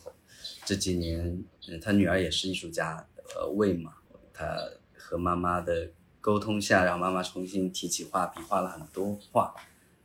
[0.65, 3.07] 这几年，嗯，他女儿也是艺术家，
[3.37, 3.93] 呃，魏嘛，
[4.33, 4.57] 他
[4.97, 5.91] 和妈妈的
[6.23, 9.55] 沟通下，让妈妈重新提起画笔，画了很多画，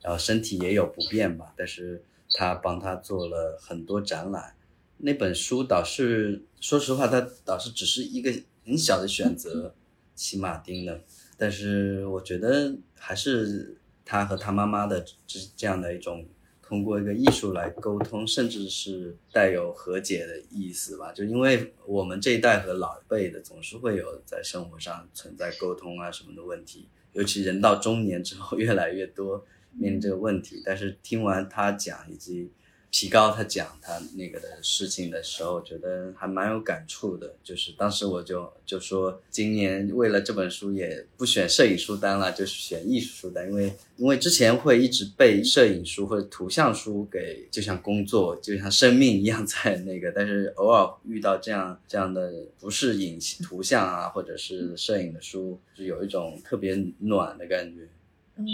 [0.01, 4.57] 然后身体也有不便吧，但是他帮他做了很多展览。
[4.97, 8.29] 那本书倒是，说实话，他倒是只是一个
[8.65, 9.73] 很小的选择，
[10.13, 10.99] 骑马丁的，
[11.37, 16.27] 但是我觉得还是他和他妈妈的这这样的一种。
[16.67, 21.13] 通过一个艺术来沟通，甚至是带有和解的意思吧。
[21.13, 30.61] 就因为我们这一代和老一辈的总是会有在生活上存在沟通啊什么的问题，尤其人到中年之后 越来越多面临这个问题。
[30.65, 32.51] 但是听完他讲以及。
[32.95, 37.35] 提高他讲他那个的事情的时候，觉得还蛮有感触的。
[37.43, 52.31] 就是当时我就就说，今年为了这本书也不选摄影书单了，就是选艺术书单，因为因为之前会一直被摄影书或者图像书给就像工作就像生命一样在那个，但是偶尔遇到这样这样的
[52.61, 57.89] 不是影图像啊或者是摄影的书，就有一种特别暖的感觉。
[58.37, 58.45] 嗯。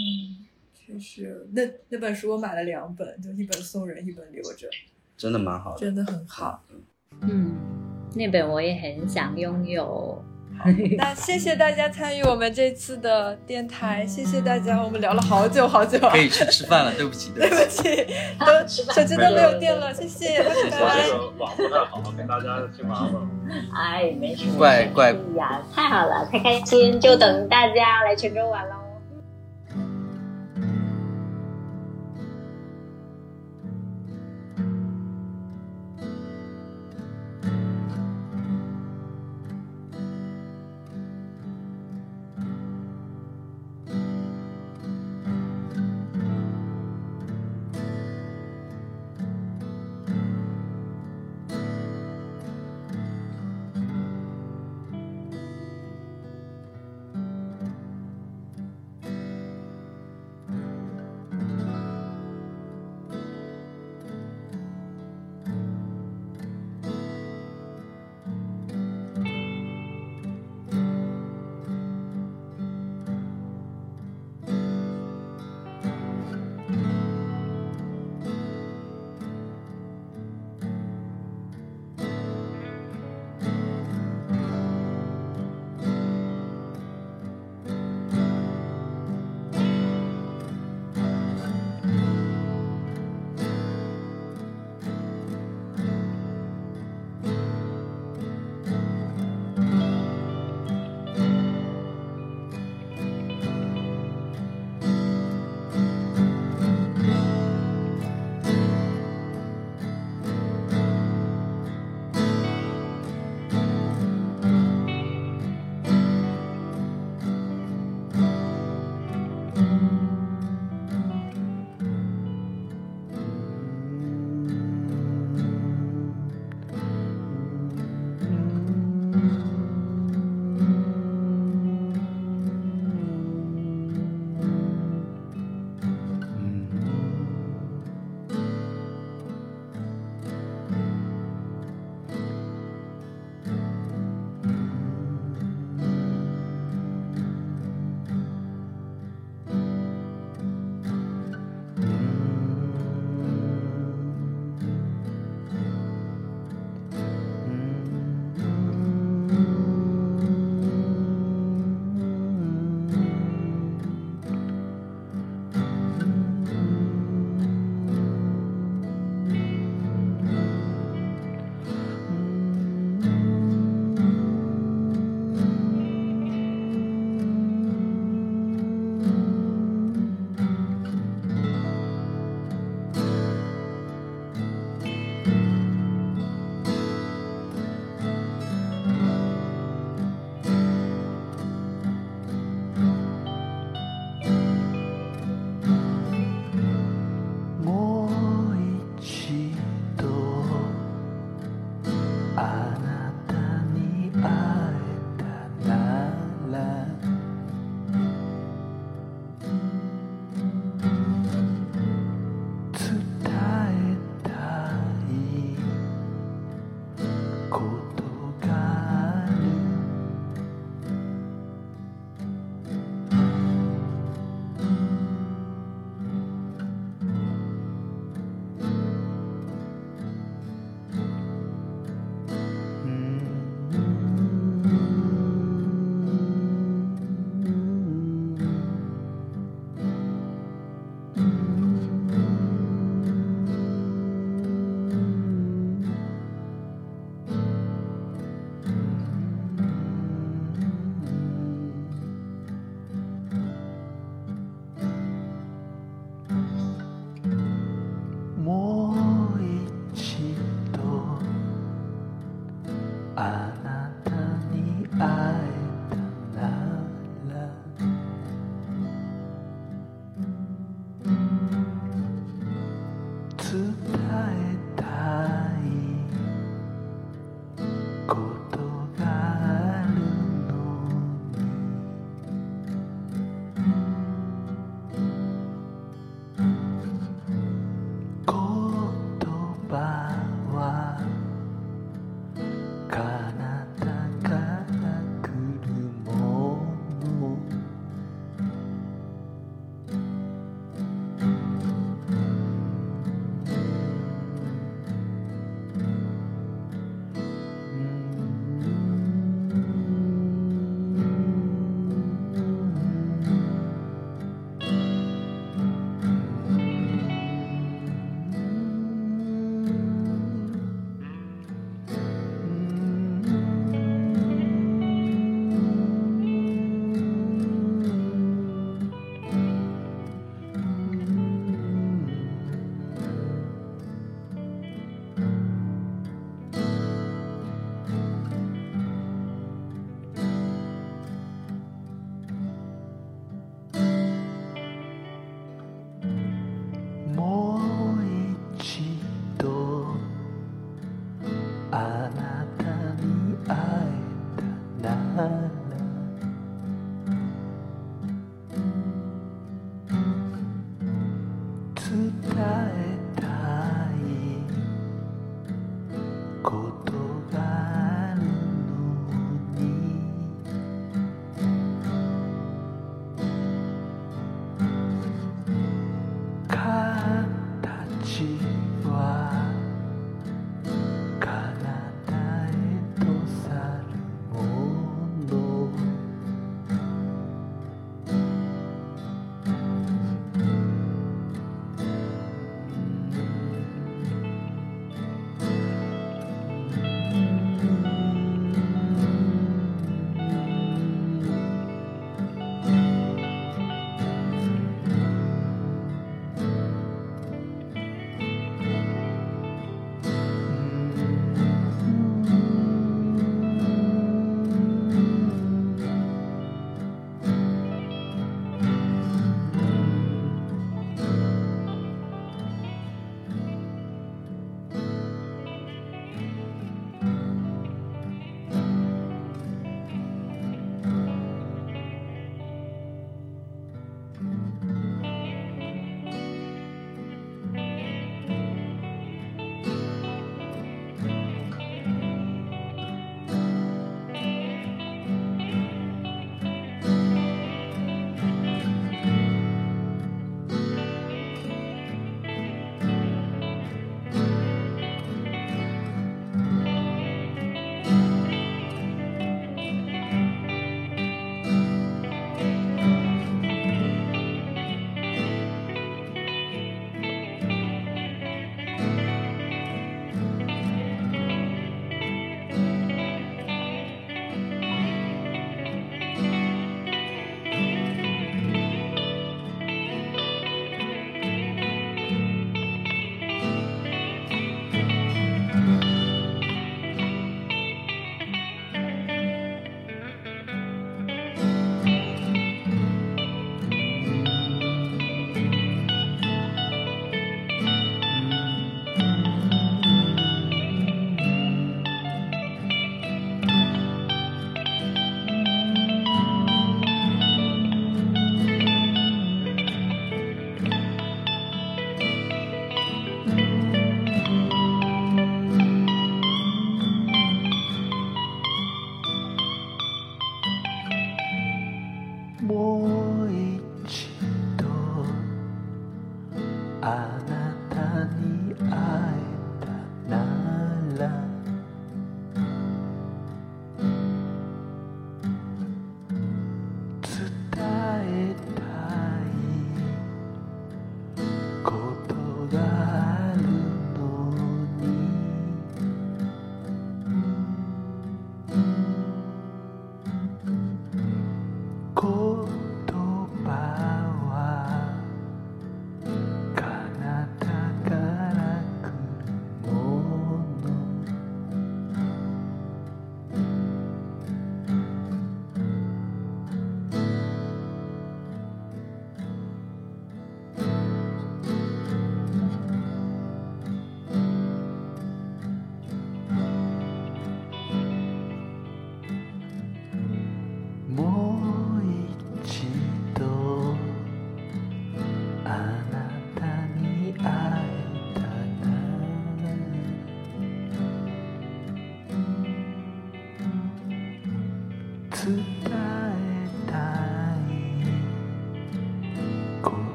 [0.86, 4.68] 就是那那本书我买了两本，就一本送人，一本留着，
[5.16, 6.62] 真的蛮好的，真的很好。
[7.20, 7.54] 嗯，
[8.14, 10.24] 那本我也很想拥有。
[10.98, 15.98] 那谢谢大家参与我们这次的电台，谢谢大家，我们聊了好久好久。
[16.10, 17.88] 可以去吃饭了，对不起，对不起，
[18.38, 21.10] 都手机都没有电了，谢谢，拜拜。
[21.38, 23.14] 网不太好，跟大家添麻烦。
[23.74, 24.44] 哎，没事。
[24.56, 28.76] 怪怪呀，太好了，太开心，就等大家来泉州玩喽。